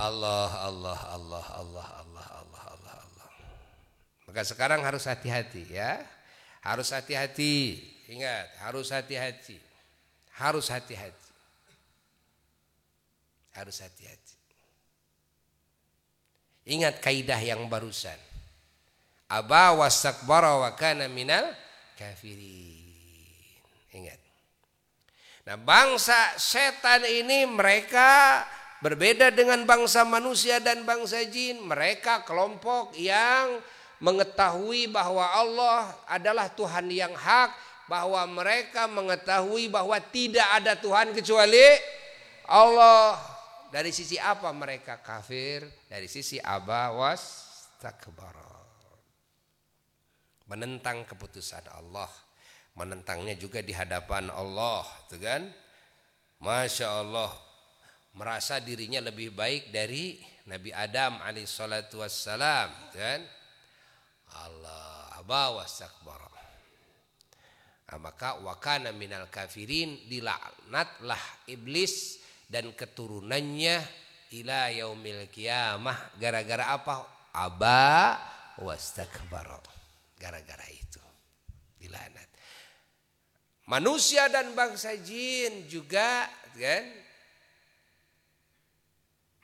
Allah, 0.00 0.48
Allah, 0.64 1.00
Allah, 1.12 1.44
Allah, 1.60 1.86
Allah, 2.00 2.26
Allah, 2.40 2.62
Allah, 2.72 2.94
Allah. 3.04 3.28
Maka 4.24 4.40
sekarang 4.48 4.80
harus 4.80 5.04
hati-hati 5.04 5.76
ya. 5.76 6.00
Harus 6.64 6.88
hati-hati. 6.88 7.76
Ingat, 8.08 8.48
harus 8.64 8.88
hati-hati. 8.88 9.60
Harus 10.40 10.72
hati-hati. 10.72 11.30
Harus 13.52 13.76
hati-hati. 13.84 14.36
Ingat 16.70 17.04
kaidah 17.04 17.40
yang 17.40 17.68
barusan. 17.68 18.16
Aba 19.28 19.76
wastakbara 19.76 20.56
wa 20.58 20.70
kana 20.74 21.06
minal 21.12 21.44
kafirin. 21.94 23.60
Ingat. 23.92 24.20
Nah, 25.44 25.56
bangsa 25.60 26.38
setan 26.38 27.04
ini 27.04 27.44
mereka 27.44 28.42
berbeda 28.80 29.28
dengan 29.32 29.64
bangsa 29.68 30.02
manusia 30.04 30.58
dan 30.58 30.82
bangsa 30.88 31.22
jin. 31.28 31.60
Mereka 31.64 32.24
kelompok 32.24 32.96
yang 32.96 33.60
mengetahui 34.00 34.88
bahwa 34.88 35.28
Allah 35.28 35.92
adalah 36.08 36.48
Tuhan 36.52 36.88
yang 36.88 37.12
hak 37.12 37.52
bahwa 37.86 38.22
mereka 38.30 38.88
mengetahui 38.88 39.68
bahwa 39.68 39.98
tidak 40.10 40.48
ada 40.56 40.74
Tuhan 40.74 41.12
kecuali 41.12 41.62
Allah. 42.48 43.20
Dari 43.70 43.94
sisi 43.94 44.18
apa 44.18 44.50
mereka 44.50 44.98
kafir? 44.98 45.62
Dari 45.86 46.10
sisi 46.10 46.42
abawas 46.42 47.46
takbar. 47.78 48.34
Menentang 50.50 51.06
keputusan 51.06 51.70
Allah. 51.70 52.10
Menentangnya 52.74 53.38
juga 53.38 53.62
di 53.62 53.70
hadapan 53.70 54.30
Allah, 54.30 54.82
tuh 55.06 55.22
kan? 55.22 55.46
Masya 56.42 57.02
Allah, 57.02 57.30
merasa 58.14 58.58
dirinya 58.58 58.98
lebih 58.98 59.30
baik 59.34 59.70
dari 59.70 60.18
Nabi 60.50 60.74
Adam 60.74 61.22
alaihissalatu 61.22 62.02
wassalam, 62.02 62.70
kan? 62.90 63.20
Allah 64.30 65.14
abawas 65.18 65.78
takbar. 65.78 66.30
Nah, 67.90 67.98
maka 67.98 68.38
wakana 68.46 68.94
minal 68.94 69.26
kafirin 69.26 70.06
dilaknatlah 70.06 71.18
iblis 71.50 72.22
dan 72.46 72.70
keturunannya 72.70 73.82
ila 74.38 74.70
yaumil 74.70 75.26
kiamah 75.26 76.14
gara-gara 76.14 76.70
apa? 76.70 77.02
Aba 77.34 78.14
wastakbara. 78.62 79.58
Gara-gara 80.14 80.66
itu 80.70 81.02
dilaknat. 81.82 82.30
Manusia 83.66 84.30
dan 84.30 84.54
bangsa 84.54 84.94
jin 84.98 85.66
juga 85.66 86.30
kan 86.54 87.09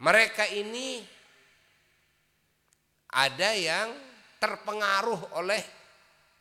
mereka 0.02 0.44
ini 0.48 1.00
ada 3.12 3.50
yang 3.56 3.92
terpengaruh 4.36 5.36
oleh 5.40 5.62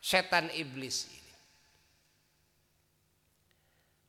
setan 0.00 0.52
iblis 0.52 1.08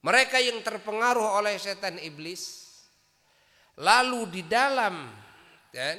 mereka 0.04 0.40
yang 0.40 0.60
terpengaruh 0.64 1.40
oleh 1.40 1.56
setan 1.60 2.00
iblis 2.00 2.68
lalu 3.80 4.28
di 4.30 4.42
dalam 4.48 5.08
kan 5.72 5.98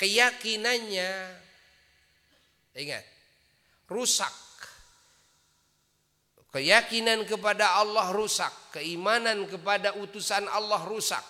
keyakinannya 0.00 1.10
ingat 2.76 3.04
rusak. 3.92 4.34
Keyakinan 6.52 7.24
kepada 7.24 7.80
Allah 7.80 8.12
rusak 8.12 8.52
keimanan 8.76 9.48
kepada 9.48 9.96
utusan 9.96 10.44
Allah 10.52 10.84
rusak 10.84 11.24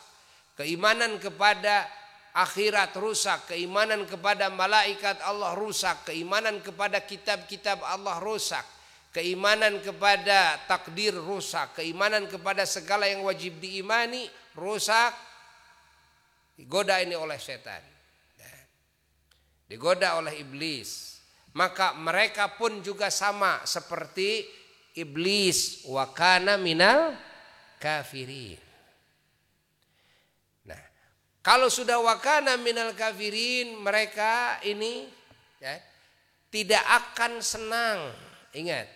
keimanan 0.59 1.17
kepada 1.17 1.89
akhirat 2.33 2.97
rusak 2.97 3.53
keimanan 3.53 4.09
kepada 4.09 4.49
malaikat 4.49 5.21
Allah 5.25 5.53
rusak 5.57 6.09
keimanan 6.09 6.61
kepada 6.65 7.05
kitab-kitab 7.05 7.85
Allah 7.85 8.17
rusak 8.21 8.65
keimanan 9.13 9.79
kepada 9.85 10.57
takdir 10.65 11.13
rusak, 11.13 11.77
keimanan 11.79 12.25
kepada 12.27 12.65
segala 12.65 13.05
yang 13.05 13.23
wajib 13.29 13.61
diimani 13.61 14.25
rusak, 14.57 15.13
digoda 16.57 16.99
ini 17.05 17.13
oleh 17.13 17.37
setan, 17.37 17.85
ya. 18.41 18.53
digoda 19.69 20.17
oleh 20.19 20.41
iblis. 20.41 21.13
Maka 21.53 21.93
mereka 21.93 22.57
pun 22.57 22.81
juga 22.81 23.13
sama 23.13 23.61
seperti 23.69 24.49
iblis 24.97 25.85
wakana 25.85 26.57
minal 26.57 27.13
kafirin. 27.77 28.62
Kalau 31.43 31.67
sudah 31.67 31.99
wakana 31.99 32.55
minal 32.55 32.95
kafirin 32.95 33.75
mereka 33.83 34.63
ini 34.63 35.11
ya, 35.59 35.75
tidak 36.55 36.85
akan 36.87 37.43
senang. 37.43 38.15
Ingat, 38.55 38.87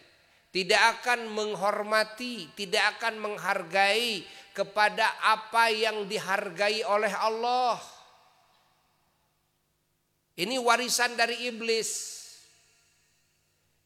tidak 0.54 1.02
akan 1.02 1.26
menghormati, 1.26 2.46
tidak 2.54 2.96
akan 2.96 3.18
menghargai 3.18 4.22
kepada 4.54 5.10
apa 5.26 5.74
yang 5.74 6.06
dihargai 6.06 6.86
oleh 6.86 7.10
Allah. 7.10 7.82
Ini 10.38 10.54
warisan 10.62 11.18
dari 11.18 11.50
iblis. 11.50 12.14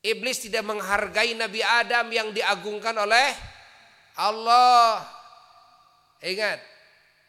Iblis 0.05 0.39
tidak 0.51 0.69
menghargai 0.69 1.33
Nabi 1.33 1.65
Adam 1.65 2.13
yang 2.13 2.29
diagungkan 2.35 2.93
oleh 2.99 3.31
Allah. 4.19 5.07
Ingat, 6.21 6.59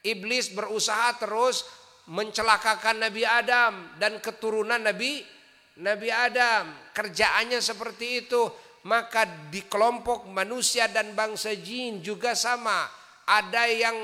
iblis 0.01 0.53
berusaha 0.53 1.17
terus 1.17 1.65
mencelakakan 2.09 3.07
Nabi 3.07 3.23
Adam 3.23 3.97
dan 4.01 4.17
keturunan 4.19 4.81
Nabi 4.81 5.21
Nabi 5.79 6.09
Adam. 6.11 6.73
Kerjaannya 6.91 7.63
seperti 7.63 8.27
itu 8.27 8.41
maka 8.85 9.29
di 9.53 9.61
kelompok 9.69 10.25
manusia 10.25 10.89
dan 10.89 11.13
bangsa 11.13 11.53
jin 11.53 12.01
juga 12.01 12.33
sama. 12.33 12.89
Ada 13.29 13.69
yang 13.69 13.97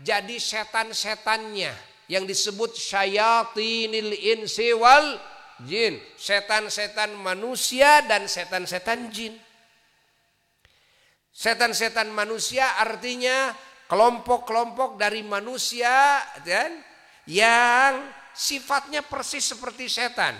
jadi 0.00 0.38
setan-setannya 0.38 1.74
yang 2.08 2.24
disebut 2.24 2.74
syayatinil 2.78 4.14
insi 4.14 4.70
wal 4.72 5.18
jin. 5.66 5.98
Setan-setan 6.16 7.18
manusia 7.18 8.06
dan 8.06 8.30
setan-setan 8.30 9.10
jin. 9.10 9.34
Setan-setan 11.30 12.10
manusia 12.10 12.78
artinya 12.80 13.54
kelompok-kelompok 13.90 14.94
dari 14.94 15.26
manusia 15.26 16.22
dan 16.46 16.78
yang 17.26 18.06
sifatnya 18.30 19.02
persis 19.02 19.50
seperti 19.50 19.90
setan. 19.90 20.38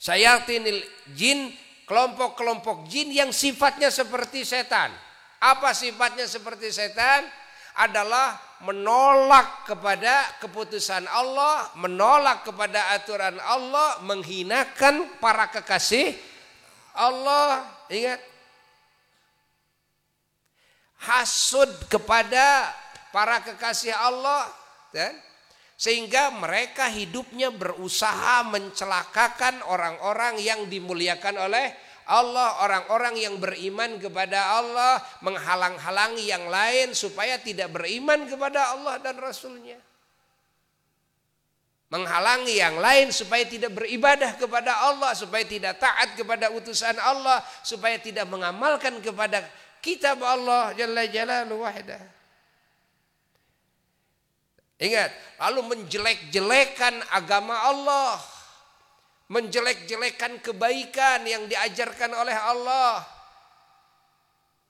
Syayatinil 0.00 0.80
jin 1.12 1.52
kelompok-kelompok 1.84 2.88
jin 2.88 3.12
yang 3.12 3.30
sifatnya 3.36 3.92
seperti 3.92 4.48
setan. 4.48 4.88
Apa 5.44 5.76
sifatnya 5.76 6.24
seperti 6.24 6.72
setan? 6.72 7.28
Adalah 7.74 8.38
menolak 8.64 9.68
kepada 9.68 10.40
keputusan 10.40 11.04
Allah, 11.10 11.68
menolak 11.76 12.48
kepada 12.48 12.96
aturan 12.96 13.36
Allah, 13.42 14.00
menghinakan 14.00 15.20
para 15.20 15.52
kekasih 15.52 16.16
Allah. 16.96 17.66
Ingat, 17.90 18.22
hasud 21.04 21.68
kepada 21.92 22.72
para 23.12 23.44
kekasih 23.44 23.92
Allah, 23.92 24.48
dan 24.90 25.12
sehingga 25.76 26.32
mereka 26.32 26.88
hidupnya 26.88 27.52
berusaha 27.52 28.46
mencelakakan 28.48 29.60
orang-orang 29.68 30.40
yang 30.40 30.64
dimuliakan 30.70 31.36
oleh 31.36 31.76
Allah, 32.04 32.60
orang-orang 32.60 33.16
yang 33.16 33.40
beriman 33.40 33.96
kepada 33.96 34.60
Allah, 34.60 35.00
menghalang-halangi 35.24 36.28
yang 36.28 36.46
lain 36.52 36.92
supaya 36.92 37.40
tidak 37.40 37.72
beriman 37.72 38.28
kepada 38.28 38.76
Allah 38.76 39.00
dan 39.00 39.16
Rasulnya. 39.16 39.80
Menghalangi 41.88 42.58
yang 42.58 42.76
lain 42.82 43.08
supaya 43.14 43.46
tidak 43.48 43.72
beribadah 43.72 44.36
kepada 44.36 44.84
Allah, 44.84 45.14
supaya 45.16 45.46
tidak 45.46 45.78
taat 45.80 46.12
kepada 46.18 46.50
utusan 46.52 46.98
Allah, 47.00 47.40
supaya 47.62 47.96
tidak 47.96 48.28
mengamalkan 48.28 48.98
kepada 49.00 49.46
kitab 49.84 50.24
Allah 50.24 50.72
Jalla 50.72 51.04
Jalaluhu 51.04 51.60
Wahdah. 51.60 52.00
Ingat, 54.80 55.12
lalu 55.38 55.60
menjelek-jelekan 55.76 57.04
agama 57.12 57.54
Allah. 57.68 58.16
Menjelek-jelekan 59.28 60.42
kebaikan 60.44 61.24
yang 61.24 61.46
diajarkan 61.46 62.10
oleh 62.12 62.34
Allah. 62.34 63.06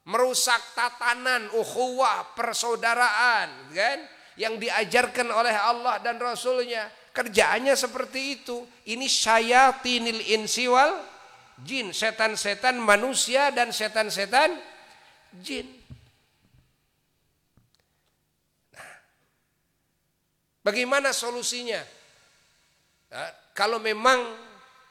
Merusak 0.04 0.60
tatanan 0.76 1.48
ukhuwah 1.56 2.36
persaudaraan, 2.36 3.72
kan? 3.72 3.98
Yang 4.36 4.68
diajarkan 4.68 5.32
oleh 5.32 5.54
Allah 5.56 5.98
dan 6.04 6.20
Rasulnya. 6.20 6.86
Kerjaannya 7.14 7.72
seperti 7.72 8.42
itu. 8.42 8.62
Ini 8.90 9.06
syayatinil 9.08 10.22
insi 10.36 10.68
wal 10.68 11.00
jin. 11.64 11.90
Setan-setan 11.90 12.76
manusia 12.76 13.48
dan 13.50 13.72
setan-setan 13.72 14.73
jin. 15.40 15.66
Bagaimana 20.64 21.12
solusinya? 21.12 21.82
Nah, 23.12 23.30
kalau 23.52 23.76
memang 23.76 24.16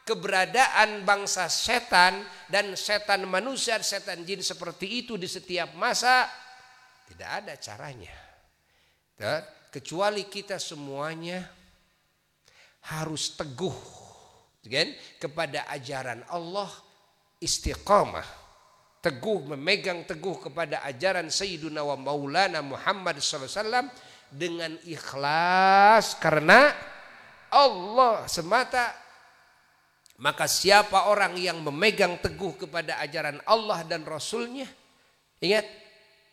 keberadaan 0.05 1.01
bangsa 1.01 1.49
setan 1.49 2.21
dan 2.51 2.77
setan 2.77 3.25
manusia, 3.25 3.81
setan 3.81 4.21
jin 4.21 4.45
seperti 4.45 5.01
itu 5.01 5.17
di 5.17 5.25
setiap 5.25 5.73
masa, 5.73 6.29
tidak 7.09 7.29
ada 7.41 7.53
caranya. 7.57 8.13
Nah, 9.17 9.41
kecuali 9.73 10.29
kita 10.29 10.61
semuanya 10.61 11.41
harus 12.93 13.33
teguh 13.33 13.79
kan, 14.63 14.93
kepada 15.19 15.67
ajaran 15.73 16.21
Allah 16.29 16.69
istiqamah 17.41 18.42
teguh 19.03 19.51
memegang 19.51 20.07
teguh 20.07 20.47
kepada 20.47 20.80
ajaran 20.88 21.27
Sayyiduna 21.27 21.84
wa 21.84 21.99
Maulana 21.99 22.63
Muhammad 22.63 23.19
wasallam 23.19 23.91
dengan 24.31 24.80
ikhlas 24.88 26.15
karena 26.23 26.71
Allah 27.51 28.23
semata. 28.31 28.95
Maka 30.23 30.47
siapa 30.47 31.11
orang 31.11 31.35
yang 31.35 31.59
memegang 31.59 32.15
teguh 32.21 32.55
kepada 32.55 33.01
ajaran 33.03 33.43
Allah 33.43 33.84
dan 33.84 34.07
Rasulnya 34.07 34.69
ingat 35.43 35.67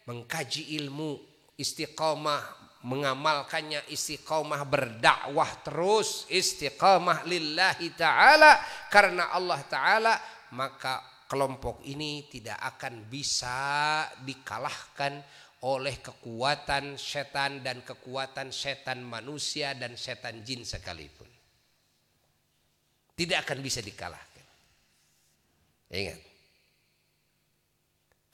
mengkaji 0.06 0.78
ilmu 0.78 1.18
istiqamah 1.58 2.60
mengamalkannya 2.86 3.84
istiqamah 3.92 4.62
berdakwah 4.64 5.48
terus 5.60 6.24
istiqamah 6.32 7.28
lillahi 7.28 7.92
ta'ala 7.92 8.56
karena 8.88 9.28
Allah 9.34 9.60
ta'ala 9.68 10.14
maka 10.56 11.04
kelompok 11.30 11.86
ini 11.86 12.26
tidak 12.26 12.58
akan 12.58 13.06
bisa 13.06 14.02
dikalahkan 14.26 15.22
oleh 15.62 16.02
kekuatan 16.02 16.98
setan 16.98 17.62
dan 17.62 17.86
kekuatan 17.86 18.50
setan 18.50 19.06
manusia 19.06 19.78
dan 19.78 19.94
setan 19.94 20.42
jin 20.42 20.66
sekalipun. 20.66 21.30
Tidak 23.14 23.38
akan 23.46 23.58
bisa 23.62 23.78
dikalahkan. 23.78 24.46
Ingat. 25.94 26.18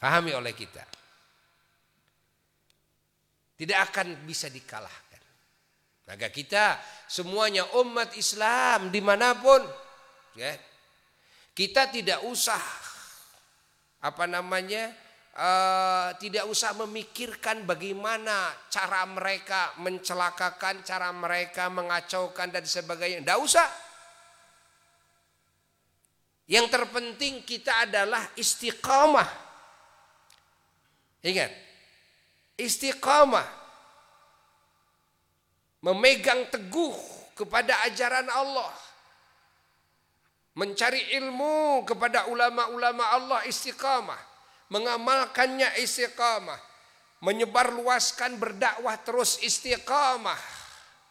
Pahami 0.00 0.32
oleh 0.32 0.56
kita. 0.56 0.86
Tidak 3.60 3.78
akan 3.92 4.24
bisa 4.24 4.48
dikalahkan. 4.48 5.22
Maka 6.06 6.30
kita 6.30 6.80
semuanya 7.10 7.66
umat 7.82 8.14
Islam 8.16 8.88
di 8.88 9.02
mana 9.02 9.34
pun. 9.36 9.60
Ya, 10.38 10.54
kita 11.56 11.88
tidak 11.90 12.22
usah 12.28 12.85
apa 14.06 14.24
namanya 14.30 14.94
uh, 15.34 16.14
tidak 16.22 16.46
usah 16.46 16.78
memikirkan 16.78 17.66
bagaimana 17.66 18.54
cara 18.70 19.02
mereka 19.10 19.74
mencelakakan, 19.82 20.86
cara 20.86 21.10
mereka 21.10 21.66
mengacaukan 21.66 22.54
dan 22.54 22.62
sebagainya. 22.62 23.26
Tidak 23.26 23.40
usah. 23.42 23.68
Yang 26.46 26.66
terpenting 26.70 27.42
kita 27.42 27.90
adalah 27.90 28.22
istiqamah. 28.38 29.26
Ingat, 31.26 31.50
istiqamah. 32.54 33.66
Memegang 35.82 36.46
teguh 36.50 36.94
kepada 37.34 37.82
ajaran 37.90 38.30
Allah. 38.30 38.85
Mencari 40.56 41.12
ilmu 41.20 41.84
kepada 41.84 42.32
ulama-ulama 42.32 43.12
Allah 43.12 43.44
istiqamah 43.44 44.36
mengamalkannya 44.70 45.78
istiqamah, 45.78 46.58
menyebarluaskan 47.22 48.38
berdakwah 48.38 48.96
terus 49.02 49.38
istiqamah. 49.42 50.38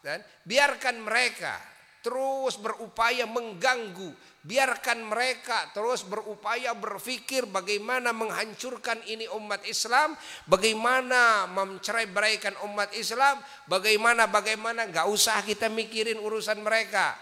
Dan 0.03 0.21
biarkan 0.45 1.01
mereka 1.01 1.57
terus 2.05 2.61
berupaya 2.61 3.25
mengganggu, 3.25 4.13
biarkan 4.45 5.09
mereka 5.09 5.73
terus 5.73 6.05
berupaya 6.05 6.77
berpikir 6.77 7.49
bagaimana 7.49 8.13
menghancurkan 8.13 9.01
ini 9.09 9.25
umat 9.33 9.65
Islam, 9.65 10.13
bagaimana 10.45 11.49
mencerai 11.49 12.05
beraikan 12.05 12.53
umat 12.69 12.93
Islam, 12.93 13.41
bagaimana 13.65 14.29
bagaimana 14.29 14.85
nggak 14.85 15.09
usah 15.09 15.41
kita 15.41 15.65
mikirin 15.73 16.21
urusan 16.21 16.61
mereka. 16.61 17.17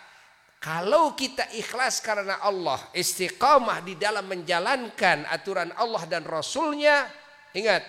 Kalau 0.64 1.12
kita 1.12 1.52
ikhlas 1.60 2.00
karena 2.00 2.40
Allah, 2.40 2.80
istiqamah 2.96 3.84
di 3.84 4.00
dalam 4.00 4.24
menjalankan 4.32 5.28
aturan 5.28 5.76
Allah 5.76 6.08
dan 6.08 6.24
Rasulnya, 6.24 7.04
ingat, 7.52 7.84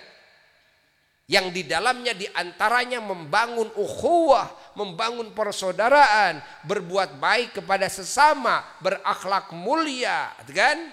yang 1.30 1.54
di 1.54 1.62
dalamnya 1.62 2.18
di 2.18 2.26
antaranya 2.34 2.98
membangun 2.98 3.70
ukhuwah, 3.78 4.74
membangun 4.74 5.30
persaudaraan, 5.30 6.42
berbuat 6.66 7.14
baik 7.22 7.62
kepada 7.62 7.86
sesama, 7.86 8.66
berakhlak 8.82 9.54
mulia, 9.54 10.34
kan? 10.50 10.90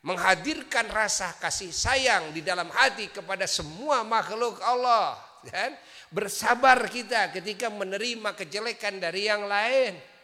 Menghadirkan 0.00 0.88
rasa 0.88 1.36
kasih 1.36 1.68
sayang 1.68 2.32
di 2.32 2.40
dalam 2.40 2.72
hati 2.72 3.12
kepada 3.12 3.44
semua 3.44 4.08
makhluk 4.08 4.56
Allah, 4.64 5.20
kan? 5.52 5.76
Bersabar 6.08 6.80
kita 6.88 7.28
ketika 7.28 7.68
menerima 7.68 8.32
kejelekan 8.32 9.04
dari 9.04 9.28
yang 9.28 9.44
lain. 9.44 10.15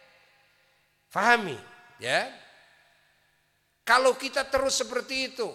Fahami, 1.13 1.53
ya. 2.01 2.25
Kalau 3.85 4.17
kita 4.17 4.49
terus 4.49 4.81
seperti 4.81 5.29
itu, 5.29 5.45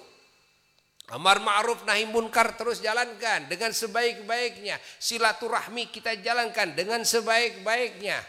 amar 1.10 1.42
ma'ruf 1.42 1.82
nahi 1.82 2.06
munkar 2.06 2.54
terus 2.54 2.78
jalankan 2.78 3.50
dengan 3.50 3.74
sebaik-baiknya, 3.74 4.78
silaturahmi 5.02 5.90
kita 5.90 6.14
jalankan 6.22 6.78
dengan 6.78 7.02
sebaik-baiknya. 7.02 8.22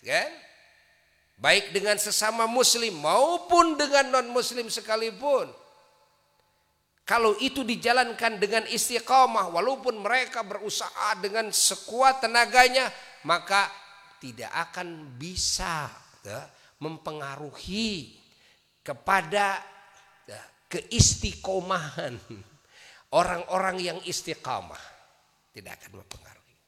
Ya. 0.00 0.24
Baik 1.36 1.76
dengan 1.76 2.00
sesama 2.00 2.48
muslim 2.48 2.96
maupun 3.04 3.76
dengan 3.76 4.08
non 4.08 4.32
muslim 4.32 4.72
sekalipun. 4.72 5.52
Kalau 7.02 7.34
itu 7.42 7.66
dijalankan 7.66 8.38
dengan 8.38 8.64
istiqamah 8.64 9.50
walaupun 9.52 10.00
mereka 10.00 10.46
berusaha 10.46 11.18
dengan 11.18 11.50
sekuat 11.50 12.24
tenaganya 12.24 12.86
maka 13.26 13.66
tidak 14.22 14.54
akan 14.70 15.18
bisa 15.18 15.90
ya, 16.22 16.46
mempengaruhi 16.82 18.18
kepada 18.82 19.62
ya, 20.26 20.42
keistiqomahan 20.66 22.18
orang-orang 23.14 23.78
yang 23.78 23.98
istiqamah. 24.02 24.82
Tidak 25.54 25.70
akan 25.70 25.92
mempengaruhi. 26.02 26.58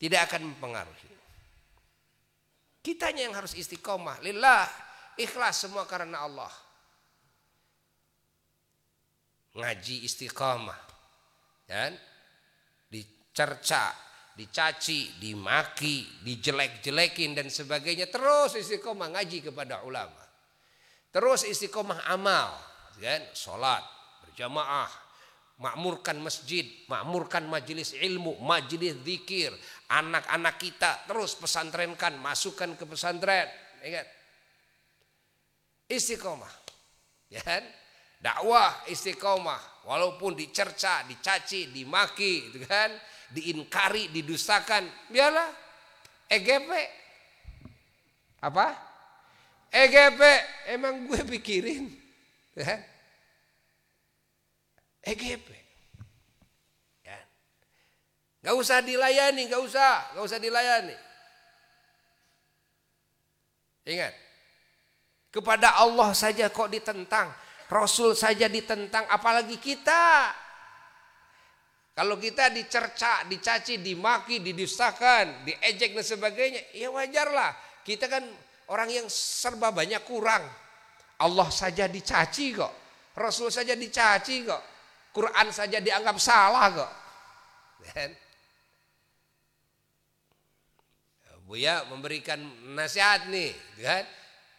Tidak 0.00 0.20
akan 0.24 0.42
mempengaruhi. 0.54 1.10
Kitanya 2.80 3.28
yang 3.28 3.36
harus 3.36 3.52
istiqomah. 3.52 4.24
Lillah 4.24 4.64
ikhlas 5.20 5.68
semua 5.68 5.84
karena 5.84 6.24
Allah. 6.24 6.52
Ngaji 9.60 10.08
istiqomah. 10.08 10.80
Dan 11.68 11.98
dicerca 12.88 14.09
dicaci, 14.36 15.18
dimaki, 15.20 16.22
dijelek-jelekin 16.24 17.36
dan 17.36 17.48
sebagainya. 17.48 18.08
Terus 18.08 18.56
istiqomah 18.56 19.14
ngaji 19.18 19.50
kepada 19.50 19.82
ulama. 19.84 20.24
Terus 21.10 21.42
istiqomah 21.42 22.06
amal, 22.06 22.54
kan? 23.00 23.22
Salat 23.34 23.82
berjamaah, 24.22 24.88
makmurkan 25.60 26.16
masjid, 26.22 26.64
makmurkan 26.86 27.44
majelis 27.50 27.92
ilmu, 27.98 28.38
majelis 28.40 28.96
zikir, 29.02 29.50
anak-anak 29.90 30.56
kita 30.56 31.04
terus 31.04 31.34
pesantrenkan, 31.36 32.16
masukkan 32.16 32.72
ke 32.78 32.84
pesantren, 32.86 33.48
ingat. 33.82 34.06
Istiqomah. 35.90 36.54
Ya 37.28 37.42
kan? 37.42 37.66
Dakwah 38.20 38.84
istiqomah, 38.86 39.88
walaupun 39.88 40.36
dicerca, 40.36 41.02
dicaci, 41.08 41.72
dimaki, 41.72 42.52
gitu 42.52 42.68
kan? 42.68 42.92
Diinkari, 43.30 44.10
didustakan, 44.10 44.86
biarlah 45.10 45.48
EGP. 46.30 46.70
Apa? 48.42 48.74
EGP, 49.70 50.20
emang 50.74 51.06
gue 51.06 51.22
pikirin. 51.38 51.86
Ya. 52.60 52.76
EGP. 55.06 55.48
Ya. 57.06 57.18
Gak 58.42 58.56
usah 58.58 58.82
dilayani, 58.82 59.48
gak 59.48 59.62
usah, 59.62 60.12
gak 60.12 60.24
usah 60.26 60.36
dilayani. 60.42 60.92
Ingat, 63.86 64.12
kepada 65.30 65.78
Allah 65.78 66.10
saja 66.12 66.50
kok 66.50 66.68
ditentang, 66.68 67.32
Rasul 67.70 68.18
saja 68.18 68.50
ditentang, 68.50 69.06
apalagi 69.08 69.56
kita. 69.56 70.34
Kalau 71.90 72.16
kita 72.16 72.54
dicerca, 72.54 73.26
dicaci, 73.26 73.82
dimaki, 73.82 74.40
didustakan, 74.40 75.44
diejek 75.44 75.92
dan 75.92 76.06
sebagainya, 76.06 76.62
ya 76.72 76.88
wajarlah. 76.88 77.52
Kita 77.82 78.06
kan 78.06 78.24
orang 78.70 78.88
yang 78.88 79.06
serba 79.10 79.74
banyak 79.74 80.00
kurang. 80.06 80.46
Allah 81.20 81.48
saja 81.50 81.90
dicaci 81.90 82.56
kok. 82.56 82.72
Rasul 83.18 83.50
saja 83.52 83.74
dicaci 83.74 84.46
kok. 84.46 84.62
Quran 85.10 85.50
saja 85.50 85.82
dianggap 85.82 86.16
salah 86.22 86.66
kok. 86.72 86.92
Dan 87.90 88.10
Buya 91.50 91.82
memberikan 91.90 92.38
nasihat 92.78 93.26
nih, 93.26 93.50
kan? 93.82 94.06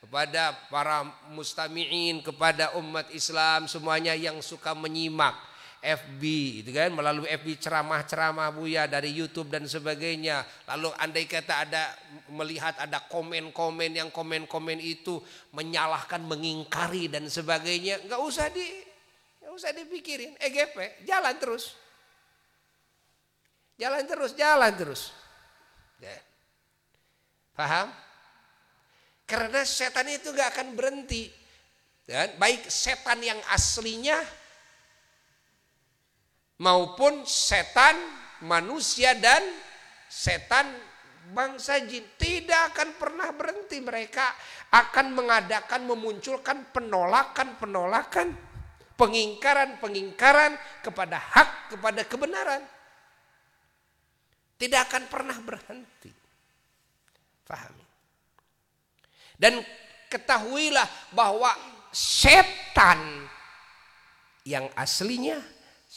Kepada 0.03 0.67
para 0.67 1.07
mustami'in, 1.31 2.19
kepada 2.19 2.75
umat 2.75 3.07
Islam 3.15 3.71
semuanya 3.71 4.11
yang 4.11 4.43
suka 4.43 4.75
menyimak 4.75 5.50
FB 5.81 6.21
itu 6.61 6.69
kan 6.69 6.93
melalui 6.93 7.25
FB 7.25 7.57
ceramah-ceramah 7.57 8.53
Buya 8.53 8.85
dari 8.85 9.09
YouTube 9.17 9.49
dan 9.49 9.65
sebagainya. 9.65 10.45
Lalu 10.69 10.93
andai 11.01 11.25
kata 11.25 11.65
ada 11.65 11.89
melihat 12.29 12.77
ada 12.77 13.01
komen-komen 13.09 13.97
yang 13.97 14.13
komen-komen 14.13 14.77
itu 14.77 15.17
menyalahkan, 15.57 16.21
mengingkari 16.21 17.09
dan 17.09 17.25
sebagainya, 17.25 17.97
nggak 18.05 18.21
usah 18.21 18.53
di 18.53 18.61
nggak 19.41 19.53
usah 19.57 19.73
dipikirin. 19.73 20.37
EGP 20.37 21.01
jalan 21.09 21.33
terus. 21.41 21.73
Jalan 23.81 24.05
terus, 24.05 24.31
jalan 24.37 24.71
terus. 24.77 25.01
Ya. 25.97 26.13
Paham? 27.57 27.89
Karena 29.25 29.65
setan 29.65 30.05
itu 30.13 30.29
nggak 30.29 30.49
akan 30.53 30.77
berhenti. 30.77 31.25
Dan 32.05 32.37
baik 32.37 32.69
setan 32.69 33.17
yang 33.25 33.41
aslinya 33.49 34.40
maupun 36.61 37.25
setan 37.25 37.97
manusia 38.45 39.17
dan 39.17 39.41
setan 40.05 40.69
bangsa 41.33 41.81
jin. 41.81 42.05
Tidak 42.15 42.61
akan 42.71 42.89
pernah 43.01 43.33
berhenti. 43.33 43.81
Mereka 43.81 44.25
akan 44.69 45.17
mengadakan 45.17 45.89
memunculkan 45.89 46.69
penolakan-penolakan 46.69 48.31
pengingkaran-pengingkaran 48.93 50.53
kepada 50.85 51.17
hak 51.17 51.49
kepada 51.75 52.01
kebenaran. 52.05 52.61
Tidak 54.61 54.79
akan 54.85 55.03
pernah 55.09 55.37
berhenti. 55.41 56.13
Pahami 57.41 57.91
dan 59.41 59.57
ketahuilah 60.13 60.85
bahwa 61.17 61.49
setan 61.89 63.25
yang 64.45 64.69
aslinya 64.77 65.41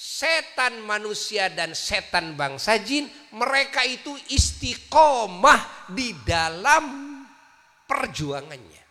setan 0.04 0.84
manusia 0.84 1.48
dan 1.48 1.72
setan 1.72 2.36
bangsa 2.36 2.76
jin 2.76 3.08
mereka 3.32 3.80
itu 3.88 4.12
istiqomah 4.28 5.88
di 5.96 6.12
dalam 6.28 6.84
perjuangannya. 7.88 8.84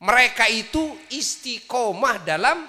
Mereka 0.00 0.44
itu 0.52 0.96
istiqomah 1.12 2.20
dalam 2.24 2.68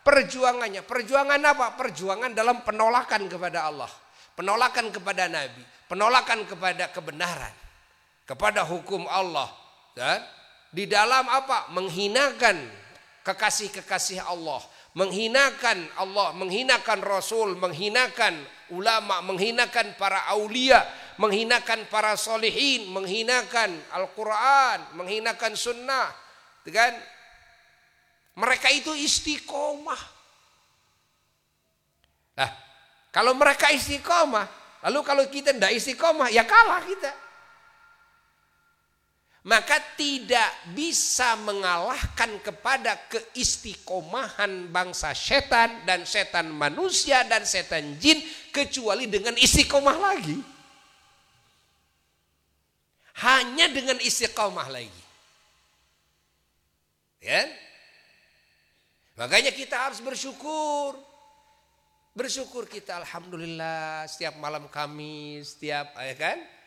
perjuangannya. 0.00 0.80
Perjuangan 0.84 1.40
apa? 1.44 1.76
Perjuangan 1.76 2.32
dalam 2.32 2.64
penolakan 2.64 3.28
kepada 3.28 3.68
Allah 3.68 3.92
penolakan 4.38 4.94
kepada 4.94 5.26
nabi 5.26 5.66
penolakan 5.90 6.46
kepada 6.46 6.94
kebenaran 6.94 7.50
kepada 8.22 8.62
hukum 8.62 9.02
Allah 9.10 9.50
dan 9.98 10.22
di 10.70 10.84
dalam 10.84 11.24
apa? 11.26 11.72
Menghinakan 11.72 12.60
kekasih-kekasih 13.24 14.20
Allah 14.20 14.60
menghinakan 14.96 15.84
Allah, 16.00 16.32
menghinakan 16.32 17.00
Rasul, 17.04 17.58
menghinakan 17.60 18.40
ulama, 18.72 19.20
menghinakan 19.20 19.96
para 20.00 20.28
aulia, 20.32 20.80
menghinakan 21.20 21.88
para 21.92 22.16
solehin, 22.16 22.88
menghinakan 22.88 23.74
Al-Quran, 23.92 24.96
menghinakan 24.96 25.52
sunnah. 25.58 26.08
Kan? 26.68 26.94
Mereka 28.38 28.68
itu 28.72 28.92
istiqomah. 28.94 30.02
Nah, 32.38 32.50
kalau 33.10 33.34
mereka 33.34 33.72
istiqomah, 33.72 34.46
lalu 34.86 35.00
kalau 35.02 35.24
kita 35.26 35.50
tidak 35.56 35.74
istiqomah, 35.74 36.30
ya 36.30 36.46
kalah 36.46 36.84
kita 36.86 37.27
maka 39.48 39.80
tidak 39.96 40.52
bisa 40.76 41.32
mengalahkan 41.40 42.36
kepada 42.44 43.00
keistiqomahan 43.08 44.68
bangsa 44.68 45.16
setan 45.16 45.88
dan 45.88 46.04
setan 46.04 46.52
manusia 46.52 47.24
dan 47.24 47.48
setan 47.48 47.96
jin 47.96 48.20
kecuali 48.52 49.08
dengan 49.08 49.32
istiqomah 49.40 49.96
lagi. 49.96 50.36
Hanya 53.24 53.72
dengan 53.72 53.96
istiqomah 53.96 54.68
lagi. 54.68 55.02
Ya? 57.24 57.48
Makanya 59.16 59.56
kita 59.56 59.80
harus 59.80 60.04
bersyukur. 60.04 61.00
Bersyukur 62.12 62.68
kita 62.68 63.00
alhamdulillah 63.00 64.04
setiap 64.12 64.36
malam 64.36 64.68
kami, 64.68 65.40
setiap 65.40 65.96
ya 65.96 66.14
kan? 66.20 66.57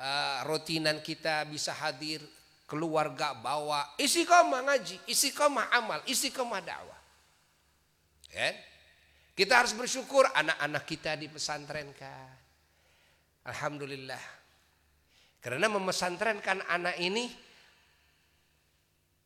Uh, 0.00 0.44
rotinan 0.48 1.00
kita 1.00 1.44
bisa 1.48 1.72
hadir 1.72 2.22
keluarga 2.66 3.32
bawa 3.36 3.94
istiqomah 4.00 4.66
ngaji, 4.66 4.96
istiqomah 5.06 5.70
amal, 5.72 6.00
istiqomah 6.08 6.60
dakwah. 6.60 7.00
Ya? 8.32 8.52
Kita 9.36 9.60
harus 9.60 9.76
bersyukur 9.76 10.24
anak-anak 10.32 10.84
kita 10.88 11.12
dipesantrenkan. 11.20 12.32
Alhamdulillah. 13.46 14.20
Karena 15.44 15.70
memesantrenkan 15.70 16.64
anak 16.66 16.96
ini 16.98 17.30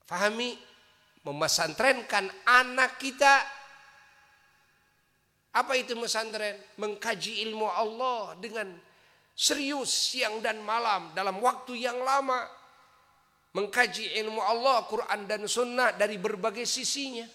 fahami 0.04 0.58
memesantrenkan 1.24 2.28
anak 2.44 3.00
kita 3.00 3.40
apa 5.50 5.74
itu 5.74 5.98
mesantren? 5.98 6.54
Mengkaji 6.78 7.42
ilmu 7.50 7.66
Allah 7.66 8.38
dengan 8.38 8.70
serius 9.34 10.12
siang 10.12 10.38
dan 10.44 10.60
malam 10.60 11.10
dalam 11.16 11.40
waktu 11.40 11.80
yang 11.80 11.98
lama 12.02 12.44
mengkaji 13.54 14.14
ilmu 14.22 14.38
Allah, 14.38 14.86
Quran 14.86 15.26
dan 15.26 15.42
Sunnah 15.46 15.94
dari 15.94 16.16
berbagai 16.20 16.66
sisinya. 16.66 17.26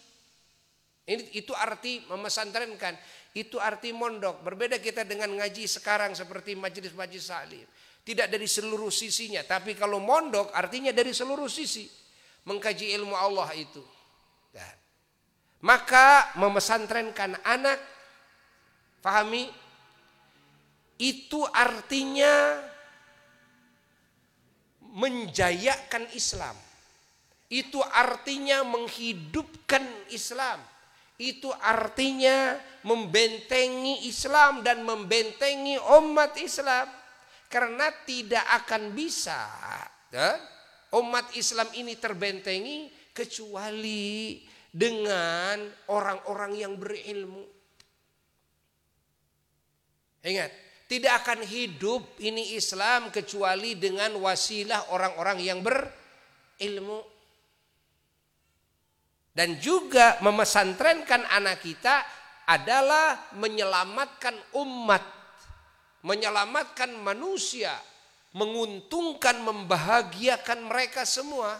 Ini 1.05 1.38
itu 1.38 1.53
arti 1.53 2.01
memesantrenkan, 2.09 2.97
itu 3.38 3.61
arti 3.61 3.93
mondok. 3.93 4.41
Berbeda 4.41 4.81
kita 4.81 5.05
dengan 5.05 5.30
ngaji 5.38 5.69
sekarang 5.69 6.17
seperti 6.17 6.57
majelis-majelis 6.57 7.30
salim. 7.30 7.67
Tidak 8.05 8.30
dari 8.30 8.45
seluruh 8.45 8.89
sisinya, 8.89 9.41
tapi 9.45 9.73
kalau 9.77 10.01
mondok 10.01 10.53
artinya 10.53 10.93
dari 10.93 11.13
seluruh 11.13 11.49
sisi. 11.49 11.85
Mengkaji 12.45 12.93
ilmu 12.93 13.17
Allah 13.17 13.49
itu. 13.57 13.81
Dan 14.53 14.77
maka 15.65 16.30
memesantrenkan 16.38 17.41
anak, 17.41 17.81
pahami 19.01 19.49
itu 20.95 21.43
artinya 21.51 22.63
menjayakan 24.95 26.07
Islam. 26.15 26.55
Itu 27.51 27.84
artinya 27.84 28.63
menghidupkan 28.63 29.84
Islam. 30.09 30.63
Itu 31.15 31.51
artinya 31.51 32.59
membentengi 32.84 34.07
Islam 34.07 34.63
dan 34.63 34.84
membentengi 34.84 35.80
umat 35.99 36.39
Islam. 36.39 36.88
Karena 37.51 37.88
tidak 38.03 38.43
akan 38.65 38.91
bisa 38.91 39.47
ya, 40.11 40.35
umat 40.97 41.31
Islam 41.38 41.69
ini 41.77 41.95
terbentengi 41.95 42.91
kecuali 43.15 44.43
dengan 44.76 45.63
orang-orang 45.88 46.51
yang 46.59 46.73
berilmu. 46.76 47.47
Ingat, 50.26 50.64
tidak 50.86 51.26
akan 51.26 51.41
hidup 51.41 52.22
ini 52.22 52.53
Islam 52.53 53.10
kecuali 53.10 53.74
dengan 53.74 54.14
wasilah 54.22 54.94
orang-orang 54.94 55.38
yang 55.41 55.60
berilmu. 55.66 57.02
Dan 59.36 59.60
juga 59.60 60.22
memesantrenkan 60.24 61.28
anak 61.28 61.60
kita 61.60 61.95
adalah 62.48 63.34
menyelamatkan 63.36 64.56
umat, 64.56 65.03
menyelamatkan 66.06 66.94
manusia, 67.02 67.76
menguntungkan, 68.38 69.41
membahagiakan 69.44 70.70
mereka 70.70 71.03
semua 71.03 71.60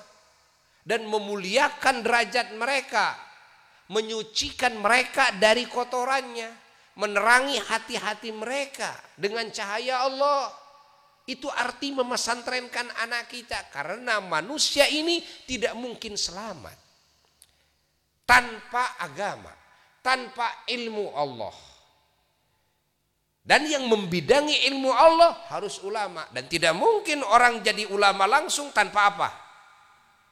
dan 0.86 1.04
memuliakan 1.04 2.06
derajat 2.06 2.54
mereka, 2.56 3.18
menyucikan 3.92 4.80
mereka 4.80 5.36
dari 5.36 5.68
kotorannya 5.68 6.65
menerangi 6.96 7.60
hati-hati 7.60 8.32
mereka 8.32 8.92
dengan 9.20 9.48
cahaya 9.52 10.04
Allah. 10.08 10.52
Itu 11.26 11.50
arti 11.50 11.90
memesantrenkan 11.90 12.86
anak 13.02 13.34
kita 13.34 13.74
karena 13.74 14.22
manusia 14.22 14.86
ini 14.86 15.26
tidak 15.50 15.74
mungkin 15.74 16.14
selamat 16.14 16.78
tanpa 18.30 18.98
agama, 19.02 19.50
tanpa 20.06 20.66
ilmu 20.70 21.14
Allah. 21.18 21.56
Dan 23.46 23.70
yang 23.70 23.86
membidangi 23.86 24.66
ilmu 24.74 24.90
Allah 24.90 25.38
harus 25.54 25.78
ulama 25.86 26.26
dan 26.34 26.50
tidak 26.50 26.74
mungkin 26.74 27.22
orang 27.22 27.62
jadi 27.62 27.86
ulama 27.94 28.26
langsung 28.26 28.74
tanpa 28.74 29.14
apa? 29.14 29.30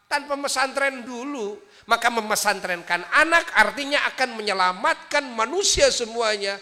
Tanpa 0.10 0.34
mesantren 0.34 1.06
dulu. 1.06 1.62
Maka 1.84 2.08
memesantrenkan 2.08 3.04
anak 3.12 3.52
artinya 3.54 4.08
akan 4.08 4.40
menyelamatkan 4.40 5.24
manusia 5.36 5.92
semuanya 5.92 6.56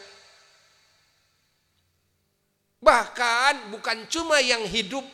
Bahkan 2.82 3.70
bukan 3.70 4.10
cuma 4.10 4.42
yang 4.42 4.66
hidup 4.66 5.06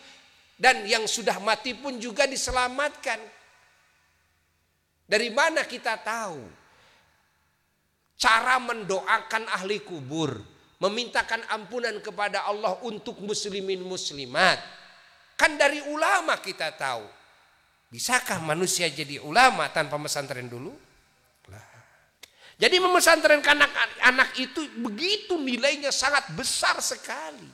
dan 0.56 0.88
yang 0.88 1.04
sudah 1.04 1.36
mati 1.44 1.76
pun 1.76 2.00
juga 2.00 2.24
diselamatkan. 2.24 3.20
Dari 5.04 5.28
mana 5.36 5.68
kita 5.68 6.00
tahu? 6.00 6.40
Cara 8.18 8.58
mendoakan 8.64 9.52
ahli 9.52 9.84
kubur, 9.84 10.32
memintakan 10.80 11.44
ampunan 11.52 12.00
kepada 12.00 12.48
Allah 12.48 12.80
untuk 12.88 13.20
muslimin 13.20 13.84
muslimat. 13.84 14.58
Kan 15.36 15.60
dari 15.60 15.84
ulama 15.92 16.40
kita 16.40 16.72
tahu. 16.72 17.04
Bisakah 17.88 18.44
manusia 18.44 18.92
jadi 18.92 19.24
ulama 19.24 19.72
tanpa 19.72 19.96
pesantren 19.96 20.52
dulu? 20.52 20.76
Jadi 22.58 22.82
memesantrenkan 22.82 23.54
anak-anak 23.54 24.34
itu 24.42 24.66
begitu 24.82 25.38
nilainya 25.38 25.94
sangat 25.94 26.34
besar 26.34 26.82
sekali. 26.82 27.46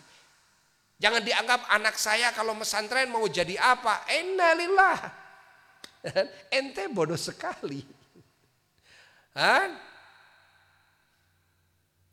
Jangan 0.96 1.20
dianggap 1.20 1.68
anak 1.68 2.00
saya 2.00 2.32
kalau 2.32 2.56
mesantren 2.56 3.12
mau 3.12 3.28
jadi 3.28 3.60
apa? 3.60 4.08
Innalillah. 4.08 4.98
Ente 6.56 6.88
bodoh 6.88 7.20
sekali. 7.20 7.84
Hah? 9.36 9.68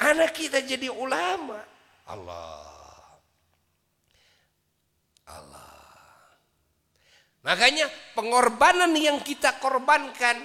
Anak 0.03 0.35
kita 0.35 0.59
jadi 0.59 0.91
ulama. 0.91 1.63
Allah. 2.11 2.70
Makanya 7.41 7.89
pengorbanan 8.13 8.93
yang 8.93 9.25
kita 9.25 9.57
korbankan 9.57 10.37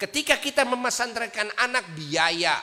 ketika 0.00 0.40
kita 0.40 0.64
memasantrenkan 0.64 1.52
anak 1.60 1.84
biaya 1.92 2.56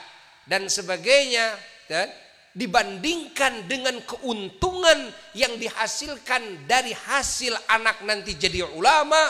dan 0.49 0.65
sebagainya 0.65 1.53
dan 1.85 2.09
dibandingkan 2.57 3.69
dengan 3.69 4.01
keuntungan 4.09 5.13
yang 5.37 5.53
dihasilkan 5.61 6.65
dari 6.65 6.97
hasil 6.97 7.53
anak 7.69 8.01
nanti 8.09 8.33
jadi 8.33 8.65
ulama 8.73 9.21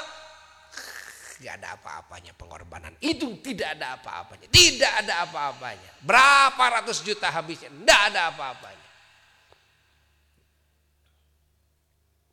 tidak 1.40 1.56
ada 1.64 1.68
apa-apanya 1.80 2.36
pengorbanan. 2.36 2.92
Itu 3.00 3.40
tidak 3.40 3.80
ada 3.80 3.96
apa-apanya. 3.96 4.52
Tidak 4.52 4.92
ada 4.92 5.24
apa-apanya. 5.24 6.04
Berapa 6.04 6.64
ratus 6.80 7.00
juta 7.00 7.32
habisnya? 7.32 7.72
Tidak 7.72 8.00
ada 8.12 8.28
apa-apanya 8.28 8.79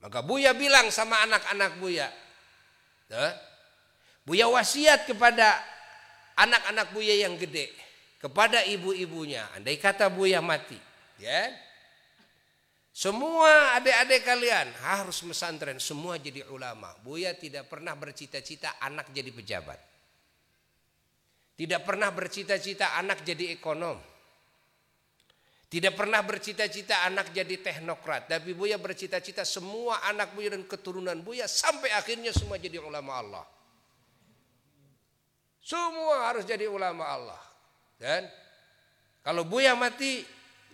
maka 0.05 0.21
Buya 0.21 0.53
bilang 0.53 0.93
sama 0.93 1.23
anak-anak 1.25 1.79
Buya 1.81 2.09
Buya 4.27 4.51
wasiat 4.51 5.07
kepada 5.07 5.63
anak-anak 6.35 6.91
Buya 6.91 7.15
yang 7.15 7.39
gede, 7.39 7.71
kepada 8.19 8.67
ibu-ibunya. 8.67 9.47
Andai 9.55 9.79
kata 9.79 10.11
Buya 10.11 10.43
mati, 10.43 10.79
ya. 11.23 11.55
Semua 12.97 13.77
adik-adik 13.77 14.25
kalian 14.25 14.73
harus 14.83 15.21
mesantren, 15.23 15.79
semua 15.79 16.17
jadi 16.19 16.43
ulama. 16.49 16.91
Buya 17.05 17.37
tidak 17.37 17.69
pernah 17.71 17.93
bercita-cita 17.95 18.81
anak 18.83 19.13
jadi 19.15 19.31
pejabat. 19.31 19.79
Tidak 21.57 21.85
pernah 21.87 22.11
bercita-cita 22.11 22.97
anak 22.99 23.23
jadi 23.23 23.55
ekonom. 23.55 24.01
Tidak 25.67 25.99
pernah 25.99 26.23
bercita-cita 26.23 27.03
anak 27.11 27.35
jadi 27.35 27.59
teknokrat. 27.59 28.31
Tapi 28.31 28.55
Buya 28.55 28.79
bercita-cita 28.79 29.43
semua 29.43 29.99
anak 30.07 30.31
Buya 30.39 30.55
dan 30.55 30.63
keturunan 30.63 31.19
Buya 31.27 31.51
sampai 31.51 31.91
akhirnya 31.91 32.31
semua 32.31 32.55
jadi 32.55 32.79
ulama 32.79 33.19
Allah. 33.19 33.45
Semua 35.59 36.31
harus 36.31 36.47
jadi 36.47 36.71
ulama 36.71 37.03
Allah. 37.03 37.43
Dan 37.99 38.31
kalau 39.27 39.43
Buya 39.43 39.75
mati, 39.75 40.23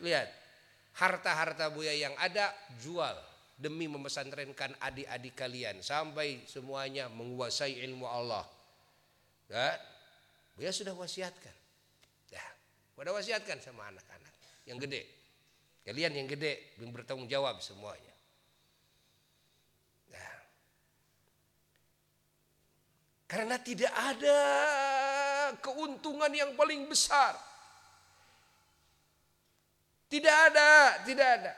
lihat 0.05 0.29
harta-harta 1.01 1.73
Buya 1.73 1.97
yang 1.97 2.13
ada 2.21 2.53
jual 2.77 3.17
demi 3.57 3.89
memesantrenkan 3.89 4.77
adik-adik 4.77 5.33
kalian 5.33 5.81
sampai 5.81 6.45
semuanya 6.45 7.09
menguasai 7.09 7.81
ilmu 7.81 8.05
Allah. 8.05 8.45
Dan 9.49 9.81
Buya 10.53 10.69
sudah 10.69 10.93
wasiatkan. 10.93 11.57
Ya, 12.29 12.45
sudah 12.93 13.17
wasiatkan 13.17 13.57
sama 13.65 13.89
anak-anak 13.89 14.22
yang 14.69 14.79
gede. 14.79 15.03
Kalian 15.83 16.15
yang 16.15 16.29
gede 16.31 16.79
yang 16.79 16.95
bertanggung 16.95 17.27
jawab 17.27 17.59
semuanya. 17.59 18.13
Karena 23.33 23.57
tidak 23.57 23.89
ada 23.97 24.41
keuntungan 25.65 26.29
yang 26.37 26.53
paling 26.53 26.85
besar. 26.85 27.33
Tidak 30.13 30.37
ada, 30.53 31.01
tidak 31.09 31.29
ada. 31.41 31.53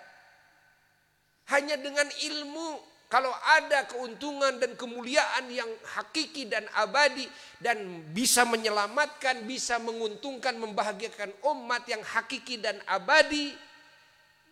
Hanya 1.50 1.74
dengan 1.74 2.06
ilmu 2.06 2.78
kalau 3.12 3.30
ada 3.30 3.84
keuntungan 3.86 4.58
dan 4.58 4.74
kemuliaan 4.74 5.46
yang 5.52 5.68
hakiki 5.96 6.48
dan 6.48 6.64
abadi 6.74 7.28
dan 7.60 8.02
bisa 8.10 8.42
menyelamatkan, 8.48 9.44
bisa 9.44 9.78
menguntungkan, 9.78 10.56
membahagiakan 10.56 11.30
umat 11.54 11.84
yang 11.86 12.00
hakiki 12.02 12.58
dan 12.58 12.80
abadi 12.88 13.54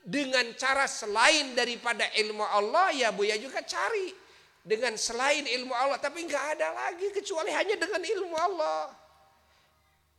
dengan 0.04 0.46
cara 0.58 0.84
selain 0.86 1.54
daripada 1.56 2.06
ilmu 2.18 2.42
Allah 2.42 2.92
ya 2.94 3.08
Buya 3.10 3.38
juga 3.40 3.62
cari. 3.64 4.20
Dengan 4.62 4.94
selain 4.94 5.42
ilmu 5.42 5.74
Allah 5.74 5.98
tapi 5.98 6.22
nggak 6.22 6.44
ada 6.54 6.70
lagi 6.70 7.10
kecuali 7.10 7.50
hanya 7.50 7.74
dengan 7.74 7.98
ilmu 7.98 8.36
Allah. 8.38 8.94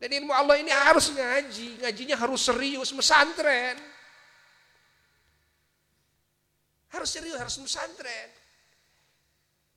Dan 0.04 0.20
ilmu 0.20 0.36
Allah 0.36 0.60
ini 0.60 0.68
harus 0.68 1.16
ngaji 1.16 1.80
ngajinya 1.80 2.20
harus 2.20 2.44
serius 2.44 2.92
mesantren 2.92 3.93
harus 6.94 7.10
serius 7.10 7.36
harus 7.36 7.58
mesantren 7.60 8.30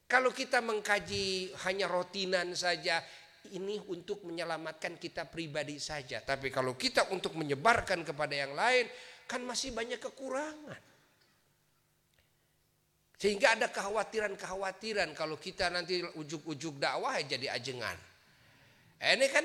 kalau 0.07 0.31
kita 0.31 0.63
mengkaji 0.63 1.51
hanya 1.67 1.91
rotinan 1.91 2.55
saja 2.55 3.03
ini 3.57 3.79
untuk 3.91 4.23
menyelamatkan 4.23 5.01
kita 5.01 5.27
pribadi 5.27 5.81
saja 5.83 6.23
tapi 6.23 6.53
kalau 6.53 6.77
kita 6.79 7.11
untuk 7.11 7.35
menyebarkan 7.35 8.07
kepada 8.07 8.35
yang 8.37 8.53
lain 8.55 8.87
kan 9.27 9.43
masih 9.43 9.75
banyak 9.75 9.99
kekurangan 9.99 10.97
sehingga 13.17 13.57
ada 13.57 13.73
kekhawatiran-kekhawatiran 13.73 15.17
kalau 15.17 15.41
kita 15.41 15.73
nanti 15.73 16.05
ujuk-ujuk 16.21 16.77
dakwah 16.77 17.17
ya 17.17 17.37
jadi 17.37 17.57
ajengan. 17.57 17.97
Eh, 19.01 19.17
ini 19.17 19.27
kan 19.33 19.45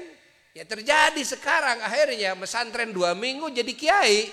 ya 0.52 0.68
terjadi 0.68 1.23
sekarang 1.23 1.80
akhirnya 1.80 2.35
mesantren 2.35 2.91
dua 2.91 3.15
minggu 3.15 3.48
jadi 3.48 3.72
kiai. 3.72 4.27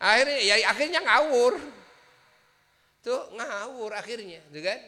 Akhirnya 0.00 0.38
ya 0.40 0.54
akhirnya 0.64 1.00
ngawur. 1.04 1.60
Tuh 3.02 3.34
ngawur 3.34 3.90
akhirnya, 3.98 4.38
gitu 4.48 4.62
kan? 4.62 4.78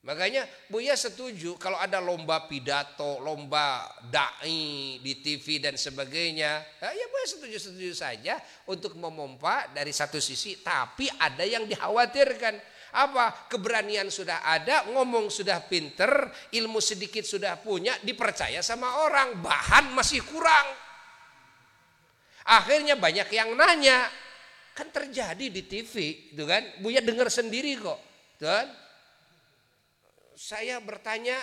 Makanya 0.00 0.48
Buya 0.72 0.96
setuju 0.96 1.60
kalau 1.60 1.76
ada 1.76 2.00
lomba 2.00 2.48
pidato, 2.48 3.20
lomba 3.20 3.84
dai 4.08 4.96
di 4.96 5.12
TV 5.20 5.60
dan 5.60 5.76
sebagainya. 5.76 6.80
Ya 6.80 7.06
Buya 7.12 7.26
setuju-setuju 7.28 7.92
saja 7.92 8.40
untuk 8.64 8.96
memompa 8.96 9.68
dari 9.76 9.92
satu 9.92 10.16
sisi. 10.16 10.56
Tapi 10.64 11.04
ada 11.20 11.44
yang 11.44 11.68
dikhawatirkan. 11.68 12.56
Apa? 12.90 13.46
Keberanian 13.52 14.08
sudah 14.08 14.42
ada, 14.42 14.88
ngomong 14.88 15.28
sudah 15.28 15.62
pinter, 15.68 16.32
ilmu 16.56 16.80
sedikit 16.82 17.22
sudah 17.22 17.60
punya, 17.60 17.94
dipercaya 18.00 18.64
sama 18.64 19.04
orang. 19.04 19.36
Bahan 19.36 19.92
masih 19.92 20.24
kurang. 20.24 20.66
Akhirnya 22.48 22.96
banyak 22.96 23.28
yang 23.30 23.52
nanya. 23.52 24.08
Kan 24.80 24.88
terjadi 24.88 25.46
di 25.52 25.62
TV, 25.68 26.32
gitu 26.32 26.48
kan? 26.48 26.64
Buya 26.80 27.04
dengar 27.04 27.28
sendiri 27.28 27.76
kok. 27.76 28.00
Kan? 28.40 28.72
saya 30.40 30.80
bertanya 30.80 31.36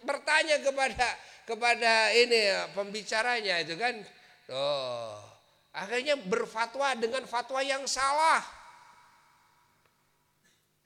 bertanya 0.00 0.56
kepada 0.64 1.08
kepada 1.44 1.92
ini 2.16 2.40
pembicaranya 2.72 3.60
itu 3.60 3.76
kan. 3.76 4.00
Oh, 4.48 5.20
akhirnya 5.76 6.16
berfatwa 6.16 6.96
dengan 6.96 7.28
fatwa 7.28 7.60
yang 7.60 7.84
salah. 7.84 8.40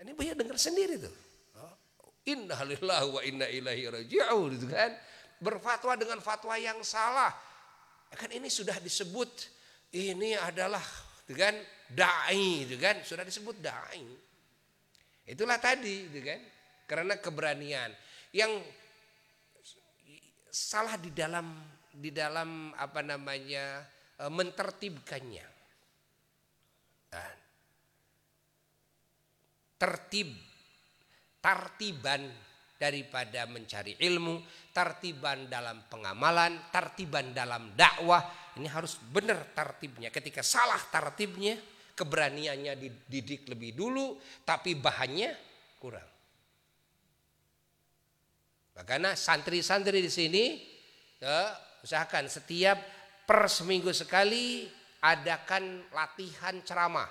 Ini 0.03 0.11
banyak 0.13 0.37
dengar 0.37 0.59
sendiri 0.59 0.99
tuh. 0.99 1.15
Inna 2.29 2.59
lillahi 2.67 3.07
wa 3.09 3.23
inna 3.23 3.47
ilaihi 3.47 3.87
raji'un 3.89 4.51
itu 4.59 4.67
kan. 4.69 4.91
Berfatwa 5.39 5.95
dengan 5.95 6.19
fatwa 6.19 6.59
yang 6.59 6.83
salah. 6.83 7.31
kan 8.15 8.31
ini 8.31 8.47
sudah 8.47 8.79
disebut 8.79 9.51
ini 9.91 10.39
adalah 10.39 10.83
dengan 11.27 11.59
dai, 11.91 12.65
kan 12.81 13.03
sudah 13.05 13.25
disebut 13.27 13.61
dai. 13.61 14.05
Itulah 15.25 15.57
tadi, 15.57 16.09
kan 16.21 16.41
karena 16.85 17.17
keberanian 17.17 17.91
yang 18.37 18.61
salah 20.53 21.01
di 21.01 21.11
dalam 21.11 21.65
di 21.95 22.11
dalam 22.13 22.75
apa 22.75 23.01
namanya 23.01 23.83
e, 24.19 24.25
mentertibkannya. 24.29 25.47
Nah, 27.15 27.33
tertib, 29.79 30.35
tartiban 31.39 32.27
daripada 32.75 33.47
mencari 33.47 33.95
ilmu, 34.03 34.43
tartiban 34.75 35.47
dalam 35.47 35.87
pengamalan, 35.87 36.69
tartiban 36.75 37.31
dalam 37.31 37.73
dakwah. 37.79 38.53
Ini 38.59 38.67
harus 38.71 38.99
benar 38.99 39.55
tartibnya. 39.55 40.11
Ketika 40.11 40.43
salah 40.43 40.79
tartibnya, 40.91 41.59
keberaniannya 41.95 42.75
dididik 42.77 43.47
lebih 43.49 43.79
dulu, 43.79 44.19
tapi 44.43 44.75
bahannya 44.75 45.31
kurang. 45.79 46.11
Makanya 48.75 49.15
santri-santri 49.15 50.03
di 50.03 50.11
sini 50.11 50.59
ya, 51.23 51.55
usahakan 51.87 52.27
setiap 52.27 52.77
per 53.23 53.47
seminggu 53.47 53.95
sekali 53.95 54.67
adakan 54.99 55.87
latihan 55.95 56.59
ceramah, 56.67 57.07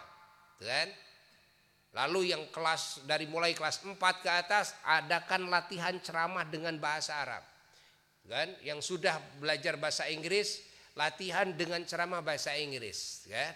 kan? 0.59 0.91
Lalu 1.93 2.33
yang 2.33 2.49
kelas 2.49 3.05
dari 3.05 3.29
mulai 3.29 3.53
kelas 3.53 3.85
4 3.85 4.01
ke 4.01 4.29
atas 4.29 4.73
adakan 4.81 5.45
latihan 5.45 5.93
ceramah 6.01 6.41
dengan 6.49 6.73
bahasa 6.81 7.21
Arab. 7.21 7.45
Kan? 8.25 8.49
Yang 8.65 8.89
sudah 8.89 9.21
belajar 9.37 9.77
bahasa 9.77 10.09
Inggris, 10.09 10.65
latihan 10.97 11.53
dengan 11.53 11.85
ceramah 11.85 12.25
bahasa 12.25 12.57
Inggris, 12.57 13.29
kan? 13.29 13.53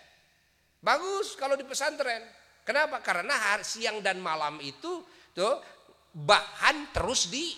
Bagus 0.82 1.34
kalau 1.40 1.58
di 1.58 1.66
pesantren. 1.66 2.22
Kenapa? 2.62 3.00
Karena 3.00 3.34
hari 3.34 3.64
siang 3.64 4.04
dan 4.04 4.20
malam 4.20 4.60
itu 4.60 5.04
tuh 5.32 5.56
bahan 6.12 6.92
terus 6.92 7.32
di 7.32 7.56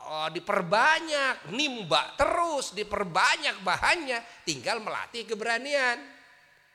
oh, 0.00 0.28
diperbanyak, 0.32 1.52
nimba 1.52 2.16
terus 2.16 2.72
diperbanyak 2.72 3.60
bahannya, 3.60 4.18
tinggal 4.48 4.80
melatih 4.80 5.28
keberanian 5.28 6.16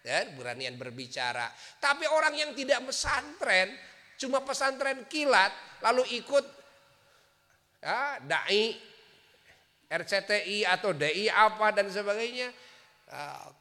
ya, 0.06 0.26
beranian 0.34 0.76
berbicara. 0.78 1.50
Tapi 1.78 2.06
orang 2.10 2.34
yang 2.38 2.52
tidak 2.58 2.82
pesantren, 2.86 3.74
cuma 4.18 4.42
pesantren 4.42 5.06
kilat, 5.08 5.54
lalu 5.86 6.06
ikut 6.22 6.46
ya, 7.82 8.22
dai, 8.22 8.78
RCTI 9.92 10.66
atau 10.68 10.94
DI 10.94 11.28
apa 11.30 11.74
dan 11.74 11.90
sebagainya, 11.90 12.54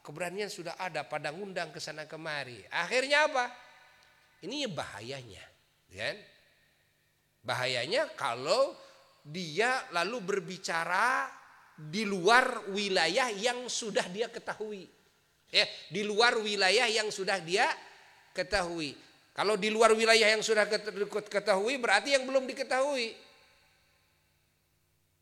keberanian 0.06 0.46
sudah 0.46 0.78
ada 0.78 1.02
pada 1.02 1.34
ngundang 1.34 1.74
ke 1.74 1.82
sana 1.82 2.06
kemari. 2.06 2.62
Akhirnya 2.70 3.26
apa? 3.26 3.50
Ini 4.46 4.70
bahayanya, 4.70 5.44
kan? 5.92 6.16
Bahayanya 7.44 8.14
kalau 8.16 8.76
dia 9.20 9.84
lalu 9.92 10.22
berbicara 10.22 11.28
di 11.76 12.08
luar 12.08 12.72
wilayah 12.72 13.32
yang 13.32 13.68
sudah 13.68 14.04
dia 14.08 14.28
ketahui 14.28 14.88
ya 15.50 15.66
di 15.90 16.06
luar 16.06 16.38
wilayah 16.38 16.86
yang 16.86 17.10
sudah 17.10 17.42
dia 17.42 17.66
ketahui. 18.32 18.94
Kalau 19.34 19.58
di 19.58 19.70
luar 19.70 19.94
wilayah 19.94 20.30
yang 20.30 20.42
sudah 20.42 20.66
ketahui 21.26 21.74
berarti 21.78 22.14
yang 22.18 22.26
belum 22.26 22.46
diketahui. 22.46 23.14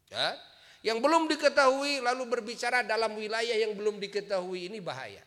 Ya, 0.09 0.29
yang 0.87 1.03
belum 1.03 1.27
diketahui 1.27 1.99
lalu 2.03 2.25
berbicara 2.39 2.87
dalam 2.87 3.19
wilayah 3.19 3.55
yang 3.55 3.75
belum 3.75 3.99
diketahui 3.99 4.71
ini 4.71 4.79
bahaya. 4.79 5.23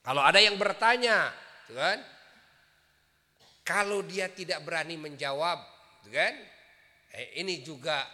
Kalau 0.00 0.22
ada 0.24 0.40
yang 0.40 0.56
bertanya, 0.56 1.28
kan? 1.68 1.98
Kalau 3.66 4.00
dia 4.06 4.32
tidak 4.32 4.64
berani 4.64 4.96
menjawab, 4.96 5.60
kan? 6.08 6.34
Eh, 7.10 7.42
ini 7.42 7.60
juga 7.60 8.06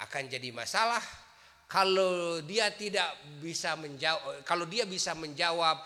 akan 0.00 0.24
jadi 0.26 0.50
masalah 0.50 1.04
kalau 1.72 2.44
dia 2.44 2.68
tidak 2.76 3.16
bisa 3.40 3.72
menjawab 3.80 4.44
kalau 4.44 4.68
dia 4.68 4.84
bisa 4.84 5.16
menjawab 5.16 5.80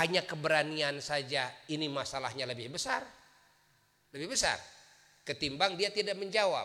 hanya 0.00 0.24
keberanian 0.24 1.04
saja 1.04 1.52
ini 1.68 1.84
masalahnya 1.92 2.48
lebih 2.48 2.72
besar 2.72 3.04
lebih 4.12 4.32
besar 4.32 4.56
ketimbang 5.28 5.76
dia 5.76 5.92
tidak 5.92 6.16
menjawab 6.16 6.64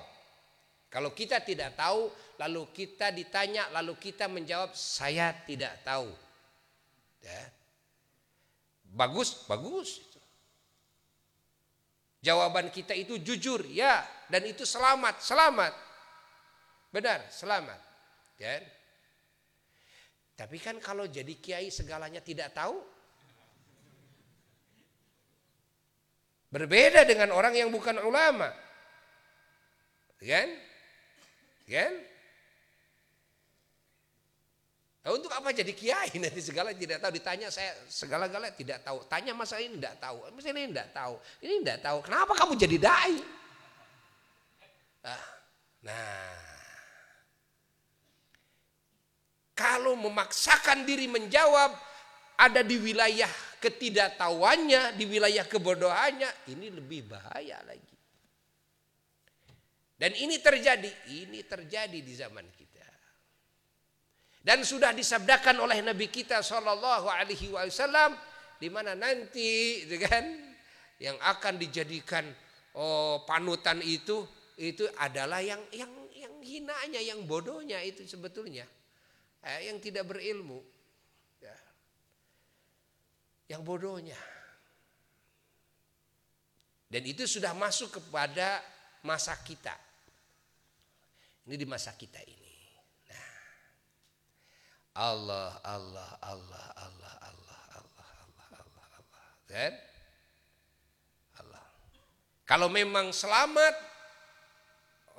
kalau 0.87 1.11
kita 1.11 1.43
tidak 1.43 1.75
tahu 1.75 2.07
lalu 2.41 2.69
kita 2.73 3.13
ditanya 3.13 3.69
lalu 3.73 3.97
kita 3.97 4.25
menjawab 4.25 4.73
saya 4.73 5.33
tidak 5.45 5.79
tahu 5.85 6.09
ya. 7.21 7.41
bagus 8.93 9.45
bagus 9.45 10.01
jawaban 12.23 12.73
kita 12.73 12.95
itu 12.97 13.19
jujur 13.21 13.65
ya 13.69 14.01
dan 14.29 14.45
itu 14.45 14.65
selamat 14.65 15.21
selamat 15.21 15.73
benar 16.89 17.25
selamat 17.29 17.93
Kan? 18.43 18.61
Tapi 20.33 20.57
kan 20.57 20.75
kalau 20.81 21.05
jadi 21.05 21.31
kiai 21.37 21.69
segalanya 21.69 22.19
tidak 22.19 22.51
tahu. 22.51 22.75
Berbeda 26.51 27.07
dengan 27.07 27.33
orang 27.33 27.55
yang 27.55 27.69
bukan 27.71 27.97
ulama. 28.01 28.51
Kan? 30.21 30.49
Kan? 31.65 31.93
Nah, 35.03 35.11
untuk 35.11 35.35
apa 35.35 35.51
jadi 35.51 35.75
kiai? 35.75 36.15
Nanti 36.23 36.39
segala 36.39 36.71
tidak 36.71 37.03
tahu. 37.03 37.11
Ditanya 37.11 37.51
saya 37.51 37.75
segala-gala 37.91 38.55
tidak 38.55 38.87
tahu. 38.87 39.03
Tanya 39.11 39.35
masa 39.35 39.59
ini 39.59 39.75
tidak 39.75 39.99
tahu. 39.99 40.17
Masa 40.31 40.47
ini 40.55 40.71
tidak 40.71 40.89
tahu? 40.95 41.13
Ini 41.43 41.53
tidak 41.59 41.79
tahu. 41.83 41.97
Kenapa 42.07 42.31
kamu 42.39 42.53
jadi 42.55 42.77
dai? 42.79 43.15
Ah, 45.03 45.27
nah. 45.83 46.39
Kalau 49.53 49.93
memaksakan 49.99 50.87
diri 50.87 51.11
menjawab 51.11 51.75
ada 52.39 52.65
di 52.65 52.79
wilayah 52.79 53.29
ketidaktahuannya, 53.59 54.97
di 54.97 55.05
wilayah 55.05 55.45
kebodohannya, 55.45 56.31
ini 56.49 56.73
lebih 56.73 57.11
bahaya 57.11 57.59
lagi. 57.67 57.95
Dan 59.93 60.17
ini 60.17 60.41
terjadi, 60.41 60.89
ini 61.21 61.45
terjadi 61.45 61.99
di 62.01 62.13
zaman 62.17 62.43
kita. 62.49 62.72
Dan 64.43 64.67
sudah 64.67 64.91
disabdakan 64.91 65.63
oleh 65.63 65.79
Nabi 65.79 66.11
kita 66.11 66.43
Shallallahu 66.43 67.07
Alaihi 67.07 67.55
Wasallam, 67.55 68.19
di 68.59 68.67
mana 68.67 68.91
nanti, 68.91 69.87
gitu 69.87 69.95
kan, 70.03 70.27
yang 70.99 71.15
akan 71.23 71.55
dijadikan 71.55 72.27
oh, 72.75 73.23
panutan 73.23 73.79
itu, 73.79 74.27
itu 74.59 74.83
adalah 74.99 75.39
yang 75.39 75.63
yang 75.71 75.87
yang 76.11 76.35
hinanya, 76.43 76.99
yang 76.99 77.23
bodohnya 77.23 77.79
itu 77.87 78.03
sebetulnya 78.03 78.67
eh, 79.43 79.71
yang 79.71 79.79
tidak 79.79 80.07
berilmu, 80.11 80.59
ya. 81.39 81.55
yang 83.55 83.61
bodohnya. 83.63 84.19
Dan 86.87 87.03
itu 87.09 87.25
sudah 87.25 87.57
masuk 87.57 87.97
kepada 87.97 88.61
masa 89.01 89.33
kita. 89.41 89.73
Ini 91.49 91.57
di 91.57 91.65
masa 91.65 91.91
kita 91.97 92.21
ini. 92.21 92.42
Allah, 94.93 95.57
Allah, 95.65 96.09
Allah, 96.21 96.65
Allah, 96.77 97.13
Allah, 97.25 97.59
Allah, 97.73 98.09
Allah, 98.21 98.47
Allah, 98.61 98.85
Allah. 98.93 99.25
Dan 99.49 99.73
Allah. 101.41 101.63
Kalau 102.45 102.69
memang 102.69 103.09
selamat 103.09 103.93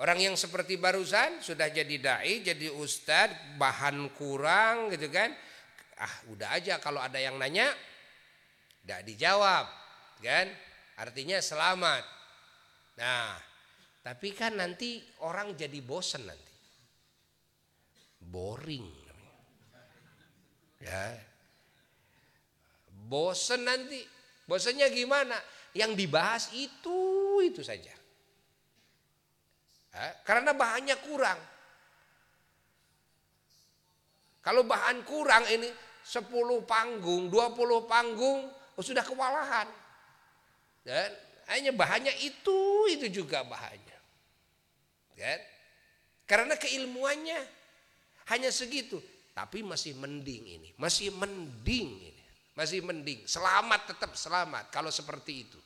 Orang 0.03 0.19
yang 0.19 0.35
seperti 0.35 0.75
barusan 0.75 1.39
sudah 1.39 1.71
jadi 1.71 1.97
dai, 2.03 2.43
jadi 2.43 2.67
ustad, 2.75 3.31
bahan 3.63 4.11
kurang 4.19 4.91
gitu 4.91 5.07
kan. 5.07 5.31
Ah, 5.95 6.15
udah 6.35 6.51
aja 6.51 6.83
kalau 6.83 6.99
ada 6.99 7.15
yang 7.15 7.39
nanya 7.39 7.71
tidak 8.83 9.07
dijawab, 9.07 9.71
kan? 10.19 10.51
Artinya 10.99 11.39
selamat. 11.39 12.03
Nah, 12.99 13.39
tapi 14.03 14.35
kan 14.35 14.59
nanti 14.59 14.99
orang 15.23 15.55
jadi 15.55 15.79
bosen 15.79 16.27
nanti. 16.27 16.55
Boring 18.19 19.04
Ya. 20.85 21.17
Bosen 23.09 23.65
nanti. 23.65 24.05
Bosennya 24.45 24.93
gimana? 24.93 25.37
Yang 25.73 26.05
dibahas 26.05 26.45
itu 26.53 27.01
itu 27.41 27.65
saja. 27.65 27.93
Karena 30.27 30.53
bahannya 30.53 30.97
kurang. 31.07 31.41
Kalau 34.45 34.67
bahan 34.67 35.07
kurang 35.09 35.49
ini 35.49 35.71
10 36.05 36.29
panggung, 36.69 37.33
20 37.33 37.89
panggung 37.89 38.45
oh 38.77 38.85
sudah 38.85 39.01
kewalahan. 39.01 39.71
Dan 40.85 41.09
hanya 41.49 41.73
bahannya 41.73 42.13
itu 42.21 42.91
itu 42.93 43.23
juga 43.23 43.41
bahannya. 43.47 43.99
Kan? 45.17 45.41
Karena 46.29 46.55
keilmuannya 46.61 47.41
hanya 48.29 48.51
segitu. 48.53 49.01
Tapi 49.35 49.67
masih 49.67 49.99
mending 49.99 50.43
ini, 50.47 50.71
masih 50.79 51.11
mending 51.11 51.91
ini, 51.91 52.23
masih 52.55 52.87
mending. 52.87 53.27
Selamat 53.27 53.91
tetap 53.91 54.15
selamat 54.15 54.71
kalau 54.71 54.95
seperti 54.95 55.43
itu. 55.43 55.59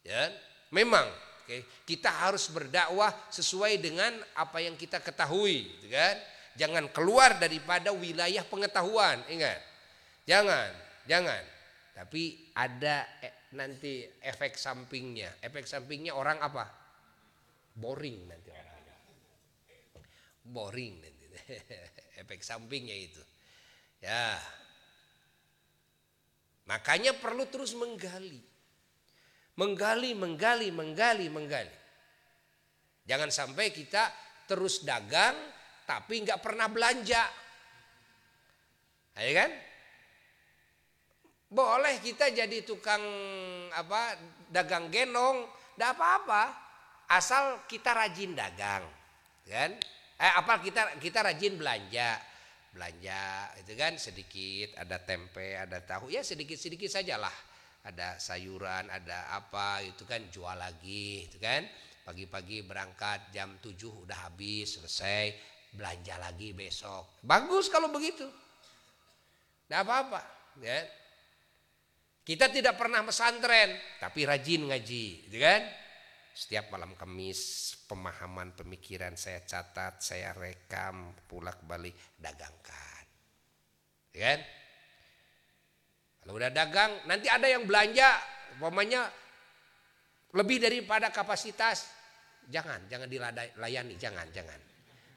Ya, 0.00 0.32
memang 0.72 1.04
okay, 1.44 1.68
kita 1.84 2.08
harus 2.08 2.48
berdakwah 2.48 3.12
sesuai 3.28 3.76
dengan 3.76 4.08
apa 4.32 4.64
yang 4.64 4.72
kita 4.72 5.04
ketahui, 5.04 5.68
gitu 5.68 5.92
kan? 5.92 6.16
Jangan 6.56 6.88
keluar 6.96 7.36
daripada 7.36 7.92
wilayah 7.92 8.40
pengetahuan, 8.40 9.20
ingat. 9.28 9.60
Jangan, 10.24 10.72
jangan. 11.04 11.44
Tapi 11.92 12.52
ada 12.56 13.04
e, 13.20 13.52
nanti 13.52 14.00
efek 14.24 14.56
sampingnya. 14.56 15.44
Efek 15.44 15.68
sampingnya 15.68 16.16
orang 16.16 16.40
apa? 16.40 16.64
Boring 17.76 18.32
nanti 18.32 18.48
orangnya. 18.48 18.96
Boring 20.48 20.94
nanti. 21.04 21.24
efek 22.18 22.40
sampingnya 22.42 22.94
itu. 22.94 23.22
Ya. 24.02 24.38
Makanya 26.64 27.16
perlu 27.16 27.44
terus 27.48 27.76
menggali. 27.76 28.40
Menggali, 29.54 30.16
menggali, 30.16 30.68
menggali, 30.74 31.26
menggali. 31.30 31.74
Jangan 33.04 33.30
sampai 33.30 33.70
kita 33.70 34.10
terus 34.48 34.82
dagang 34.82 35.36
tapi 35.84 36.24
nggak 36.24 36.40
pernah 36.40 36.66
belanja. 36.72 37.22
Ya 39.14 39.32
kan? 39.44 39.52
Boleh 41.54 42.02
kita 42.02 42.34
jadi 42.34 42.66
tukang 42.66 43.04
apa 43.70 44.18
dagang 44.50 44.90
genong, 44.90 45.46
tidak 45.76 45.94
apa-apa. 45.94 46.42
Asal 47.06 47.62
kita 47.70 47.94
rajin 47.94 48.34
dagang, 48.34 48.82
kan? 49.46 49.76
Eh 50.14 50.32
apa 50.38 50.62
kita 50.62 50.98
kita 51.02 51.26
rajin 51.26 51.58
belanja. 51.58 52.18
Belanja 52.74 53.54
itu 53.62 53.72
kan 53.78 53.94
sedikit 53.98 54.74
ada 54.78 54.98
tempe 55.02 55.54
ada 55.54 55.78
tahu. 55.82 56.10
Ya 56.10 56.22
sedikit 56.26 56.58
sedikit 56.58 56.90
sajalah. 56.90 57.34
Ada 57.84 58.16
sayuran 58.16 58.88
ada 58.88 59.36
apa 59.36 59.84
itu 59.84 60.08
kan 60.08 60.26
jual 60.30 60.56
lagi 60.56 61.28
itu 61.30 61.38
kan. 61.38 61.66
Pagi-pagi 62.04 62.60
berangkat 62.68 63.32
jam 63.32 63.56
7 63.64 64.04
udah 64.04 64.28
habis 64.28 64.76
selesai. 64.76 65.32
Belanja 65.72 66.20
lagi 66.20 66.52
besok. 66.52 67.20
Bagus 67.24 67.72
kalau 67.72 67.88
begitu. 67.88 68.28
Tidak 69.64 69.80
apa-apa 69.80 70.20
ya. 70.60 70.84
Kita 72.24 72.48
tidak 72.48 72.80
pernah 72.80 73.04
pesantren 73.04 73.76
tapi 74.00 74.24
rajin 74.24 74.68
ngaji 74.68 75.28
gitu 75.28 75.38
kan 75.40 75.83
setiap 76.34 76.74
malam 76.74 76.98
Kamis 76.98 77.72
pemahaman 77.86 78.58
pemikiran 78.58 79.14
saya 79.14 79.46
catat, 79.46 80.02
saya 80.02 80.34
rekam, 80.34 81.14
pulak 81.30 81.62
balik, 81.62 81.94
dagangkan. 82.18 83.06
Ya 84.10 84.34
kan? 84.34 84.40
Kalau 86.26 86.34
udah 86.34 86.50
dagang, 86.50 87.06
nanti 87.06 87.30
ada 87.30 87.46
yang 87.46 87.62
belanja, 87.70 88.18
umpamanya 88.58 89.06
lebih 90.34 90.58
daripada 90.58 91.14
kapasitas, 91.14 91.86
jangan, 92.50 92.82
jangan 92.90 93.06
dilayani, 93.06 93.94
jangan, 93.94 94.26
jangan, 94.34 94.58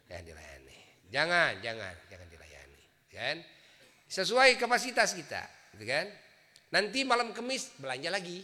jangan 0.06 0.24
dilayani, 0.28 0.78
jangan, 1.10 1.52
jangan, 1.66 1.96
jangan 2.14 2.28
dilayani, 2.30 2.84
kan? 3.10 3.38
Sesuai 4.06 4.60
kapasitas 4.62 5.18
kita, 5.18 5.42
gitu 5.74 5.90
kan? 5.90 6.12
Nanti 6.76 7.08
malam 7.08 7.32
kemis 7.32 7.74
belanja 7.80 8.12
lagi, 8.12 8.44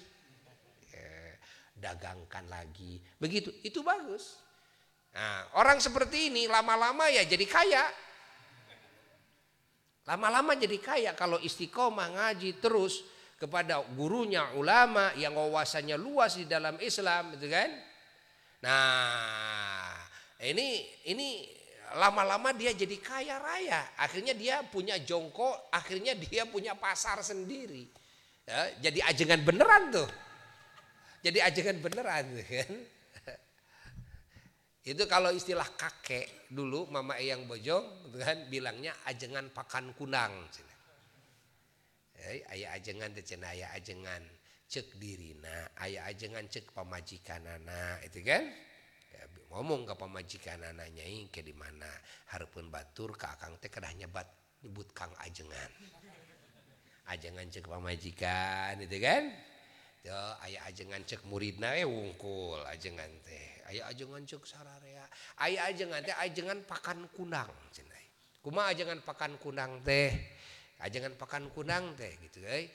dagangkan 1.83 2.47
lagi. 2.47 3.03
Begitu, 3.19 3.51
itu 3.67 3.83
bagus. 3.83 4.39
Nah, 5.11 5.59
orang 5.59 5.83
seperti 5.83 6.31
ini 6.31 6.47
lama-lama 6.47 7.11
ya 7.11 7.27
jadi 7.27 7.43
kaya. 7.43 7.83
Lama-lama 10.07 10.55
jadi 10.55 10.79
kaya 10.79 11.11
kalau 11.15 11.39
istiqomah 11.43 12.15
ngaji 12.15 12.59
terus 12.63 13.03
kepada 13.35 13.83
gurunya 13.93 14.55
ulama 14.55 15.11
yang 15.19 15.35
wawasannya 15.35 15.99
luas 15.99 16.39
di 16.39 16.47
dalam 16.47 16.79
Islam, 16.79 17.35
gitu 17.35 17.51
kan? 17.51 17.71
Nah, 18.63 19.91
ini 20.39 20.87
ini 21.11 21.51
lama-lama 21.99 22.55
dia 22.55 22.71
jadi 22.71 22.97
kaya 22.99 23.37
raya. 23.39 23.95
Akhirnya 23.99 24.31
dia 24.31 24.63
punya 24.63 24.95
jongkok, 25.03 25.67
akhirnya 25.71 26.15
dia 26.15 26.47
punya 26.47 26.73
pasar 26.75 27.19
sendiri. 27.19 27.87
Ya, 28.43 28.89
jadi 28.89 29.07
ajengan 29.07 29.39
beneran 29.43 29.91
tuh. 29.91 30.09
Jadi 31.23 31.39
ajengan 31.39 31.79
beneran 31.79 32.25
kan. 32.51 32.71
Itu 34.83 35.07
kalau 35.07 35.31
istilah 35.31 35.79
kakek 35.79 36.51
dulu 36.51 36.91
Mama 36.91 37.15
Eyang 37.15 37.47
Bojong 37.47 38.11
gitu 38.11 38.19
kan 38.19 38.51
bilangnya 38.51 38.91
ajengan 39.07 39.47
pakan 39.55 39.95
kunang. 39.95 40.35
ayah 42.23 42.75
ajengan 42.75 43.11
cina 43.19 43.51
ayah 43.51 43.71
ajengan 43.75 44.23
cek 44.67 44.95
dirina, 44.99 45.71
ayah 45.79 46.07
ajengan 46.11 46.43
cek 46.47 46.75
pamajikan 46.75 47.47
anak 47.47 48.03
itu 48.11 48.27
kan. 48.27 48.43
Ya, 49.11 49.23
ngomong 49.55 49.87
ke 49.87 49.95
pamajikan 49.95 50.59
anaknya 50.67 51.07
ke 51.31 51.39
di 51.43 51.55
mana 51.55 51.87
harapun 52.35 52.67
batur 52.67 53.15
ke 53.15 53.23
akang 53.23 53.55
teh 53.63 53.71
kedah 53.71 53.91
nyebat 53.95 54.27
nyebut 54.63 54.91
kang 54.91 55.11
ajengan. 55.23 55.71
Ajengan 57.07 57.47
cek 57.47 57.71
pamajikan 57.71 58.83
itu 58.83 58.99
kan 58.99 59.31
aya 60.11 60.59
ajengan 60.67 60.99
cek 61.07 61.23
murid 61.31 61.63
nae 61.63 61.87
wungkul 61.87 62.59
ajengan 62.67 63.07
teh 63.23 63.63
aya 63.71 63.87
ajengan 63.87 64.19
cek 64.27 64.43
sararea. 64.43 65.07
Aya 65.39 65.71
ajengan 65.71 66.03
teh 66.03 66.11
ajengan 66.11 66.59
pakan 66.67 67.07
kunang 67.15 67.47
cenai 67.71 68.03
kuma 68.43 68.67
ajengan 68.67 68.99
pakan 68.99 69.39
kunang 69.39 69.79
teh 69.87 70.11
ajengan 70.83 71.15
pakan 71.15 71.47
kunang 71.55 71.95
teh 71.95 72.11
gitu 72.27 72.43
euy. 72.43 72.67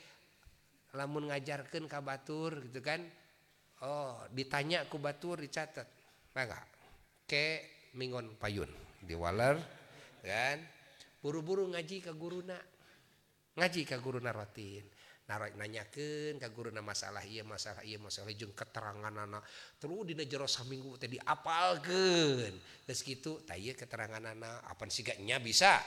Lamun 0.97 1.29
ngajarkeun 1.29 1.85
ka 1.85 2.01
batur 2.01 2.65
gitu 2.65 2.81
kan 2.81 3.05
oh 3.85 4.25
ditanya 4.33 4.89
ku 4.89 4.97
batur 4.97 5.37
dicatat. 5.37 5.85
Maka 6.33 6.65
ke 7.29 7.61
mingon 7.93 8.33
payun 8.41 8.73
diwaler 9.05 9.61
kan. 10.25 10.57
Buru-buru 11.21 11.69
ngaji 11.69 12.01
ke 12.01 12.09
guruna 12.17 12.57
ngaji 13.53 13.81
ke 13.85 14.01
guruna 14.01 14.33
rotin. 14.33 14.81
nanyaken 15.37 16.41
kaguruna 16.41 16.81
masalah 16.81 17.21
iya 17.21 17.45
masalah 17.45 17.85
iya 17.85 18.01
masalah 18.01 18.33
jeung 18.33 18.57
keterangan 18.57 19.13
anak 19.13 19.45
terus 19.77 20.01
dina 20.09 20.25
jero 20.25 20.49
saminggu 20.49 20.97
teh 20.97 21.05
apalkan 21.21 22.57
geus 22.89 23.05
kitu 23.05 23.45
tah 23.45 23.53
ieu 23.53 23.77
keterangan 23.77 24.17
anak 24.25 24.65
apa 24.65 24.89
siga 24.89 25.13
nya 25.21 25.37
bisa? 25.37 25.77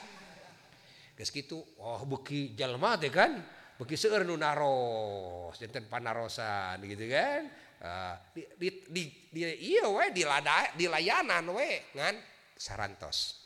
Geus 1.18 1.34
kitu 1.34 1.58
oh 1.58 2.06
beki 2.06 2.54
jalma 2.54 2.94
teh 2.94 3.10
kan? 3.10 3.42
Beki 3.82 3.98
seueur 3.98 4.22
nu 4.22 4.38
naros 4.38 5.58
janten 5.58 5.90
panarosan 5.90 6.78
gitu 6.86 7.10
kan? 7.10 7.50
Uh, 7.82 8.14
di, 8.30 8.46
di, 8.54 8.68
di, 8.86 9.02
di 9.26 9.40
iya 9.74 9.90
we 9.90 10.14
di 10.14 10.22
lada 10.22 10.70
di 10.78 10.86
layanan 10.86 11.50
we 11.50 11.90
ngan? 11.98 12.14
Sarantos. 12.54 13.42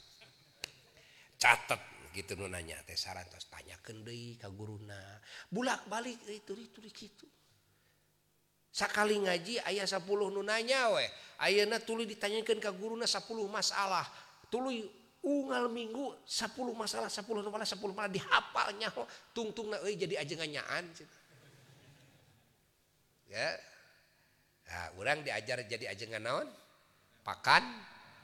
Catet. 1.41 1.96
gitu 2.17 2.33
nu 2.41 2.49
nanya 2.49 2.81
teh 2.89 2.97
sarantos 2.97 3.53
tanya 3.53 3.77
kendi 3.85 4.41
ka 4.41 4.49
guruna. 4.49 5.21
Bulak 5.53 5.85
balik 5.93 6.17
itu 6.25 6.57
itu 6.57 6.81
gitu 6.81 7.29
sakali 8.77 9.17
ngaji 9.25 9.65
ayah 9.73 9.89
10 9.89 10.05
nunanya 10.05 10.93
weh 10.93 11.09
ayana 11.41 11.81
tuluy 11.81 12.05
ditanyakan 12.05 12.61
ka 12.61 12.73
guruna 12.77 13.09
10 13.09 13.25
masalah. 13.49 14.05
Tuluy 14.53 14.85
unggal 15.25 15.73
minggu 15.73 16.13
10 16.29 16.53
masalah 16.77 17.09
10 17.09 17.25
masalah 17.25 17.65
10 17.65 17.81
masalah 17.97 18.13
dihafalnya 18.13 18.89
tungtung 19.33 19.73
na 19.73 19.81
euy 19.81 19.97
jadi 19.97 20.21
ajenganyaan 20.21 20.85
ya. 23.33 23.49
Nah, 24.67 24.87
orang 24.99 25.23
diajar 25.23 25.63
jadi 25.65 25.95
ajengan 25.95 26.21
naon 26.21 26.49
pakan 27.25 27.65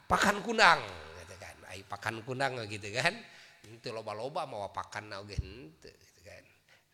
pakan 0.05 0.37
kunang. 0.45 0.79
Gitu 1.23 1.35
kan. 1.39 1.55
Ay 1.71 1.81
pakan 1.81 2.21
kunang 2.21 2.61
gitu 2.69 2.87
kan. 2.93 3.15
Itu 3.63 3.87
loba-loba 3.95 4.43
mau 4.43 4.67
pakan 4.75 5.23
oge 5.23 5.39
henteu 5.39 5.91
gitu 5.91 6.21
kan. 6.27 6.43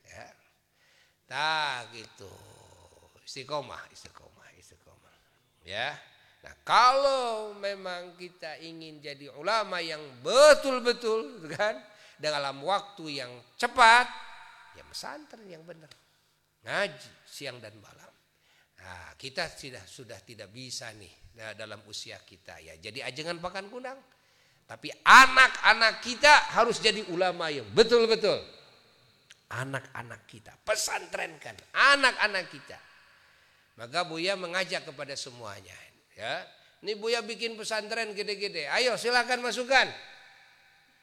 Ya. 0.05 0.25
Tah 1.25 1.77
gitu. 1.93 2.29
Istiqomah 3.25 3.89
istiqomah 3.93 4.49
istiqomah 4.57 5.15
ya. 5.65 5.93
Nah 6.39 6.55
kalau 6.65 7.53
memang 7.57 8.17
kita 8.17 8.57
ingin 8.63 9.01
jadi 9.01 9.29
ulama 9.37 9.81
yang 9.81 10.01
betul-betul 10.25 11.41
gitu 11.41 11.53
kan 11.53 11.77
dalam 12.17 12.61
waktu 12.65 13.21
yang 13.21 13.31
cepat 13.57 14.09
ya 14.77 14.83
pesantren 14.85 15.45
yang 15.45 15.61
benar. 15.65 15.89
Ngaji 16.65 17.11
siang 17.25 17.61
dan 17.61 17.77
malam. 17.77 18.13
Nah 18.81 19.13
kita 19.17 19.45
sudah 19.51 19.83
sudah 19.85 20.17
tidak 20.25 20.49
bisa 20.49 20.89
nih 20.97 21.11
dalam 21.53 21.85
usia 21.85 22.17
kita 22.25 22.57
ya. 22.61 22.73
Jadi 22.81 23.05
ajengan 23.05 23.37
pakan 23.37 23.69
kundang 23.69 23.99
tapi 24.69 24.93
anak-anak 25.01 25.97
kita 26.05 26.53
harus 26.53 26.77
jadi 26.77 27.01
ulama 27.09 27.49
yang 27.49 27.65
betul-betul. 27.73 28.37
Anak-anak 29.49 30.29
kita, 30.29 30.53
pesantrenkan 30.61 31.57
anak-anak 31.73 32.53
kita. 32.53 32.77
Maka 33.81 34.05
Buya 34.05 34.37
mengajak 34.37 34.85
kepada 34.85 35.17
semuanya. 35.17 35.73
Ya, 36.13 36.45
ini 36.85 36.93
Buya 36.93 37.25
bikin 37.25 37.57
pesantren 37.57 38.13
gede-gede. 38.13 38.69
Ayo 38.69 38.93
silakan 38.93 39.41
masukkan. 39.41 39.89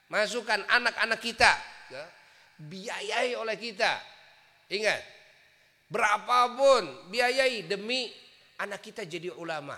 Masukkan 0.06 0.62
anak-anak 0.70 1.18
kita. 1.18 1.52
Ya. 1.90 2.06
Biayai 2.62 3.34
oleh 3.34 3.58
kita. 3.58 3.98
Ingat. 4.70 5.02
Berapapun 5.90 7.10
biayai 7.10 7.66
demi 7.66 8.14
anak 8.62 8.78
kita 8.78 9.02
jadi 9.02 9.34
ulama. 9.34 9.74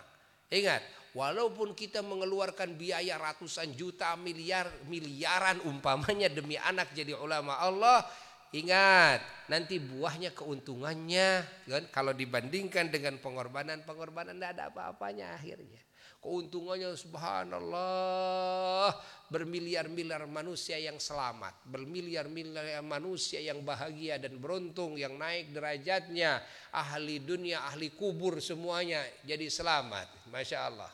Ingat, 0.49 0.81
walaupun 1.17 1.73
kita 1.73 2.05
mengeluarkan 2.05 2.77
biaya 2.77 3.17
ratusan 3.17 3.73
juta, 3.77 4.17
miliar, 4.19 4.69
miliaran 4.89 5.61
umpamanya 5.65 6.29
demi 6.29 6.57
anak 6.61 6.93
jadi 6.93 7.17
ulama 7.17 7.57
Allah, 7.61 8.05
ingat 8.53 9.21
nanti 9.53 9.77
buahnya 9.81 10.33
keuntungannya 10.33 11.45
kan 11.69 11.85
kalau 11.93 12.13
dibandingkan 12.17 12.89
dengan 12.93 13.17
pengorbanan-pengorbanan 13.21 14.37
tidak 14.37 14.51
ada 14.57 14.65
apa-apanya 14.73 15.37
akhirnya. 15.37 15.81
Keuntungannya 16.19 16.99
subhanallah 16.99 18.91
bermiliar-miliar 19.29 20.25
manusia 20.25 20.81
yang 20.81 20.97
selamat, 20.97 21.69
bermiliar-miliar 21.69 22.81
manusia 22.81 23.41
yang 23.45 23.61
bahagia 23.61 24.17
dan 24.17 24.41
beruntung 24.41 24.97
yang 24.97 25.21
naik 25.21 25.53
derajatnya, 25.53 26.41
ahli 26.73 27.21
dunia, 27.21 27.65
ahli 27.69 27.93
kubur 27.93 28.41
semuanya 28.41 29.05
jadi 29.25 29.49
selamat. 29.53 30.33
Masya 30.33 30.59
Allah. 30.65 30.93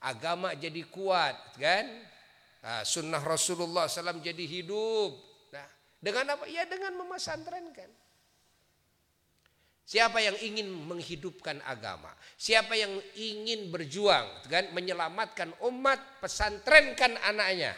Agama 0.00 0.56
jadi 0.56 0.80
kuat 0.88 1.60
kan? 1.60 1.84
Nah, 2.60 2.84
sunnah 2.84 3.20
Rasulullah 3.24 3.88
SAW 3.88 4.20
jadi 4.20 4.44
hidup. 4.44 5.16
Nah, 5.52 5.68
dengan 6.00 6.36
apa? 6.36 6.44
Ya 6.48 6.68
dengan 6.68 6.96
memasantrenkan. 7.00 7.99
Siapa 9.90 10.22
yang 10.22 10.38
ingin 10.38 10.70
menghidupkan 10.70 11.58
agama, 11.66 12.14
siapa 12.38 12.78
yang 12.78 12.94
ingin 13.18 13.74
berjuang 13.74 14.46
kan 14.46 14.70
menyelamatkan 14.70 15.50
umat, 15.66 16.22
pesantrenkan 16.22 17.18
anaknya. 17.18 17.74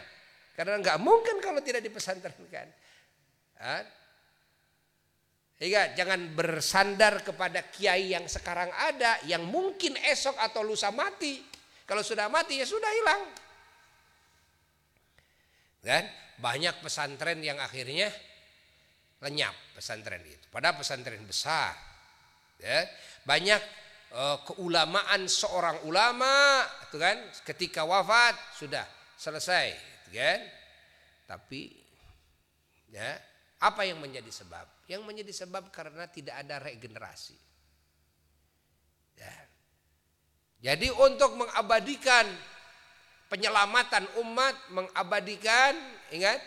Karena 0.53 0.77
nggak 0.77 1.01
mungkin 1.01 1.41
kalau 1.41 1.65
tidak 1.65 1.81
dipesantrenkan. 1.81 2.69
Hingga 5.57 5.97
jangan 5.97 6.37
bersandar 6.37 7.25
kepada 7.25 7.65
kiai 7.73 8.13
yang 8.13 8.29
sekarang 8.29 8.69
ada, 8.77 9.17
yang 9.25 9.49
mungkin 9.49 9.97
esok 9.97 10.37
atau 10.37 10.61
lusa 10.61 10.93
mati. 10.93 11.41
Kalau 11.89 12.05
sudah 12.05 12.29
mati 12.29 12.61
ya 12.61 12.69
sudah 12.69 12.93
hilang. 12.93 13.23
Kan? 15.81 16.05
Banyak 16.37 16.77
pesantren 16.85 17.41
yang 17.41 17.57
akhirnya 17.57 18.13
lenyap 19.25 19.57
pesantren 19.73 20.21
itu. 20.29 20.45
Padahal 20.53 20.77
pesantren 20.77 21.25
besar 21.25 21.92
ya. 22.63 22.87
Banyak 23.27 23.63
uh, 24.15 24.39
keulamaan 24.47 25.27
seorang 25.27 25.83
ulama 25.85 26.63
itu 26.89 26.97
kan 26.97 27.19
ketika 27.47 27.83
wafat 27.83 28.39
sudah 28.57 28.87
selesai 29.19 29.75
gitu 30.09 30.19
kan. 30.19 30.41
Tapi 31.27 31.61
ya, 32.93 33.17
apa 33.63 33.83
yang 33.87 33.99
menjadi 34.03 34.29
sebab? 34.29 34.87
Yang 34.91 35.03
menjadi 35.07 35.33
sebab 35.47 35.71
karena 35.73 36.05
tidak 36.11 36.39
ada 36.43 36.61
regenerasi. 36.61 37.39
Ya. 39.17 39.35
Jadi 40.63 40.95
untuk 40.95 41.35
mengabadikan 41.35 42.27
penyelamatan 43.33 44.05
umat, 44.21 44.55
mengabadikan, 44.71 45.73
ingat, 46.13 46.39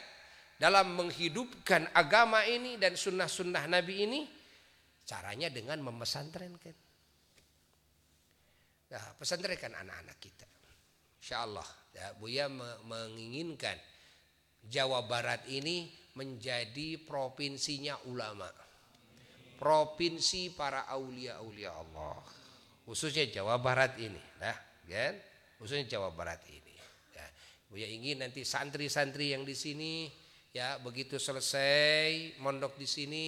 dalam 0.56 0.94
menghidupkan 0.96 1.90
agama 1.92 2.46
ini 2.46 2.78
dan 2.78 2.94
sunnah-sunnah 2.94 3.66
Nabi 3.68 4.06
ini, 4.08 4.22
Caranya 5.06 5.54
dengan 5.54 5.86
memesantrenkan. 5.86 6.74
Nah, 8.90 9.06
pesantrenkan 9.22 9.74
anak-anak 9.78 10.18
kita. 10.18 10.46
Insya 11.22 11.46
Allah, 11.46 11.66
ya, 11.94 12.14
Buya 12.18 12.46
menginginkan 12.86 13.78
Jawa 14.66 15.06
Barat 15.06 15.46
ini 15.50 15.90
menjadi 16.18 17.02
provinsinya 17.02 17.98
ulama. 18.10 18.50
Provinsi 19.58 20.54
para 20.54 20.86
aulia-aulia 20.90 21.72
Allah. 21.74 22.22
Khususnya 22.86 23.26
Jawa 23.30 23.58
Barat 23.62 23.98
ini. 23.98 24.22
Nah, 24.42 24.58
kan? 24.86 25.18
Khususnya 25.58 25.98
Jawa 25.98 26.14
Barat 26.14 26.42
ini. 26.50 26.74
Ya, 27.14 27.26
Buya 27.70 27.88
ingin 27.90 28.22
nanti 28.22 28.46
santri-santri 28.46 29.34
yang 29.34 29.42
di 29.46 29.58
sini 29.58 30.10
ya 30.56 30.80
begitu 30.80 31.20
selesai 31.20 32.38
mondok 32.40 32.80
di 32.80 32.88
sini 32.88 33.28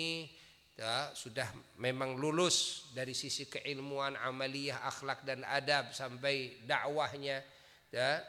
ya, 0.78 1.12
sudah 1.18 1.50
memang 1.82 2.16
lulus 2.16 2.88
dari 2.94 3.18
sisi 3.18 3.50
keilmuan 3.50 4.14
amaliyah 4.14 4.86
akhlak 4.86 5.26
dan 5.26 5.42
adab 5.44 5.92
sampai 5.92 6.62
dakwahnya 6.64 7.42
ya. 7.90 8.22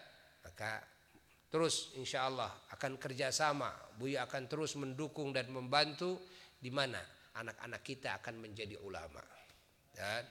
Maka 0.43 0.81
terus 1.53 1.93
insya 2.01 2.27
Allah 2.27 2.49
akan 2.73 2.97
kerjasama. 2.97 3.69
Buya 4.01 4.25
akan 4.25 4.49
terus 4.49 4.75
mendukung 4.81 5.31
dan 5.37 5.53
membantu 5.53 6.19
di 6.59 6.73
mana 6.73 6.99
anak-anak 7.39 7.83
kita 7.85 8.19
akan 8.19 8.43
menjadi 8.43 8.75
ulama 8.83 9.23
ya, 9.95 10.25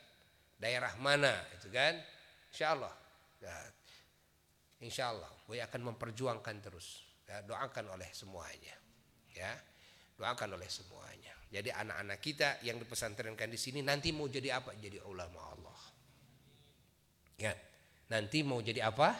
daerah 0.60 0.91
mana 0.99 1.31
itu 1.56 1.69
kan? 1.72 1.95
Insya 2.52 2.73
Allah 2.73 2.95
ya, 3.39 3.56
insya 4.81 5.14
Allah 5.14 5.30
Buya 5.45 5.69
akan 5.69 5.94
memperjuangkan 5.94 6.56
terus 6.60 7.06
ya, 7.30 7.45
doakan 7.45 7.94
oleh 7.94 8.10
semuanya 8.11 8.76
ya. 9.31 9.53
Doakan 10.18 10.57
oleh 10.57 10.65
semuanya 10.65 11.36
jadi 11.48 11.72
anak-anak 11.72 12.19
kita 12.19 12.60
yang 12.68 12.76
dipesantrenkan 12.76 13.48
di 13.48 13.56
sini 13.56 13.80
nanti 13.80 14.11
mau 14.11 14.28
jadi 14.28 14.60
apa? 14.60 14.76
Jadi 14.76 14.99
ulama 15.07 15.40
Allah. 15.56 15.82
Ya. 17.40 17.53
Nanti 18.11 18.44
mau 18.44 18.60
jadi 18.60 18.84
apa? 18.84 19.15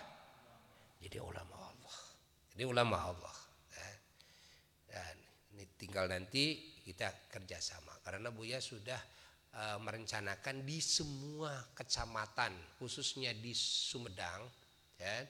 Jadi 1.00 1.18
ulama 1.24 1.56
Allah. 1.56 1.98
Jadi 2.52 2.64
ulama 2.68 2.98
Allah. 3.00 3.38
Ya. 3.72 3.90
Dan 4.92 5.16
ini 5.56 5.64
tinggal 5.80 6.12
nanti 6.12 6.76
kita 6.84 7.32
kerjasama. 7.32 7.96
Karena 8.04 8.28
Buya 8.28 8.60
sudah 8.60 9.00
uh, 9.56 9.80
merencanakan 9.80 10.68
di 10.68 10.84
semua 10.84 11.64
kecamatan, 11.72 12.52
khususnya 12.76 13.32
di 13.32 13.56
Sumedang, 13.56 14.44
ya, 15.00 15.24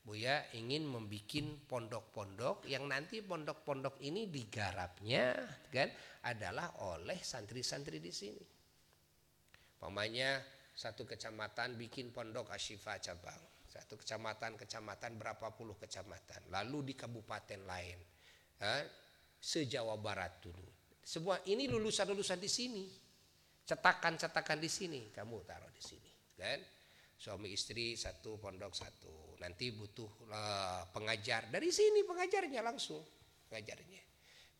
Buya 0.00 0.48
ingin 0.56 0.88
membuat 0.88 1.68
pondok-pondok 1.68 2.64
yang 2.64 2.88
nanti 2.88 3.20
pondok-pondok 3.20 4.00
ini 4.00 4.32
digarapnya 4.32 5.36
kan 5.68 5.92
adalah 6.24 6.72
oleh 6.88 7.20
santri-santri 7.20 8.00
di 8.00 8.08
sini. 8.08 8.44
Pamanya 9.76 10.40
satu 10.72 11.04
kecamatan 11.04 11.76
bikin 11.76 12.16
pondok 12.16 12.48
asyifa 12.48 12.96
cabang, 12.96 13.36
satu 13.68 14.00
kecamatan 14.00 14.56
kecamatan 14.56 15.20
berapa 15.20 15.52
puluh 15.52 15.76
kecamatan, 15.76 16.48
lalu 16.48 16.92
di 16.92 16.94
kabupaten 16.96 17.60
lain, 17.68 18.00
ha? 18.64 18.80
sejawa 19.36 20.00
barat 20.00 20.40
dulu. 20.40 20.68
Semua 21.04 21.40
ini 21.44 21.68
lulusan-lulusan 21.68 22.40
di 22.40 22.48
sini, 22.48 22.84
cetakan-cetakan 23.68 24.60
di 24.60 24.68
sini, 24.72 25.00
kamu 25.12 25.44
taruh 25.44 25.72
di 25.72 25.84
sini, 25.84 26.12
kan? 26.40 26.60
Suami 27.20 27.52
istri 27.52 28.00
satu 28.00 28.40
pondok 28.40 28.72
satu 28.72 29.19
nanti 29.40 29.72
butuh 29.72 30.28
uh, 30.28 30.84
pengajar. 30.92 31.48
Dari 31.48 31.72
sini 31.72 32.04
pengajarnya 32.04 32.60
langsung. 32.60 33.00
Pengajarnya. 33.48 34.02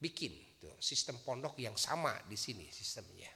Bikin 0.00 0.56
tuh 0.56 0.74
sistem 0.80 1.20
pondok 1.20 1.60
yang 1.60 1.76
sama 1.76 2.16
di 2.24 2.34
sini 2.34 2.66
sistemnya. 2.72 3.28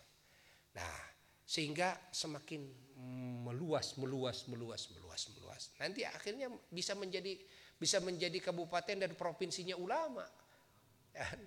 Nah 0.74 1.14
sehingga 1.44 2.08
semakin 2.08 2.64
meluas 3.44 4.00
meluas 4.00 4.48
meluas 4.48 4.88
meluas 4.96 5.22
meluas. 5.36 5.62
Nanti 5.76 6.08
akhirnya 6.08 6.48
bisa 6.72 6.96
menjadi 6.96 7.36
bisa 7.76 8.00
menjadi 8.00 8.40
kabupaten 8.40 8.96
dan 8.96 9.12
provinsinya 9.12 9.76
ulama. 9.76 10.24
Dan 11.12 11.38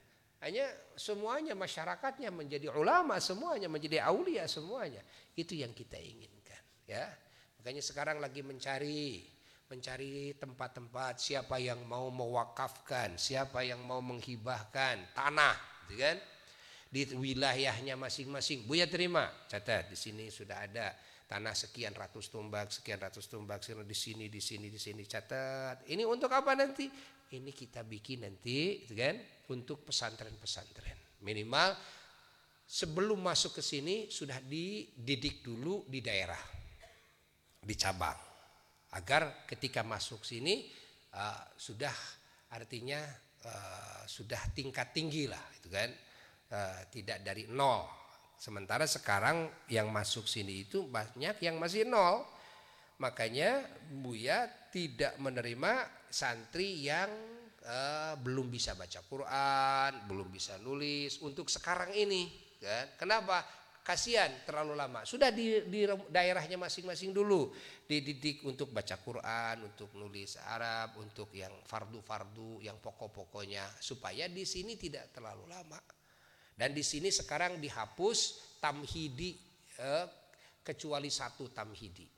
hanya 0.45 0.69
semuanya 0.94 1.57
masyarakatnya 1.57 2.30
menjadi 2.30 2.69
ulama 2.69 3.18
semuanya 3.18 3.65
menjadi 3.65 4.06
aulia 4.06 4.45
semuanya. 4.45 5.02
Itu 5.34 5.57
yang 5.57 5.74
kita 5.74 5.98
inginkan 5.98 6.61
ya. 6.86 7.10
Makanya 7.57 7.82
sekarang 7.82 8.22
lagi 8.22 8.45
mencari 8.45 9.36
mencari 9.68 10.31
tempat-tempat 10.39 11.19
siapa 11.19 11.60
yang 11.60 11.84
mau 11.84 12.07
mewakafkan, 12.07 13.19
siapa 13.19 13.68
yang 13.68 13.84
mau 13.84 13.99
menghibahkan 13.99 15.11
tanah, 15.11 15.56
gitu 15.88 15.99
kan? 15.99 16.18
Di 16.88 17.03
wilayahnya 17.19 17.99
masing-masing. 17.99 18.64
Buya 18.64 18.88
terima, 18.88 19.27
catat 19.52 19.91
di 19.91 19.99
sini 19.99 20.31
sudah 20.31 20.64
ada 20.64 20.95
tanah 21.27 21.52
sekian 21.52 21.91
ratus 21.91 22.31
tumbak, 22.31 22.72
sekian 22.72 22.95
ratus 23.03 23.27
tumbak, 23.27 23.60
di 23.60 23.98
sini, 23.98 24.31
di 24.31 24.39
sini, 24.39 24.72
di 24.72 24.80
sini, 24.80 25.03
catat. 25.03 25.84
Ini 25.91 26.07
untuk 26.07 26.31
apa 26.31 26.56
nanti? 26.56 26.88
Ini 27.27 27.52
kita 27.52 27.84
bikin 27.84 28.23
nanti, 28.23 28.88
gitu 28.88 28.95
kan? 28.95 29.19
Untuk 29.52 29.84
pesantren-pesantren. 29.84 31.19
Minimal 31.27 31.76
sebelum 32.64 33.19
masuk 33.19 33.60
ke 33.60 33.64
sini 33.64 34.07
sudah 34.07 34.39
dididik 34.39 35.44
dulu 35.44 35.84
di 35.91 35.99
daerah, 35.99 36.39
di 37.60 37.76
cabang 37.76 38.26
agar 38.98 39.45
ketika 39.45 39.86
masuk 39.86 40.26
sini 40.26 40.65
uh, 41.14 41.53
sudah 41.53 41.94
artinya 42.49 42.98
uh, 43.45 44.02
sudah 44.10 44.41
tingkat 44.57 44.90
tinggi 44.90 45.30
lah 45.30 45.45
itu 45.61 45.69
kan 45.69 45.90
uh, 46.57 46.82
tidak 46.90 47.22
dari 47.22 47.45
nol 47.45 47.86
sementara 48.38 48.90
sekarang 48.90 49.69
yang 49.69 49.94
masuk 49.94 50.26
sini 50.26 50.65
itu 50.65 50.90
banyak 50.90 51.38
yang 51.45 51.61
masih 51.61 51.86
nol 51.86 52.26
makanya 52.98 53.61
Buya 53.94 54.49
tidak 54.74 55.22
menerima 55.22 55.86
santri 56.10 56.82
yang 56.82 57.10
uh, 57.68 58.14
belum 58.18 58.49
bisa 58.49 58.74
baca 58.74 58.99
Quran, 59.06 59.91
belum 60.10 60.28
bisa 60.34 60.57
nulis 60.61 61.22
untuk 61.22 61.52
sekarang 61.52 61.94
ini 61.94 62.30
kan. 62.57 62.98
Kenapa? 62.98 63.45
Kasihan 63.88 64.43
terlalu 64.43 64.76
lama. 64.76 65.07
Sudah 65.07 65.31
di, 65.31 65.64
di 65.72 65.88
daerahnya 66.11 66.59
masing-masing 66.59 67.15
dulu 67.15 67.55
dididik 67.88 68.43
untuk 68.43 68.76
baca 68.76 68.99
Quran, 68.99 69.64
untuk 69.64 69.95
nulis 69.95 70.35
Arab, 70.43 70.99
untuk 70.99 71.31
yang 71.31 71.55
fardu-fardu, 71.64 72.68
yang 72.68 72.76
pokok-pokoknya 72.84 73.64
supaya 73.80 74.27
di 74.27 74.43
sini 74.43 74.76
tidak 74.76 75.15
terlalu 75.15 75.47
lama. 75.47 75.80
Dan 76.51 76.76
di 76.76 76.84
sini 76.84 77.07
sekarang 77.15 77.64
dihapus 77.64 78.19
tamhidi 78.59 79.39
eh, 79.80 80.05
kecuali 80.68 81.07
satu 81.07 81.47
tamhidi. 81.55 82.11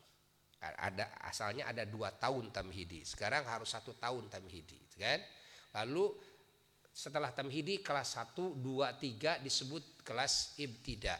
Ada 0.66 1.22
asalnya 1.30 1.70
ada 1.70 1.86
dua 1.86 2.10
tahun 2.18 2.50
tamhidi. 2.50 3.06
Sekarang 3.06 3.46
harus 3.46 3.70
satu 3.70 3.94
tahun 3.94 4.26
tamhidi, 4.26 4.98
kan? 4.98 5.22
Lalu 5.78 6.18
setelah 6.90 7.30
tamhidi 7.30 7.86
kelas 7.86 8.18
1, 8.18 8.58
2, 8.58 8.58
3 8.58 9.46
disebut 9.46 10.02
kelas 10.02 10.58
ibtida 10.58 11.16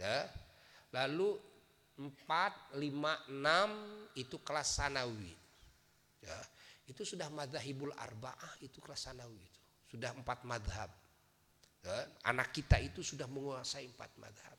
ya. 0.00 0.24
Lalu 0.96 1.36
4, 2.00 2.80
5, 2.80 2.80
6 2.80 4.16
itu 4.16 4.36
kelas 4.40 4.68
sanawi. 4.80 5.36
Ya. 6.24 6.38
Itu 6.88 7.04
sudah 7.04 7.28
madhabul 7.28 7.92
arba'ah 7.92 8.58
itu 8.64 8.80
kelas 8.80 9.12
sanawi 9.12 9.36
itu. 9.36 9.60
Sudah 9.92 10.16
empat 10.16 10.48
madhab. 10.48 10.88
Ya. 11.84 11.98
Anak 12.32 12.56
kita 12.56 12.80
itu 12.80 13.04
sudah 13.04 13.28
menguasai 13.28 13.84
empat 13.84 14.10
madhab. 14.16 14.56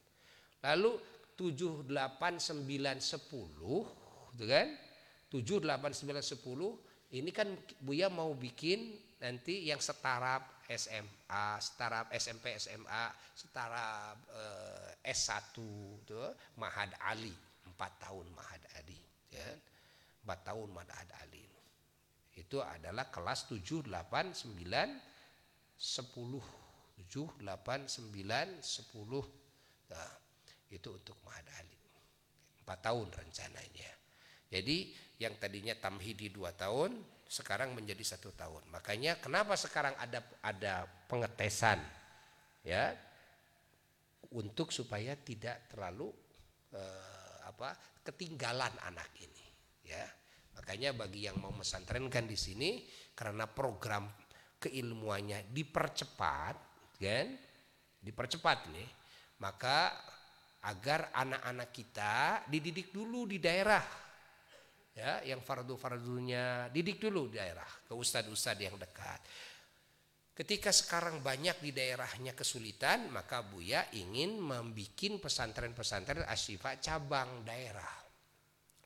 Lalu 0.62 1.02
7, 1.34 1.90
8, 1.90 2.38
9, 2.38 3.02
10 3.02 4.38
gitu 4.38 4.46
kan? 4.46 4.68
7, 5.34 5.58
8, 5.66 5.90
9, 5.98 6.22
10 6.22 7.18
ini 7.18 7.32
kan 7.34 7.50
Buya 7.82 8.08
mau 8.08 8.32
bikin 8.38 8.96
nanti 9.20 9.68
yang 9.68 9.82
setara 9.82 10.40
SMA, 10.78 11.46
setara 11.60 12.08
SMP 12.16 12.56
SMA, 12.56 13.04
setara 13.36 14.16
eh, 14.16 15.12
S1 15.12 15.58
tuh 16.06 16.32
Mahad 16.60 16.96
Ali, 17.04 17.34
4 17.68 17.76
tahun 18.04 18.28
Mahad 18.32 18.64
Ali, 18.80 19.00
ya. 19.32 19.50
4 20.24 20.48
tahun 20.48 20.70
Mahad 20.70 21.10
Ali. 21.26 21.44
Itu 22.38 22.62
adalah 22.62 23.10
kelas 23.10 23.50
7, 23.50 23.84
8, 23.90 24.32
9, 24.34 25.02
10. 25.76 25.82
7, 25.82 27.28
8, 27.42 27.90
9, 27.90 28.62
10. 28.62 29.92
Nah, 29.92 30.12
itu 30.70 30.90
untuk 30.94 31.18
Mahad 31.26 31.48
Ali. 31.60 31.80
4 32.64 32.86
tahun 32.86 33.08
rencananya. 33.12 33.92
Jadi 34.52 34.92
yang 35.20 35.36
tadinya 35.40 35.76
tamhidi 35.80 36.28
2 36.30 36.52
tahun 36.56 36.92
sekarang 37.32 37.72
menjadi 37.72 38.04
satu 38.04 38.36
tahun. 38.36 38.68
Makanya 38.68 39.16
kenapa 39.24 39.56
sekarang 39.56 39.96
ada 39.96 40.20
ada 40.44 40.84
pengetesan 41.08 41.80
ya 42.68 42.92
untuk 44.36 44.76
supaya 44.76 45.16
tidak 45.16 45.72
terlalu 45.72 46.12
eh, 46.76 47.38
apa 47.48 47.72
ketinggalan 48.04 48.76
anak 48.84 49.08
ini 49.24 49.46
ya. 49.88 50.04
Makanya 50.60 50.92
bagi 50.92 51.32
yang 51.32 51.40
mau 51.40 51.56
mesantrenkan 51.56 52.28
di 52.28 52.36
sini 52.36 52.84
karena 53.16 53.48
program 53.48 54.12
keilmuannya 54.60 55.48
dipercepat 55.56 56.56
kan 57.02 57.28
dipercepat 57.98 58.70
nih 58.70 58.90
maka 59.42 59.90
agar 60.62 61.10
anak-anak 61.18 61.70
kita 61.74 62.46
dididik 62.46 62.94
dulu 62.94 63.26
di 63.26 63.42
daerah 63.42 63.82
ya 64.92 65.24
yang 65.24 65.40
fardu-fardunya 65.40 66.68
didik 66.68 67.00
dulu 67.00 67.32
di 67.32 67.40
daerah 67.40 67.68
ke 67.88 67.94
ustad-ustad 67.96 68.60
yang 68.60 68.76
dekat. 68.76 69.22
Ketika 70.32 70.72
sekarang 70.72 71.20
banyak 71.20 71.60
di 71.60 71.72
daerahnya 71.76 72.32
kesulitan 72.32 73.12
maka 73.12 73.44
Buya 73.44 73.92
ingin 73.94 74.40
membuat 74.40 75.22
pesantren-pesantren 75.22 76.24
asyifa 76.28 76.80
cabang 76.80 77.44
daerah. 77.44 78.00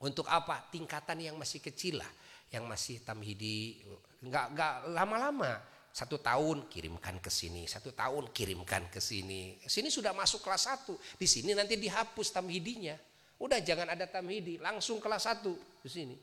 Untuk 0.03 0.27
apa? 0.27 0.67
Tingkatan 0.67 1.23
yang 1.23 1.39
masih 1.39 1.63
kecil 1.63 2.03
lah 2.03 2.11
yang 2.51 2.67
masih 2.67 3.01
tamhidi. 3.01 3.81
Nggak 4.25 4.45
nggak 4.53 4.73
lama-lama. 4.93 5.61
Satu 5.95 6.19
tahun 6.19 6.67
kirimkan 6.67 7.23
ke 7.23 7.31
sini 7.31 7.63
satu 7.71 7.95
tahun 7.95 8.35
kirimkan 8.35 8.91
ke 8.91 8.99
sini. 8.99 9.55
Sini 9.63 9.87
sudah 9.87 10.11
masuk 10.11 10.43
kelas 10.43 10.67
satu. 10.67 10.99
Di 11.15 11.23
sini 11.23 11.55
nanti 11.55 11.79
dihapus 11.79 12.35
tamhidinya 12.35 12.99
Udah 13.35 13.59
jangan 13.59 13.91
ada 13.91 14.07
tamhidi, 14.07 14.55
langsung 14.57 15.03
kelas 15.03 15.27
1 15.27 15.83
di 15.83 15.89
sini. 15.91 16.15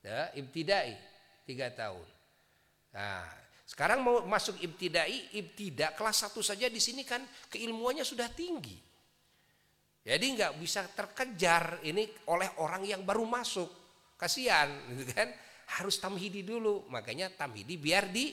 Ya, 0.00 0.30
ibtidai 0.38 0.96
tiga 1.44 1.68
tahun. 1.74 2.06
Nah, 2.96 3.26
sekarang 3.66 4.00
mau 4.00 4.22
masuk 4.24 4.56
ibtidai, 4.62 5.36
ibtida 5.36 5.92
kelas 5.92 6.30
1 6.30 6.40
saja 6.40 6.70
di 6.70 6.80
sini 6.80 7.02
kan 7.02 7.20
keilmuannya 7.50 8.06
sudah 8.06 8.30
tinggi. 8.32 8.78
Jadi 10.06 10.26
nggak 10.38 10.54
bisa 10.62 10.86
terkejar 10.86 11.82
ini 11.82 12.06
oleh 12.30 12.46
orang 12.62 12.86
yang 12.86 13.02
baru 13.02 13.26
masuk. 13.26 13.66
Kasihan 14.14 14.70
gitu 14.94 15.10
kan. 15.10 15.34
Harus 15.66 15.98
tamhidi 15.98 16.46
dulu. 16.46 16.86
Makanya 16.86 17.34
tamhidi 17.34 17.74
biar 17.74 18.06
di 18.14 18.30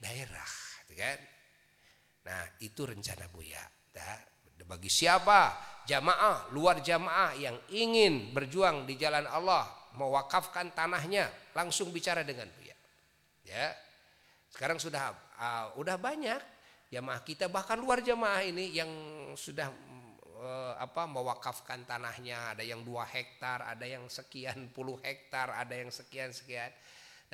daerah, 0.00 0.48
gitu 0.88 0.96
kan. 0.96 1.18
Nah, 2.24 2.42
itu 2.64 2.88
rencana 2.88 3.28
Buya. 3.28 3.60
Nah, 4.00 4.16
bagi 4.70 4.86
siapa 4.86 5.58
jamaah, 5.82 6.54
luar 6.54 6.78
jamaah 6.78 7.34
yang 7.34 7.58
ingin 7.74 8.30
berjuang 8.30 8.86
di 8.86 8.94
jalan 8.94 9.26
Allah, 9.26 9.66
mewakafkan 9.98 10.70
tanahnya, 10.70 11.26
langsung 11.58 11.90
bicara 11.90 12.22
dengan 12.22 12.46
Buya. 12.54 12.78
Ya. 13.42 13.74
Sekarang 14.54 14.78
sudah 14.78 15.10
uh, 15.34 15.74
udah 15.74 15.98
banyak 15.98 16.38
jamaah 16.94 17.22
kita 17.26 17.50
bahkan 17.50 17.78
luar 17.78 17.98
jamaah 18.02 18.46
ini 18.46 18.70
yang 18.74 18.90
sudah 19.34 19.70
uh, 20.38 20.74
apa 20.78 21.10
mewakafkan 21.10 21.82
tanahnya, 21.82 22.54
ada 22.54 22.62
yang 22.62 22.86
dua 22.86 23.02
hektar, 23.06 23.66
ada 23.66 23.82
yang 23.82 24.06
sekian 24.06 24.70
puluh 24.70 24.98
hektar, 25.02 25.50
ada 25.50 25.74
yang 25.74 25.90
sekian 25.90 26.30
sekian. 26.30 26.70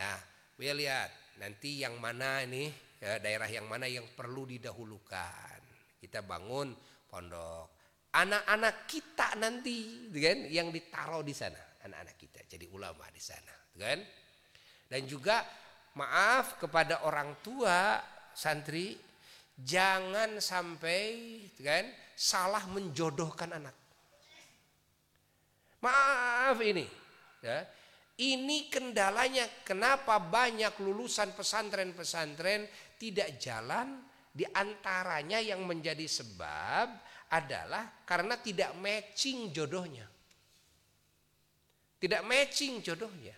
Nah, 0.01 0.17
Buya 0.57 0.73
lihat 0.73 1.13
nanti 1.37 1.85
yang 1.85 2.01
mana 2.01 2.41
ini 2.41 2.73
ya, 2.97 3.21
daerah 3.21 3.49
yang 3.49 3.69
mana 3.69 3.85
yang 3.85 4.09
perlu 4.17 4.49
didahulukan. 4.49 5.61
Kita 6.01 6.25
bangun 6.25 6.73
pondok. 7.09 7.73
Anak-anak 8.17 8.89
kita 8.89 9.37
nanti, 9.37 10.09
gitu 10.09 10.19
kan, 10.25 10.39
yang 10.49 10.69
ditaruh 10.73 11.21
di 11.21 11.37
sana, 11.37 11.61
anak-anak 11.85 12.17
kita 12.17 12.41
jadi 12.49 12.67
ulama 12.73 13.05
di 13.13 13.21
sana, 13.21 13.53
gitu 13.73 13.85
kan. 13.85 14.01
Dan 14.87 15.03
juga 15.05 15.45
maaf 16.01 16.57
kepada 16.57 17.05
orang 17.05 17.37
tua 17.45 18.01
santri, 18.33 18.97
jangan 19.57 20.41
sampai, 20.41 21.03
gitu 21.53 21.67
kan, 21.67 21.85
salah 22.17 22.65
menjodohkan 22.73 23.53
anak. 23.53 23.77
Maaf 25.85 26.57
ini, 26.65 26.89
ya. 27.45 27.69
Ini 28.17 28.73
kendalanya 28.73 29.45
kenapa 29.61 30.17
banyak 30.17 30.81
lulusan 30.81 31.37
pesantren-pesantren 31.37 32.65
tidak 32.97 33.37
jalan 33.37 34.01
di 34.37 34.45
antaranya 34.45 35.41
yang 35.41 35.65
menjadi 35.65 36.05
sebab 36.05 36.93
adalah 37.33 37.89
karena 38.05 38.37
tidak 38.37 38.77
matching 38.77 39.49
jodohnya. 39.49 40.05
Tidak 41.97 42.21
matching 42.21 42.85
jodohnya. 42.85 43.33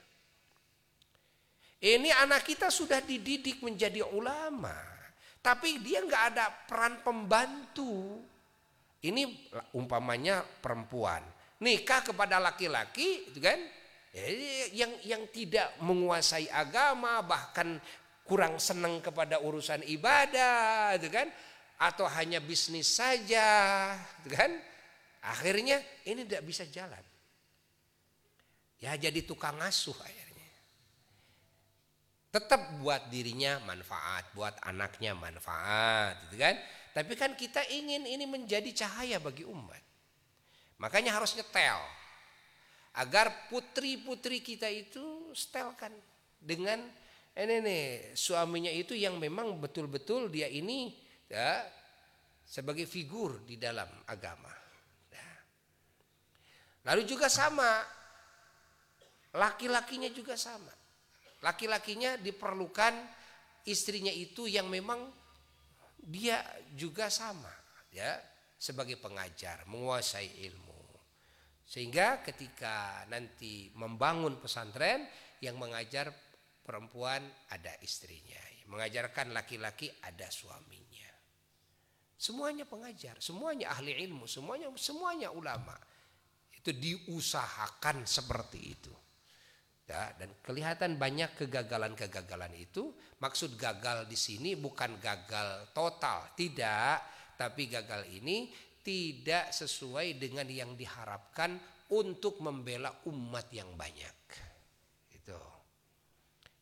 Ini 1.79 2.11
anak 2.27 2.43
kita 2.43 2.75
sudah 2.75 2.99
dididik 2.99 3.63
menjadi 3.63 4.03
ulama, 4.11 4.75
tapi 5.39 5.79
dia 5.79 6.03
nggak 6.03 6.25
ada 6.35 6.51
peran 6.67 6.99
pembantu. 7.07 8.19
Ini 8.99 9.55
umpamanya 9.79 10.43
perempuan 10.43 11.23
nikah 11.63 12.03
kepada 12.03 12.43
laki-laki, 12.43 13.31
itu 13.31 13.39
kan? 13.39 13.59
Yang 14.75 14.93
yang 15.07 15.23
tidak 15.31 15.69
menguasai 15.85 16.51
agama 16.51 17.23
bahkan 17.23 17.79
kurang 18.29 18.61
senang 18.61 19.01
kepada 19.01 19.41
urusan 19.41 19.81
ibadah, 19.89 20.93
gitu 21.01 21.09
kan? 21.09 21.33
Atau 21.81 22.05
hanya 22.05 22.45
bisnis 22.45 22.93
saja, 22.93 23.97
gitu 24.21 24.37
kan? 24.37 24.53
Akhirnya 25.25 25.81
ini 26.05 26.29
tidak 26.29 26.45
bisa 26.45 26.69
jalan. 26.69 27.01
Ya 28.79 28.95
jadi 28.95 29.25
tukang 29.25 29.59
asuh 29.65 29.97
akhirnya. 29.97 30.49
Tetap 32.29 32.79
buat 32.85 33.09
dirinya 33.09 33.59
manfaat, 33.65 34.29
buat 34.37 34.55
anaknya 34.63 35.17
manfaat, 35.17 36.29
gitu 36.29 36.37
kan? 36.39 36.55
Tapi 36.93 37.13
kan 37.17 37.33
kita 37.35 37.65
ingin 37.73 38.05
ini 38.05 38.29
menjadi 38.29 38.69
cahaya 38.85 39.17
bagi 39.19 39.49
umat. 39.49 39.83
Makanya 40.79 41.17
harus 41.17 41.35
nyetel. 41.35 41.81
Agar 42.95 43.51
putri-putri 43.51 44.43
kita 44.43 44.67
itu 44.67 45.31
setelkan 45.35 45.95
dengan 46.43 46.83
ini 47.39 47.63
nih 47.63 47.85
suaminya 48.19 48.73
itu 48.73 48.99
yang 48.99 49.15
memang 49.15 49.63
betul-betul 49.63 50.27
dia 50.27 50.51
ini 50.51 50.91
ya 51.31 51.63
sebagai 52.43 52.89
figur 52.91 53.47
di 53.47 53.55
dalam 53.55 53.87
agama. 54.11 54.51
Ya. 55.13 55.31
Lalu 56.91 57.07
juga 57.07 57.31
sama 57.31 57.87
laki-lakinya 59.39 60.11
juga 60.11 60.35
sama. 60.35 60.75
Laki-lakinya 61.39 62.19
diperlukan 62.19 62.95
istrinya 63.71 64.11
itu 64.11 64.51
yang 64.51 64.67
memang 64.67 65.07
dia 66.03 66.43
juga 66.75 67.07
sama 67.07 67.53
ya 67.95 68.19
sebagai 68.59 68.99
pengajar, 68.99 69.63
menguasai 69.71 70.43
ilmu. 70.51 70.75
Sehingga 71.69 72.25
ketika 72.27 73.07
nanti 73.07 73.71
membangun 73.79 74.41
pesantren 74.43 75.07
yang 75.39 75.55
mengajar 75.55 76.11
perempuan 76.69 77.25
ada 77.49 77.73
istrinya, 77.81 78.37
mengajarkan 78.69 79.33
laki-laki 79.33 79.89
ada 80.05 80.29
suaminya. 80.29 81.09
Semuanya 82.21 82.69
pengajar, 82.69 83.17
semuanya 83.25 83.73
ahli 83.73 83.97
ilmu, 84.05 84.29
semuanya 84.29 84.69
semuanya 84.77 85.33
ulama. 85.33 85.73
Itu 86.53 86.77
diusahakan 86.77 88.05
seperti 88.05 88.61
itu. 88.61 88.93
Ya, 89.89 90.13
dan 90.21 90.29
kelihatan 90.45 91.01
banyak 91.01 91.33
kegagalan-kegagalan 91.41 92.53
itu. 92.61 92.93
Maksud 93.25 93.57
gagal 93.57 94.05
di 94.05 94.21
sini 94.21 94.53
bukan 94.53 95.01
gagal 95.01 95.73
total, 95.73 96.37
tidak, 96.37 97.01
tapi 97.41 97.73
gagal 97.73 98.05
ini 98.13 98.53
tidak 98.85 99.49
sesuai 99.55 100.21
dengan 100.21 100.45
yang 100.45 100.77
diharapkan 100.77 101.57
untuk 101.97 102.45
membela 102.45 102.93
umat 103.09 103.49
yang 103.49 103.73
banyak. 103.73 104.18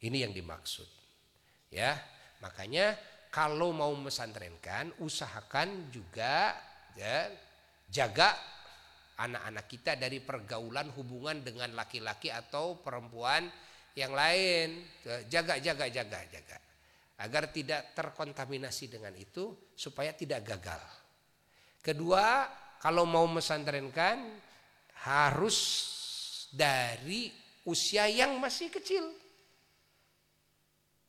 Ini 0.06 0.22
yang 0.22 0.32
dimaksud. 0.32 0.86
Ya, 1.74 1.98
makanya 2.38 2.94
kalau 3.34 3.74
mau 3.74 3.90
mesantrenkan 3.98 4.94
usahakan 5.02 5.90
juga 5.90 6.54
ya 6.94 7.26
jaga 7.90 8.38
anak-anak 9.18 9.66
kita 9.66 9.92
dari 9.98 10.22
pergaulan 10.22 10.94
hubungan 10.94 11.42
dengan 11.42 11.74
laki-laki 11.74 12.30
atau 12.30 12.78
perempuan 12.78 13.50
yang 13.98 14.14
lain. 14.14 14.86
Jaga 15.26 15.58
jaga 15.58 15.90
jaga 15.90 16.22
jaga 16.30 16.56
agar 17.16 17.48
tidak 17.50 17.96
terkontaminasi 17.96 18.92
dengan 18.92 19.12
itu 19.18 19.72
supaya 19.74 20.14
tidak 20.14 20.46
gagal. 20.46 20.82
Kedua, 21.82 22.46
kalau 22.78 23.08
mau 23.08 23.26
mesantrenkan 23.26 24.22
harus 25.02 25.58
dari 26.52 27.32
usia 27.66 28.06
yang 28.06 28.38
masih 28.38 28.70
kecil. 28.70 29.25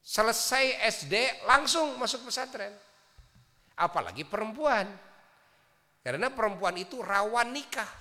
Selesai 0.07 0.79
SD 0.87 1.43
langsung 1.43 1.99
masuk 1.99 2.31
pesantren. 2.31 2.71
Apalagi 3.75 4.23
perempuan. 4.23 4.87
Karena 5.99 6.31
perempuan 6.31 6.79
itu 6.79 7.03
rawan 7.03 7.51
nikah. 7.51 7.91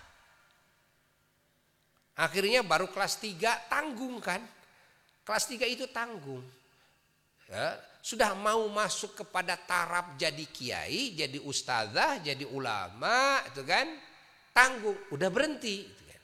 Akhirnya 2.14 2.62
baru 2.62 2.86
kelas 2.94 3.18
3 3.18 3.66
tanggung 3.66 4.22
kan. 4.22 4.38
Kelas 5.26 5.50
3 5.50 5.66
itu 5.66 5.90
tanggung. 5.90 6.46
Ya, 7.50 7.74
sudah 7.98 8.38
mau 8.38 8.70
masuk 8.70 9.18
kepada 9.18 9.58
taraf 9.58 10.14
jadi 10.14 10.46
kiai, 10.46 11.14
jadi 11.18 11.42
ustazah, 11.42 12.22
jadi 12.22 12.46
ulama, 12.46 13.42
itu 13.50 13.66
kan 13.66 13.86
tanggung, 14.54 14.94
udah 15.10 15.26
berhenti. 15.26 15.90
Itu 15.90 16.02
kan. 16.06 16.22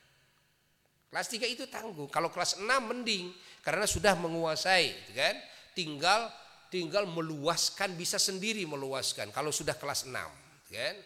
Kelas 1.11 1.27
3 1.27 1.51
itu 1.51 1.67
tanggung, 1.67 2.07
kalau 2.07 2.31
kelas 2.31 2.63
6 2.63 2.71
mending 2.71 3.35
karena 3.67 3.83
sudah 3.83 4.15
menguasai, 4.15 4.95
itu 4.95 5.13
kan. 5.19 5.35
Tinggal 5.73 6.29
tinggal 6.73 7.05
meluaskan 7.05 7.93
bisa 8.01 8.17
sendiri 8.17 8.65
meluaskan 8.65 9.29
kalau 9.29 9.53
sudah 9.53 9.77
kelas 9.77 10.09
6, 10.09 10.17
itu 10.65 10.73
kan. 10.73 10.97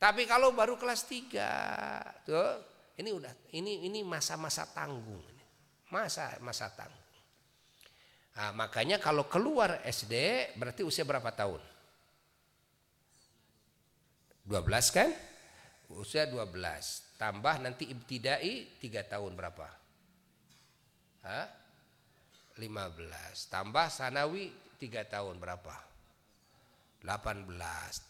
Tapi 0.00 0.28
kalau 0.28 0.52
baru 0.52 0.76
kelas 0.76 1.08
3, 1.08 2.28
tuh 2.28 2.48
ini 3.00 3.12
udah 3.16 3.32
ini 3.56 3.88
ini 3.88 4.04
masa-masa 4.04 4.68
tanggung 4.68 5.24
Masa 5.90 6.38
masa 6.38 6.70
tanggung. 6.70 7.00
Nah, 8.38 8.54
makanya 8.54 9.02
kalau 9.02 9.26
keluar 9.26 9.82
SD 9.82 10.14
berarti 10.54 10.86
usia 10.86 11.02
berapa 11.02 11.34
tahun? 11.34 11.58
12 14.46 14.94
kan? 14.94 15.10
Usia 15.90 16.30
12. 16.30 17.18
Tambah 17.18 17.58
nanti 17.58 17.90
ibtidai 17.90 18.78
3 18.78 19.12
tahun 19.12 19.34
berapa? 19.34 19.66
Hah? 21.26 21.59
15. 22.60 23.48
Tambah 23.48 23.88
sanawi 23.88 24.52
3 24.76 25.08
tahun 25.08 25.40
berapa? 25.40 25.72
18. 27.00 27.48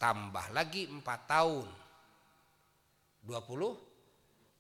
Tambah 0.03 0.47
lagi 0.51 0.91
4 0.91 1.07
tahun. 1.31 1.67
20 3.23 3.91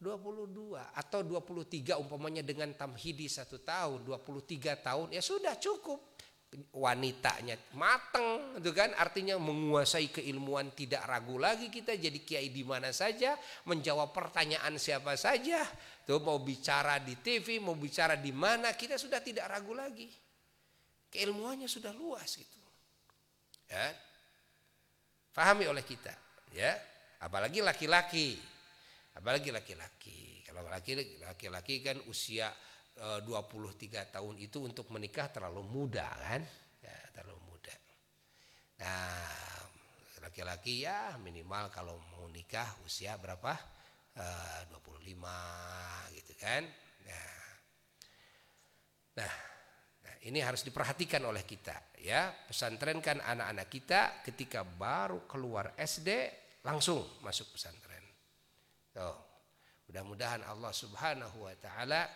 22 0.01 0.81
atau 0.97 1.21
23 1.21 2.01
umpamanya 2.01 2.41
dengan 2.41 2.73
tamhidi 2.73 3.29
satu 3.29 3.61
tahun 3.61 4.01
23 4.09 4.81
tahun 4.81 5.07
ya 5.13 5.21
sudah 5.21 5.61
cukup 5.61 6.17
wanitanya 6.75 7.55
mateng 7.79 8.59
itu 8.59 8.75
kan 8.75 8.91
artinya 8.99 9.39
menguasai 9.39 10.11
keilmuan 10.11 10.75
tidak 10.75 11.07
ragu 11.07 11.39
lagi 11.39 11.71
kita 11.71 11.95
jadi 11.95 12.17
kiai 12.17 12.49
di 12.51 12.67
mana 12.67 12.91
saja 12.91 13.39
menjawab 13.69 14.11
pertanyaan 14.11 14.75
siapa 14.75 15.15
saja 15.15 15.63
tuh 16.11 16.19
mau 16.27 16.43
bicara 16.43 16.99
di 16.99 17.15
TV 17.23 17.63
mau 17.63 17.79
bicara 17.79 18.19
di 18.19 18.35
mana 18.35 18.75
kita 18.75 18.99
sudah 18.99 19.23
tidak 19.23 19.47
ragu 19.47 19.79
lagi. 19.79 20.11
Keilmuannya 21.07 21.71
sudah 21.71 21.95
luas 21.95 22.35
gitu. 22.35 22.59
Ya. 23.71 23.95
Pahami 25.31 25.71
oleh 25.71 25.87
kita 25.87 26.11
ya. 26.51 26.75
Apalagi 27.23 27.63
laki-laki. 27.63 28.43
Apalagi 29.15 29.55
laki-laki. 29.55 30.43
Kalau 30.43 30.67
laki-laki 30.67 31.79
kan 31.79 32.03
usia 32.11 32.51
23 32.99 33.23
e, 33.31 34.03
tahun 34.11 34.35
itu 34.43 34.67
untuk 34.67 34.91
menikah 34.91 35.31
terlalu 35.31 35.63
muda 35.63 36.11
kan? 36.11 36.43
Ya, 36.83 36.99
terlalu 37.15 37.39
muda. 37.47 37.75
Nah 38.83 39.31
laki-laki 40.27 40.83
ya 40.83 41.15
minimal 41.23 41.71
kalau 41.71 42.03
mau 42.11 42.27
nikah 42.27 42.67
usia 42.83 43.15
berapa 43.15 43.55
uh, 44.19 44.61
25 44.73 46.17
gitu 46.17 46.33
kan 46.41 46.63
nah, 47.07 47.35
nah 49.21 49.35
nah 50.03 50.15
ini 50.27 50.39
harus 50.43 50.67
diperhatikan 50.67 51.23
oleh 51.23 51.47
kita 51.47 51.95
ya 52.01 52.33
pesantren 52.33 52.99
kan 52.99 53.23
anak-anak 53.23 53.69
kita 53.71 54.01
ketika 54.27 54.67
baru 54.67 55.29
keluar 55.31 55.77
SD 55.79 56.11
langsung 56.65 57.23
masuk 57.23 57.55
pesantren 57.55 58.01
Tuh. 58.91 59.19
Mudah-mudahan 59.91 60.43
Allah 60.47 60.71
Subhanahu 60.75 61.47
wa 61.47 61.55
taala 61.59 62.07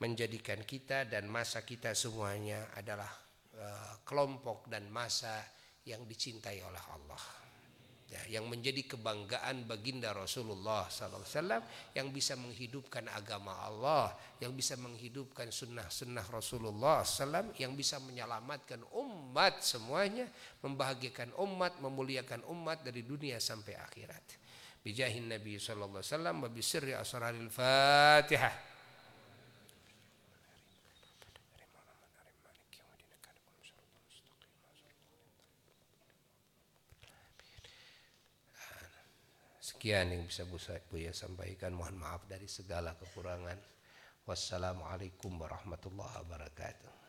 menjadikan 0.00 0.60
kita 0.64 1.08
dan 1.08 1.28
masa 1.28 1.64
kita 1.64 1.96
semuanya 1.96 2.72
adalah 2.76 3.08
uh, 3.56 4.04
kelompok 4.04 4.68
dan 4.68 4.88
masa 4.92 5.44
yang 5.88 6.04
dicintai 6.04 6.60
oleh 6.60 6.84
Allah 6.92 7.45
ya, 8.06 8.38
yang 8.38 8.46
menjadi 8.46 8.86
kebanggaan 8.86 9.66
baginda 9.66 10.14
Rasulullah 10.14 10.86
SAW 10.86 11.26
yang 11.94 12.14
bisa 12.14 12.38
menghidupkan 12.38 13.10
agama 13.10 13.54
Allah, 13.66 14.14
yang 14.38 14.54
bisa 14.54 14.78
menghidupkan 14.78 15.50
sunnah-sunnah 15.50 16.26
Rasulullah 16.30 17.02
SAW, 17.02 17.56
yang 17.58 17.74
bisa 17.74 17.98
menyelamatkan 17.98 18.82
umat 18.94 19.62
semuanya, 19.62 20.30
membahagiakan 20.62 21.34
umat, 21.42 21.82
memuliakan 21.82 22.46
umat 22.50 22.86
dari 22.86 23.02
dunia 23.02 23.42
sampai 23.42 23.74
akhirat. 23.74 24.24
Bijahin 24.86 25.26
Nabi 25.26 25.58
SAW, 25.58 25.90
wa 25.90 26.50
asraril 27.02 27.50
Fatihah. 27.50 28.75
Demikian 39.86 40.18
yang 40.18 40.26
bisa 40.26 40.42
saya 40.58 40.82
Buya 40.90 41.14
sampaikan. 41.14 41.70
Mohon 41.70 42.02
maaf 42.02 42.26
dari 42.26 42.50
segala 42.50 42.98
kekurangan. 42.98 43.54
Wassalamualaikum 44.26 45.38
warahmatullahi 45.38 46.26
wabarakatuh. 46.26 47.05